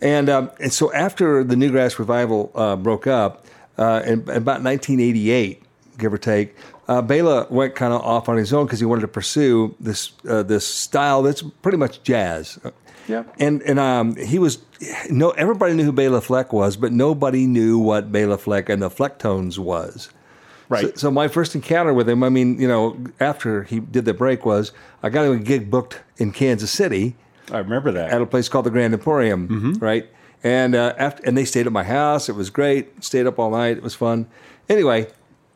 And, 0.00 0.28
um, 0.28 0.50
and 0.58 0.72
so 0.72 0.92
after 0.92 1.44
the 1.44 1.54
Newgrass 1.54 1.98
Revival 1.98 2.50
uh, 2.54 2.74
broke 2.74 3.06
up, 3.06 3.46
uh, 3.78 4.02
in, 4.04 4.12
in 4.12 4.28
about 4.30 4.62
1988, 4.62 5.62
give 6.00 6.12
or 6.12 6.18
take, 6.18 6.56
uh, 6.88 7.02
Bela 7.02 7.46
went 7.50 7.74
kind 7.74 7.92
of 7.92 8.02
off 8.02 8.28
on 8.28 8.36
his 8.36 8.52
own 8.52 8.66
because 8.66 8.80
he 8.80 8.86
wanted 8.86 9.02
to 9.02 9.08
pursue 9.08 9.74
this 9.78 10.12
uh, 10.28 10.42
this 10.42 10.66
style 10.66 11.22
that's 11.22 11.42
pretty 11.62 11.78
much 11.78 12.02
jazz. 12.02 12.58
Yeah. 13.06 13.24
And 13.38 13.62
and 13.62 13.78
um, 13.78 14.16
he 14.16 14.38
was 14.38 14.58
no 15.10 15.30
everybody 15.30 15.74
knew 15.74 15.84
who 15.84 15.92
Bela 15.92 16.20
Fleck 16.20 16.52
was, 16.52 16.76
but 16.76 16.92
nobody 16.92 17.46
knew 17.46 17.78
what 17.78 18.12
Bela 18.12 18.38
Fleck 18.38 18.68
and 18.68 18.82
the 18.82 18.90
Flecktones 18.90 19.58
was. 19.58 20.10
Right. 20.68 20.86
So, 20.86 20.92
so 20.94 21.10
my 21.10 21.26
first 21.26 21.56
encounter 21.56 21.92
with 21.92 22.08
him, 22.08 22.22
I 22.22 22.28
mean, 22.28 22.60
you 22.60 22.68
know, 22.68 22.96
after 23.18 23.64
he 23.64 23.80
did 23.80 24.04
the 24.04 24.14
break, 24.14 24.46
was 24.46 24.72
I 25.02 25.08
got 25.08 25.24
him 25.24 25.32
a 25.32 25.38
gig 25.38 25.70
booked 25.70 26.00
in 26.18 26.30
Kansas 26.30 26.70
City 26.70 27.16
I 27.50 27.58
remember 27.58 27.90
that. 27.92 28.10
at 28.10 28.22
a 28.22 28.26
place 28.26 28.48
called 28.48 28.66
the 28.66 28.70
Grand 28.70 28.94
Emporium, 28.94 29.74
right? 29.80 30.08
And 30.42 30.74
uh, 30.74 30.94
after 30.96 31.22
and 31.24 31.36
they 31.36 31.44
stayed 31.44 31.66
at 31.66 31.72
my 31.72 31.82
house. 31.84 32.28
It 32.28 32.34
was 32.34 32.50
great. 32.50 33.04
Stayed 33.04 33.26
up 33.26 33.38
all 33.38 33.50
night. 33.50 33.76
It 33.76 33.82
was 33.82 33.94
fun. 33.94 34.26
Anyway, 34.68 35.08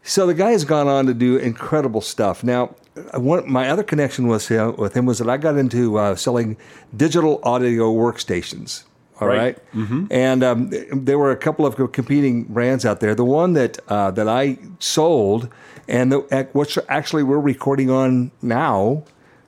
so 0.05 0.27
the 0.27 0.35
guy 0.35 0.53
has 0.53 0.65
gone 0.65 0.87
on 0.87 1.07
to 1.07 1.15
do 1.15 1.37
incredible 1.37 2.01
stuff. 2.01 2.45
Now, 2.45 2.75
one, 3.15 3.51
my 3.51 3.69
other 3.69 3.83
connection 3.83 4.29
was 4.29 4.47
him, 4.49 4.77
with 4.77 4.95
him 4.97 5.07
was 5.07 5.19
that 5.19 5.29
I 5.29 5.37
got 5.37 5.57
into 5.57 5.99
uh, 5.99 6.15
selling 6.15 6.57
digital 6.97 7.41
audio 7.43 7.93
workstations. 7.93 8.85
All 9.21 9.29
Right. 9.29 9.57
right, 9.75 10.07
and 10.11 10.43
um, 10.43 10.71
there 10.93 11.19
were 11.19 11.31
a 11.31 11.37
couple 11.37 11.65
of 11.67 11.77
competing 11.93 12.45
brands 12.45 12.85
out 12.85 12.99
there. 13.01 13.15
The 13.15 13.25
one 13.25 13.53
that 13.53 13.79
uh, 13.89 14.11
that 14.11 14.29
I 14.29 14.59
sold, 14.81 15.49
and 15.89 16.11
the, 16.11 16.49
which 16.53 16.77
actually 16.89 17.23
we're 17.23 17.39
recording 17.39 17.91
on 17.91 18.33
now, 18.43 19.05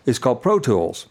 is 0.06 0.20
called 0.20 0.40
Pro 0.40 0.60
Tools. 0.60 1.06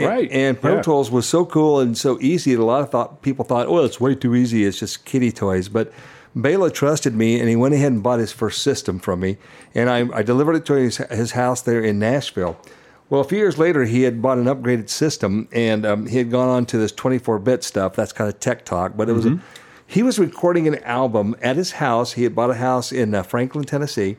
Right. 0.00 0.30
And 0.30 0.58
Pro 0.60 0.76
Yeah. 0.76 0.82
Tools 0.82 1.10
was 1.10 1.26
so 1.28 1.44
cool 1.44 1.80
and 1.80 1.98
so 1.98 2.18
easy 2.20 2.54
that 2.54 2.62
a 2.62 2.64
lot 2.64 2.82
of 2.82 2.90
thought, 2.90 3.20
people 3.20 3.44
thought, 3.44 3.66
oh, 3.66 3.84
it's 3.84 4.00
way 4.00 4.14
too 4.14 4.34
easy. 4.34 4.64
It's 4.64 4.78
just 4.78 5.04
kiddie 5.04 5.32
toys. 5.32 5.68
But 5.68 5.92
Bela 6.40 6.70
trusted 6.70 7.14
me 7.14 7.40
and 7.40 7.48
he 7.48 7.56
went 7.56 7.74
ahead 7.74 7.92
and 7.92 8.02
bought 8.02 8.20
his 8.20 8.32
first 8.32 8.62
system 8.62 8.98
from 8.98 9.20
me. 9.20 9.36
And 9.74 9.90
I, 9.90 10.08
I 10.16 10.22
delivered 10.22 10.54
it 10.54 10.66
to 10.66 10.74
his, 10.74 10.98
his 10.98 11.32
house 11.32 11.60
there 11.60 11.82
in 11.82 11.98
Nashville. 11.98 12.58
Well, 13.10 13.20
a 13.20 13.24
few 13.24 13.38
years 13.38 13.58
later, 13.58 13.84
he 13.84 14.02
had 14.02 14.22
bought 14.22 14.38
an 14.38 14.44
upgraded 14.44 14.88
system 14.88 15.48
and 15.50 15.84
um, 15.84 16.06
he 16.06 16.18
had 16.18 16.30
gone 16.30 16.48
on 16.48 16.66
to 16.66 16.78
this 16.78 16.92
24 16.92 17.40
bit 17.40 17.64
stuff. 17.64 17.96
That's 17.96 18.12
kind 18.12 18.32
of 18.32 18.38
tech 18.38 18.64
talk. 18.64 18.96
But 18.96 19.08
it 19.08 19.14
was, 19.14 19.26
a, 19.26 19.40
he 19.86 20.02
was 20.02 20.18
recording 20.18 20.68
an 20.68 20.76
album 20.84 21.34
at 21.42 21.56
his 21.56 21.72
house. 21.72 22.12
He 22.12 22.22
had 22.22 22.34
bought 22.34 22.50
a 22.50 22.54
house 22.54 22.92
in 22.92 23.14
uh, 23.14 23.22
Franklin, 23.22 23.64
Tennessee 23.64 24.16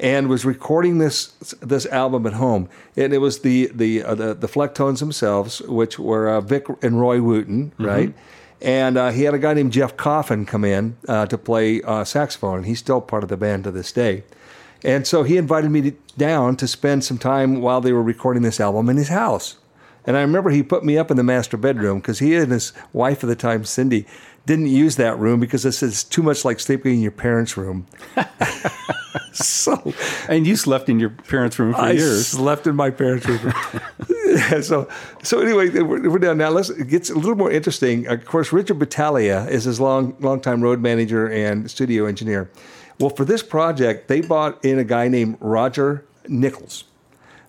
and 0.00 0.28
was 0.28 0.46
recording 0.46 0.96
this 0.98 1.26
this 1.60 1.84
album 1.86 2.26
at 2.26 2.32
home. 2.32 2.68
And 2.96 3.12
it 3.12 3.18
was 3.18 3.40
the 3.40 3.70
the 3.74 4.02
uh, 4.02 4.14
the, 4.14 4.34
the 4.34 4.48
Flecktones 4.48 4.98
themselves, 4.98 5.60
which 5.62 5.98
were 5.98 6.28
uh, 6.28 6.40
Vic 6.40 6.66
and 6.82 6.98
Roy 6.98 7.20
Wooten, 7.20 7.72
right? 7.78 8.14
And 8.62 8.98
uh, 8.98 9.10
he 9.10 9.22
had 9.22 9.34
a 9.34 9.38
guy 9.38 9.54
named 9.54 9.72
Jeff 9.72 9.96
Coffin 9.96 10.44
come 10.44 10.64
in 10.64 10.96
uh, 11.08 11.26
to 11.26 11.38
play 11.38 11.80
uh, 11.82 12.04
saxophone, 12.04 12.58
and 12.58 12.66
he's 12.66 12.78
still 12.78 13.00
part 13.00 13.22
of 13.22 13.28
the 13.28 13.36
band 13.36 13.64
to 13.64 13.70
this 13.70 13.90
day. 13.92 14.22
And 14.84 15.06
so 15.06 15.22
he 15.22 15.36
invited 15.36 15.70
me 15.70 15.82
to, 15.82 15.90
down 16.18 16.56
to 16.56 16.66
spend 16.68 17.04
some 17.04 17.18
time 17.18 17.60
while 17.60 17.80
they 17.80 17.92
were 17.92 18.02
recording 18.02 18.42
this 18.42 18.60
album 18.60 18.88
in 18.88 18.96
his 18.96 19.08
house. 19.08 19.56
And 20.06 20.16
I 20.16 20.22
remember 20.22 20.50
he 20.50 20.62
put 20.62 20.84
me 20.84 20.96
up 20.96 21.10
in 21.10 21.16
the 21.16 21.22
master 21.22 21.56
bedroom 21.56 22.00
because 22.00 22.18
he 22.18 22.34
and 22.34 22.50
his 22.50 22.72
wife 22.92 23.22
at 23.22 23.28
the 23.28 23.36
time, 23.36 23.64
Cindy, 23.64 24.06
didn't 24.46 24.66
use 24.68 24.96
that 24.96 25.18
room 25.18 25.38
because 25.40 25.62
this 25.62 25.82
is 25.82 26.02
too 26.02 26.22
much 26.22 26.44
like 26.44 26.58
sleeping 26.60 26.94
in 26.94 27.00
your 27.00 27.10
parents' 27.12 27.56
room. 27.56 27.86
so 29.32 29.92
And 30.28 30.46
you 30.46 30.56
slept 30.56 30.88
in 30.88 30.98
your 30.98 31.10
parents' 31.10 31.58
room 31.58 31.74
for 31.74 31.80
I 31.80 31.92
years. 31.92 32.28
slept 32.28 32.66
in 32.66 32.76
my 32.76 32.90
parents' 32.90 33.26
room. 33.26 33.52
so, 34.62 34.88
so 35.22 35.40
anyway, 35.40 35.68
we're, 35.80 36.18
down 36.18 36.38
now. 36.38 36.50
Let's 36.50 36.70
it 36.70 36.88
gets 36.88 37.10
a 37.10 37.14
little 37.14 37.34
more 37.36 37.50
interesting. 37.50 38.06
Of 38.06 38.24
course, 38.24 38.52
Richard 38.52 38.78
Battaglia 38.78 39.46
is 39.48 39.64
his 39.64 39.80
long, 39.80 40.14
longtime 40.20 40.60
road 40.62 40.80
manager 40.80 41.28
and 41.30 41.70
studio 41.70 42.06
engineer. 42.06 42.50
Well, 42.98 43.10
for 43.10 43.24
this 43.24 43.42
project, 43.42 44.08
they 44.08 44.20
brought 44.20 44.62
in 44.64 44.78
a 44.78 44.84
guy 44.84 45.08
named 45.08 45.38
Roger 45.40 46.04
Nichols. 46.28 46.84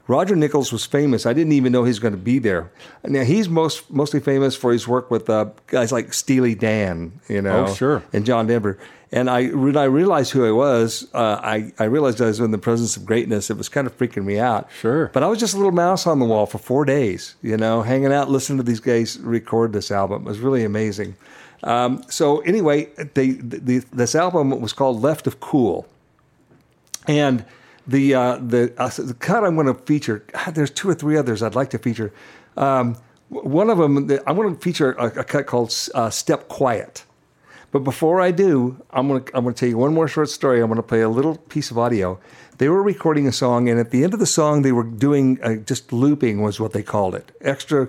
Roger 0.08 0.36
Nichols 0.36 0.72
was 0.72 0.86
famous. 0.86 1.26
I 1.26 1.34
didn't 1.34 1.54
even 1.54 1.72
know 1.72 1.84
he 1.84 1.90
was 1.90 2.00
going 2.00 2.14
to 2.14 2.18
be 2.20 2.40
there. 2.40 2.72
Now 3.04 3.24
he's 3.24 3.48
most 3.48 3.90
mostly 3.92 4.20
famous 4.20 4.56
for 4.56 4.72
his 4.74 4.88
work 4.88 5.12
with 5.12 5.30
uh, 5.30 5.50
guys 5.68 5.92
like 5.92 6.14
Steely 6.14 6.56
Dan, 6.56 7.20
you 7.30 7.42
know, 7.42 7.66
Oh, 7.68 7.74
sure. 7.74 8.04
and 8.12 8.26
John 8.26 8.48
Denver. 8.48 8.78
And 9.14 9.30
I 9.30 9.48
when 9.48 9.76
I 9.76 9.84
realized 9.84 10.32
who 10.32 10.46
I 10.46 10.52
was, 10.52 11.08
uh, 11.14 11.40
I 11.44 11.74
I 11.78 11.84
realized 11.86 12.22
I 12.22 12.28
was 12.28 12.40
in 12.40 12.52
the 12.52 12.58
presence 12.58 12.96
of 12.96 13.06
greatness. 13.06 13.50
It 13.50 13.58
was 13.58 13.68
kind 13.68 13.86
of 13.86 13.98
freaking 13.98 14.24
me 14.24 14.40
out. 14.40 14.70
Sure. 14.80 15.10
but 15.14 15.22
I 15.22 15.28
was 15.28 15.38
just 15.40 15.54
a 15.54 15.58
little 15.58 15.74
mouse 15.74 16.08
on 16.08 16.20
the 16.20 16.26
wall 16.26 16.46
for 16.46 16.60
four 16.60 16.86
days, 16.86 17.36
you 17.42 17.58
know, 17.58 17.82
hanging 17.82 18.14
out, 18.14 18.30
listening 18.30 18.58
to 18.58 18.64
these 18.64 18.80
guys 18.80 19.20
record 19.20 19.74
this 19.74 19.92
album. 19.92 20.26
It 20.26 20.30
was 20.30 20.40
really 20.40 20.64
amazing. 20.64 21.16
Um, 21.64 22.04
so 22.10 22.40
anyway, 22.40 22.86
they, 23.14 23.32
the, 23.32 23.80
this 23.94 24.16
album 24.16 24.50
was 24.62 24.74
called 24.74 25.02
Left 25.02 25.28
of 25.28 25.40
Cool. 25.40 25.88
And 27.08 27.46
the 27.88 28.14
uh, 28.14 28.38
the, 28.38 28.74
uh, 28.78 28.90
the 28.90 29.14
cut 29.14 29.44
I'm 29.44 29.56
going 29.56 29.68
to 29.68 29.74
feature, 29.74 30.24
God, 30.32 30.56
there's 30.56 30.72
two 30.72 30.90
or 30.90 30.94
three 30.94 31.18
others 31.18 31.44
I'd 31.44 31.56
like 31.56 31.72
to 31.72 31.80
feature. 31.80 32.14
Um, 32.58 32.96
one 33.30 33.70
of 33.70 33.78
them, 33.78 34.10
I 34.28 34.32
want 34.32 34.60
to 34.60 34.64
feature 34.64 34.92
a, 34.94 35.06
a 35.20 35.24
cut 35.24 35.48
called 35.48 35.74
uh, 35.96 36.10
Step 36.10 36.48
Quiet. 36.48 37.06
But 37.72 37.86
before 37.86 38.20
I 38.20 38.32
do, 38.32 38.82
I'm 38.92 39.08
going 39.08 39.24
to 39.24 39.38
I'm 39.38 39.44
going 39.44 39.56
to 39.56 39.60
tell 39.60 39.70
you 39.70 39.78
one 39.78 39.94
more 39.94 40.08
short 40.08 40.30
story. 40.30 40.62
I'm 40.62 40.68
going 40.68 40.78
to 40.78 40.84
play 40.84 41.02
a 41.02 41.10
little 41.10 41.38
piece 41.38 41.72
of 41.72 41.78
audio. 41.78 42.20
They 42.58 42.68
were 42.70 42.84
recording 42.84 43.28
a 43.28 43.32
song, 43.32 43.70
and 43.70 43.80
at 43.80 43.92
the 43.92 44.04
end 44.04 44.14
of 44.14 44.20
the 44.20 44.26
song, 44.26 44.62
they 44.62 44.72
were 44.72 44.84
doing 44.84 45.42
uh, 45.42 45.56
just 45.56 45.92
looping 45.94 46.42
was 46.42 46.60
what 46.60 46.74
they 46.74 46.84
called 46.84 47.16
it. 47.16 47.32
Extra, 47.42 47.88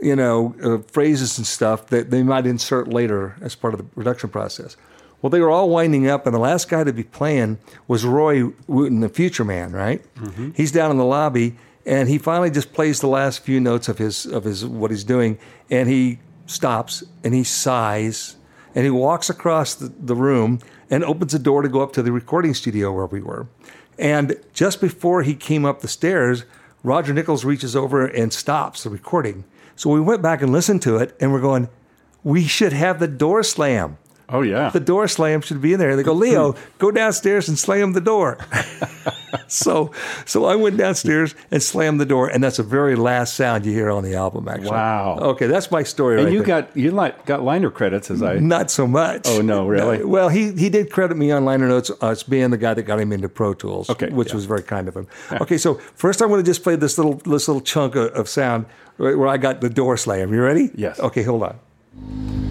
you 0.00 0.14
know, 0.14 0.54
uh, 0.62 0.78
phrases 0.92 1.38
and 1.38 1.46
stuff 1.46 1.86
that 1.88 2.10
they 2.10 2.22
might 2.22 2.46
insert 2.46 2.88
later 2.88 3.36
as 3.40 3.54
part 3.54 3.74
of 3.74 3.78
the 3.78 3.84
production 3.84 4.28
process. 4.28 4.76
Well, 5.22 5.30
they 5.30 5.40
were 5.40 5.50
all 5.50 5.70
winding 5.70 6.08
up, 6.08 6.26
and 6.26 6.34
the 6.34 6.40
last 6.40 6.68
guy 6.68 6.84
to 6.84 6.92
be 6.92 7.04
playing 7.04 7.58
was 7.88 8.04
Roy 8.04 8.44
Wooten, 8.66 9.00
the 9.00 9.08
Future 9.08 9.44
Man. 9.44 9.72
Right? 9.72 10.02
He's 10.54 10.72
down 10.72 10.90
in 10.90 10.98
the 10.98 11.04
lobby, 11.06 11.56
and 11.86 12.08
he 12.08 12.18
finally 12.18 12.50
just 12.50 12.74
plays 12.74 13.00
the 13.00 13.08
last 13.08 13.40
few 13.40 13.60
notes 13.60 13.88
of 13.88 13.96
his 13.96 14.26
of 14.26 14.44
his 14.44 14.66
what 14.66 14.90
he's 14.90 15.04
doing, 15.04 15.38
and 15.70 15.88
he 15.88 16.18
stops 16.46 17.02
and 17.24 17.32
he 17.32 17.44
sighs 17.44 18.36
and 18.74 18.84
he 18.84 18.90
walks 18.90 19.28
across 19.30 19.74
the, 19.74 19.92
the 19.98 20.14
room 20.14 20.60
and 20.90 21.04
opens 21.04 21.32
the 21.32 21.38
door 21.38 21.62
to 21.62 21.68
go 21.68 21.82
up 21.82 21.92
to 21.92 22.02
the 22.02 22.12
recording 22.12 22.54
studio 22.54 22.92
where 22.92 23.06
we 23.06 23.20
were. 23.20 23.46
And 23.98 24.36
just 24.52 24.80
before 24.80 25.22
he 25.22 25.34
came 25.34 25.64
up 25.64 25.80
the 25.80 25.88
stairs, 25.88 26.44
Roger 26.82 27.12
Nichols 27.12 27.44
reaches 27.44 27.76
over 27.76 28.06
and 28.06 28.32
stops 28.32 28.84
the 28.84 28.90
recording. 28.90 29.44
So 29.76 29.90
we 29.90 30.00
went 30.00 30.22
back 30.22 30.42
and 30.42 30.52
listened 30.52 30.82
to 30.82 30.96
it, 30.96 31.16
and 31.20 31.32
we're 31.32 31.40
going, 31.40 31.68
we 32.24 32.44
should 32.44 32.72
have 32.72 32.98
the 32.98 33.08
door 33.08 33.42
slam. 33.42 33.98
Oh 34.32 34.42
yeah. 34.42 34.70
The 34.70 34.80
door 34.80 35.06
slam 35.08 35.42
should 35.42 35.60
be 35.60 35.74
in 35.74 35.78
there. 35.78 35.94
They 35.94 36.02
go, 36.02 36.14
Leo, 36.14 36.54
go 36.78 36.90
downstairs 36.90 37.48
and 37.48 37.58
slam 37.58 37.92
the 37.92 38.00
door. 38.00 38.38
so, 39.46 39.90
so 40.24 40.44
I 40.46 40.56
went 40.56 40.76
downstairs 40.76 41.34
and 41.50 41.62
slammed 41.62 42.00
the 42.00 42.06
door, 42.06 42.28
and 42.28 42.42
that's 42.42 42.56
the 42.56 42.62
very 42.62 42.96
last 42.96 43.34
sound 43.34 43.66
you 43.66 43.72
hear 43.72 43.90
on 43.90 44.02
the 44.04 44.14
album. 44.14 44.48
Actually, 44.48 44.70
Wow. 44.70 45.18
Okay, 45.20 45.46
that's 45.46 45.70
my 45.70 45.82
story. 45.82 46.16
and 46.16 46.24
right 46.26 46.32
you 46.32 46.38
there. 46.40 46.62
got 46.62 46.76
you 46.76 46.90
like 46.90 47.26
got 47.26 47.42
liner 47.42 47.70
credits 47.70 48.10
as 48.10 48.22
I 48.22 48.38
Not 48.38 48.70
so 48.70 48.86
much. 48.86 49.22
Oh, 49.26 49.42
no, 49.42 49.66
really? 49.66 49.98
No. 49.98 50.06
Well, 50.06 50.28
he 50.28 50.52
he 50.52 50.68
did 50.70 50.90
credit 50.90 51.16
me 51.16 51.30
on 51.30 51.44
liner 51.44 51.68
notes 51.68 51.90
uh, 52.00 52.08
as 52.08 52.22
being 52.22 52.50
the 52.50 52.56
guy 52.58 52.74
that 52.74 52.84
got 52.84 52.98
him 53.00 53.12
into 53.12 53.28
Pro 53.28 53.52
Tools, 53.54 53.90
Okay, 53.90 54.08
which 54.08 54.28
yeah. 54.30 54.34
was 54.36 54.46
very 54.46 54.62
kind 54.62 54.88
of 54.88 54.96
him. 54.96 55.06
Okay, 55.42 55.58
so 55.58 55.74
first 55.94 56.22
I 56.22 56.26
want 56.26 56.44
to 56.44 56.48
just 56.50 56.62
play 56.62 56.76
this 56.76 56.96
little 56.98 57.14
this 57.24 57.48
little 57.48 57.60
chunk 57.62 57.96
of, 57.96 58.10
of 58.12 58.28
sound 58.28 58.66
where 58.96 59.16
where 59.18 59.28
I 59.28 59.36
got 59.36 59.60
the 59.60 59.70
door 59.70 59.96
slam. 59.96 60.32
You 60.32 60.42
ready? 60.42 60.70
Yes. 60.74 60.98
Okay, 61.00 61.22
hold 61.22 61.42
on. 61.42 62.41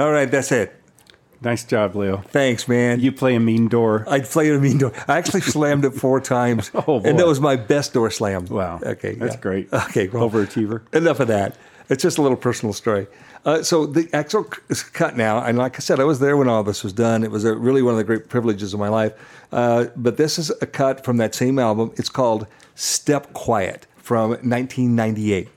All 0.00 0.10
right, 0.10 0.30
that's 0.30 0.50
it. 0.50 0.74
Nice 1.42 1.64
job, 1.64 1.94
Leo. 1.94 2.18
Thanks, 2.28 2.66
man. 2.68 3.00
You 3.00 3.12
play 3.12 3.34
a 3.34 3.40
mean 3.40 3.68
door. 3.68 4.04
I 4.08 4.20
play 4.20 4.50
a 4.50 4.58
mean 4.58 4.78
door. 4.78 4.92
I 5.06 5.18
actually 5.18 5.40
slammed 5.54 5.84
it 5.84 5.90
four 5.92 6.20
times, 6.20 6.70
Oh, 6.74 7.00
and 7.04 7.18
that 7.18 7.26
was 7.26 7.38
my 7.40 7.56
best 7.56 7.92
door 7.92 8.10
slam. 8.10 8.46
Wow. 8.46 8.80
Okay, 8.82 9.14
That's 9.14 9.34
yeah. 9.34 9.40
great. 9.40 9.68
Okay, 9.72 10.08
well, 10.08 10.28
Overachiever. 10.28 10.82
enough 10.94 11.20
of 11.20 11.28
that. 11.28 11.56
It's 11.90 12.02
just 12.02 12.18
a 12.18 12.22
little 12.22 12.36
personal 12.36 12.72
story. 12.72 13.08
Uh, 13.44 13.62
so 13.62 13.84
the 13.84 14.08
actual 14.14 14.46
is 14.68 14.82
cut 14.82 15.16
now, 15.16 15.42
and 15.42 15.58
like 15.58 15.76
I 15.76 15.80
said, 15.80 15.98
I 16.00 16.04
was 16.04 16.20
there 16.20 16.36
when 16.36 16.48
all 16.48 16.62
this 16.62 16.82
was 16.84 16.92
done. 16.92 17.24
It 17.24 17.30
was 17.30 17.44
a, 17.44 17.54
really 17.54 17.82
one 17.82 17.92
of 17.94 17.98
the 17.98 18.04
great 18.04 18.28
privileges 18.28 18.72
of 18.72 18.80
my 18.80 18.88
life. 18.88 19.12
Uh, 19.52 19.86
but 19.96 20.16
this 20.16 20.38
is 20.38 20.50
a 20.62 20.66
cut 20.66 21.04
from 21.04 21.16
that 21.18 21.34
same 21.34 21.58
album. 21.58 21.92
It's 21.96 22.10
called 22.10 22.46
"Step 22.74 23.32
Quiet" 23.32 23.86
from 23.96 24.30
1998. 24.30 25.48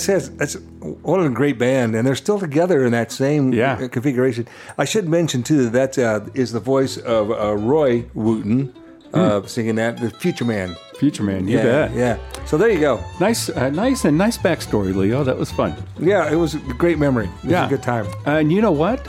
Says 0.00 0.30
it's 0.40 0.54
what 1.02 1.20
a 1.20 1.28
great 1.30 1.58
band, 1.58 1.94
and 1.94 2.06
they're 2.06 2.14
still 2.16 2.38
together 2.38 2.84
in 2.84 2.92
that 2.92 3.12
same 3.12 3.52
Yeah. 3.52 3.74
uh, 3.74 3.88
configuration. 3.88 4.46
I 4.78 4.84
should 4.84 5.08
mention 5.08 5.42
too 5.42 5.68
that 5.68 5.92
that 5.94 5.98
uh, 5.98 6.30
is 6.34 6.52
the 6.52 6.60
voice 6.60 6.96
of 6.98 7.30
uh, 7.30 7.56
Roy 7.56 8.04
Wooten 8.14 8.72
uh, 9.14 9.42
singing 9.46 9.74
that, 9.76 9.98
the 10.00 10.10
Future 10.10 10.44
Man. 10.44 10.76
Future 10.98 11.22
Man, 11.22 11.48
you 11.48 11.56
yeah, 11.56 11.62
bet. 11.64 11.94
Yeah. 11.94 12.18
So 12.46 12.56
there 12.58 12.68
you 12.70 12.78
go. 12.80 13.02
Nice, 13.20 13.48
uh, 13.48 13.70
nice, 13.70 14.04
and 14.04 14.16
nice 14.18 14.36
backstory, 14.38 14.94
Leo. 14.94 15.24
That 15.24 15.36
was 15.38 15.50
fun. 15.50 15.74
Yeah, 15.98 16.30
it 16.30 16.36
was 16.36 16.54
a 16.54 16.58
great 16.58 16.98
memory. 16.98 17.24
It 17.38 17.44
was 17.44 17.52
Yeah. 17.52 17.66
a 17.66 17.68
good 17.68 17.82
time. 17.82 18.06
And 18.26 18.52
you 18.52 18.60
know 18.60 18.70
what? 18.72 19.00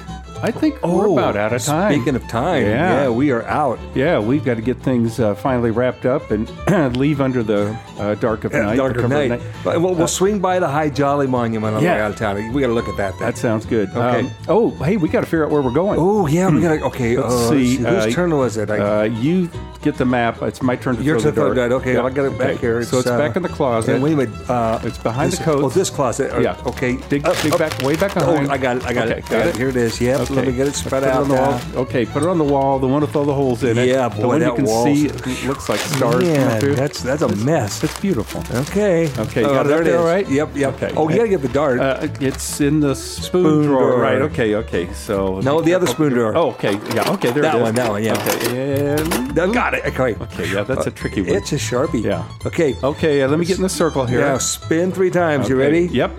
I 0.44 0.50
think 0.50 0.82
we're 0.82 1.06
about 1.12 1.36
out 1.36 1.54
of 1.54 1.62
time. 1.64 1.92
Oh, 1.92 1.96
Speaking 1.96 2.16
of 2.16 2.28
time, 2.28 2.64
Yeah. 2.64 3.04
yeah, 3.04 3.10
we 3.10 3.30
are 3.32 3.44
out. 3.44 3.78
Yeah, 3.94 4.18
we've 4.20 4.44
got 4.44 4.56
to 4.56 4.62
get 4.64 4.78
things 4.82 5.20
uh, 5.20 5.36
finally 5.36 5.70
wrapped 5.70 6.06
up 6.08 6.32
and 6.32 6.50
leave 6.98 7.22
under 7.22 7.44
the 7.44 7.78
uh, 8.02 8.16
dark 8.16 8.43
of 8.43 8.54
night. 8.54 8.76
Dark 8.76 8.97
of 8.97 9.10
night. 9.10 9.41
But 9.64 9.82
we'll, 9.82 9.93
we'll 9.95 10.08
swing 10.08 10.39
by 10.39 10.60
the 10.60 10.68
Hi 10.68 10.89
Jolly 10.89 11.28
Monument 11.28 11.76
on 11.76 11.84
Yeah. 11.84 11.93
the 11.93 11.95
way 11.95 12.02
out 12.02 12.12
of 12.12 12.18
town. 12.18 12.54
We 12.54 12.62
got 12.62 12.68
to 12.68 12.74
look 12.74 12.88
at 12.88 12.97
that. 12.97 13.12
Then. 13.20 13.28
That 13.28 13.38
sounds 13.38 13.66
good. 13.66 13.89
Okay. 13.89 14.20
Um, 14.20 14.32
oh, 14.47 14.72
hey, 14.84 14.97
we 14.97 15.10
got 15.10 15.22
to 15.22 15.26
figure 15.26 15.45
out 15.45 15.52
where 15.52 15.62
we're 15.62 15.72
going. 15.72 15.99
Oh 15.99 16.28
yeah, 16.28 16.49
we 16.49 16.62
got 16.62 16.76
to. 16.76 16.84
Okay, 16.86 17.18
Let's 17.18 17.34
uh, 17.34 17.49
see. 17.49 17.76
Whose 17.78 17.86
uh, 17.86 18.10
turn 18.12 18.36
was 18.36 18.58
it? 18.58 18.70
I, 18.70 18.80
uh, 18.80 19.04
you 19.04 19.49
get 19.82 19.96
the 19.98 20.06
map. 20.06 20.42
It's 20.42 20.62
my 20.62 20.76
turn 20.76 20.96
to 20.98 21.04
Your 21.04 21.20
throw 21.20 21.24
the 21.24 21.30
to 21.32 21.36
throw 21.36 21.54
dart. 21.54 21.70
that. 21.70 21.76
Okay, 21.78 21.94
Yeah. 21.94 22.02
I'll 22.02 22.10
get 22.10 22.26
it 22.26 22.38
back 22.38 22.58
here. 22.58 22.84
So 22.84 23.00
it's 23.00 23.08
uh, 23.08 23.18
back 23.18 23.36
in 23.36 23.44
the 23.44 23.50
closet. 23.50 23.94
And 23.96 24.04
wait 24.04 24.14
a 24.14 24.16
minute. 24.18 24.50
Uh, 24.50 24.80
It's 24.84 24.98
behind 24.98 25.32
this, 25.32 25.40
the 25.40 25.46
coat. 25.46 25.64
Oh, 25.64 25.70
this 25.70 25.90
closet. 25.90 26.32
Uh, 26.34 26.40
Yeah. 26.40 26.56
Okay. 26.66 26.98
Dig- 27.10 27.26
Up, 27.28 27.36
dig 27.42 27.54
up. 27.54 27.60
back- 27.60 27.82
way 27.82 27.96
back 27.96 28.14
behind. 28.14 28.48
Oh, 28.48 28.52
I 28.52 28.58
got 28.58 28.78
it. 28.78 28.86
I 28.86 28.94
got 28.94 29.08
Okay, 29.10 29.20
it. 29.20 29.30
got 29.30 29.48
it? 29.48 29.56
Here 29.58 29.70
it 29.70 29.76
is. 29.76 30.00
Yep. 30.00 30.20
Okay. 30.22 30.34
Let 30.34 30.48
me 30.48 30.54
get 30.54 30.68
it 30.68 30.76
spread 30.76 31.04
put 31.04 31.12
out 31.12 31.24
on 31.24 31.28
the 31.30 31.36
wall. 31.36 31.52
now. 31.52 31.80
Okay, 31.82 32.06
put 32.06 32.24
it 32.24 32.30
on 32.30 32.38
the 32.38 32.44
wall. 32.44 32.80
The 32.80 32.88
one 32.88 33.02
with 33.02 33.16
all 33.16 33.26
the 33.26 33.34
holes 33.34 33.64
in 33.64 33.78
it. 33.78 33.88
Yeah, 33.88 34.08
the 34.10 34.22
boy, 34.22 34.28
one 34.28 34.40
you 34.42 34.46
that 34.48 34.56
can 34.56 34.66
wall's- 34.66 34.86
see. 34.86 35.06
It 35.08 35.46
looks 35.46 35.68
like 35.70 35.80
stars 35.80 36.14
coming 36.16 36.28
Man, 36.34 36.60
through. 36.62 36.76
that's 36.76 37.02
that's 37.02 37.22
a 37.22 37.36
mess. 37.38 37.84
It's 37.84 38.00
beautiful. 38.00 38.42
Okay. 38.62 39.10
Okay, 39.18 39.42
you 39.42 39.48
Oh, 39.48 39.54
got 39.54 39.66
it 39.66 39.70
there 39.70 39.78
up 39.78 39.82
it 39.82 39.86
there, 39.86 39.96
is. 39.96 40.00
all 40.00 40.06
right? 40.06 40.30
Yep. 40.30 40.50
Yep. 40.56 40.74
Okay. 40.76 40.94
Oh, 40.96 41.10
you 41.10 41.16
gotta 41.18 41.30
get 41.30 41.42
the 41.42 41.48
dart. 41.50 41.80
Uh, 41.80 42.08
it's 42.20 42.62
in 42.62 42.80
the 42.80 42.96
spoon, 42.96 43.66
drawer. 43.66 43.92
drawer. 43.92 44.00
Right. 44.02 44.22
Okay. 44.22 44.56
Okay. 44.56 44.92
So 44.94 45.40
No, 45.42 45.62
the 45.62 45.74
other 45.74 45.88
spoon 45.88 46.14
drawer. 46.14 46.34
Oh, 46.36 46.50
okay. 46.52 46.74
Yeah. 46.94 47.10
Okay. 47.12 47.32
There 47.32 47.44
That 47.44 47.56
it 47.56 47.58
is. 47.58 47.64
one, 47.64 47.76
that 47.76 47.90
one, 47.90 48.04
yeah. 48.04 48.14
Okay. 48.14 48.98
And 48.98 49.40
I 49.40 49.70
got 49.72 49.88
it. 49.88 49.93
Okay. 49.93 50.15
okay. 50.24 50.53
Yeah, 50.53 50.63
that's 50.63 50.88
a 50.88 50.91
tricky 50.91 51.22
one. 51.22 51.32
It's 51.36 51.51
a 51.53 51.55
sharpie. 51.55 52.03
Yeah. 52.03 52.28
Okay. 52.45 52.76
Okay. 52.84 53.22
Uh, 53.24 53.28
let 53.28 53.39
me 53.39 53.45
get 53.45 53.57
in 53.57 53.63
the 53.63 53.69
circle 53.69 54.05
here. 54.05 54.19
Now 54.22 54.38
spin 54.38 54.91
three 54.91 55.09
times. 55.09 55.49
You 55.49 55.55
ready? 55.57 55.88
Yep. 55.88 56.11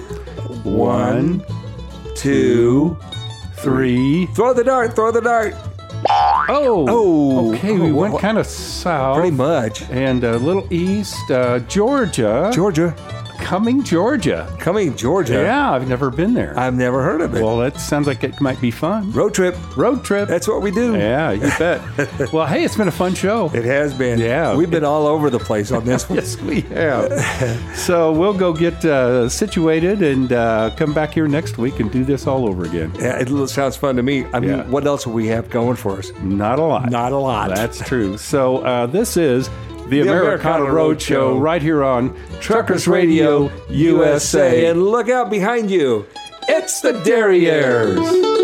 One, 0.65 1.45
two, 2.15 2.97
three. 3.57 4.27
Throw 4.35 4.55
the 4.55 4.65
dart. 4.65 4.95
Throw 4.95 5.11
the 5.13 5.21
dart. 5.21 5.55
Oh. 6.09 6.87
Oh. 6.89 7.55
Okay. 7.55 7.73
We 7.79 7.91
Oh, 7.91 7.95
went 7.95 8.19
kind 8.19 8.39
of 8.39 8.47
south. 8.47 9.17
Pretty 9.17 9.35
much. 9.35 9.83
And 9.91 10.25
a 10.25 10.37
little 10.39 10.67
east. 10.73 11.31
Uh, 11.31 11.61
Georgia. 11.61 12.51
Georgia. 12.53 12.95
Coming, 13.43 13.83
Georgia. 13.83 14.49
Coming, 14.59 14.97
Georgia. 14.97 15.35
Yeah, 15.35 15.73
I've 15.73 15.89
never 15.89 16.11
been 16.11 16.33
there. 16.33 16.59
I've 16.59 16.75
never 16.75 17.03
heard 17.03 17.21
of 17.21 17.35
it. 17.35 17.43
well, 17.43 17.59
that 17.59 17.79
sounds 17.81 18.07
like 18.07 18.25
it 18.25 18.41
might 18.41 18.61
be 18.61 18.71
fun. 18.71 19.13
Road 19.13 19.35
trip. 19.35 19.55
Road 19.77 20.05
trip. 20.05 20.29
That's 20.29 20.49
what 20.49 20.63
we 20.63 20.71
do. 20.71 20.95
yeah, 20.97 21.33
you 21.33 21.41
bet. 21.59 21.81
well, 22.33 22.47
hey, 22.47 22.65
it's 22.65 22.77
been 22.77 22.89
a 22.89 22.93
fun 22.93 23.15
show. 23.15 23.51
It 23.55 23.65
has 23.65 23.93
been. 23.93 24.19
Yeah. 24.19 24.55
We've 24.57 24.71
been 24.71 24.85
all 24.85 25.07
over 25.07 25.29
the 25.29 25.39
place 25.39 25.71
on 25.73 25.85
this 25.85 26.09
one. 26.09 26.19
Yes, 26.19 26.41
we 26.41 26.63
have. 26.63 27.13
so 27.77 28.13
we'll 28.13 28.33
go 28.39 28.53
get 28.53 28.83
uh, 28.85 29.29
situated 29.29 30.03
and 30.03 30.33
uh, 30.33 30.71
come 30.77 30.95
back 30.95 31.13
here 31.13 31.29
next 31.29 31.59
week 31.59 31.81
and 31.81 31.91
do 31.91 32.05
this 32.05 32.27
all 32.27 32.49
over 32.49 32.65
again. 32.65 32.93
Yeah, 32.99 33.19
it 33.21 33.49
sounds 33.49 33.77
fun 33.77 33.97
to 33.97 34.03
me. 34.03 34.25
I 34.33 34.41
mean, 34.41 34.51
Yeah. 34.51 34.63
what 34.69 34.87
else 34.87 35.07
will 35.07 35.15
we 35.15 35.27
have 35.29 35.51
going 35.51 35.77
for 35.77 35.99
us? 35.99 36.11
Not 36.23 36.59
a 36.59 36.63
lot. 36.63 36.91
Not 36.91 37.13
a 37.13 37.17
lot. 37.19 37.51
That's 37.51 37.81
true. 37.87 38.17
So 38.17 38.59
uh, 38.59 38.87
this 38.87 39.17
is 39.17 39.51
the, 39.89 40.01
Americana, 40.01 40.23
Americana 40.23 40.73
Road 40.73 41.01
Show 41.03 41.35
Roadshow. 41.37 41.41
right 41.41 41.63
here 41.63 41.83
on 41.83 42.17
Truckers 42.41 42.87
Radio 42.89 43.51
USA. 43.69 44.67
And 44.67 44.83
look 44.83 45.09
out 45.09 45.31
behind 45.31 45.71
you. 45.71 46.07
It's 46.49 46.81
the 46.81 46.93
Derrieres. 46.93 48.42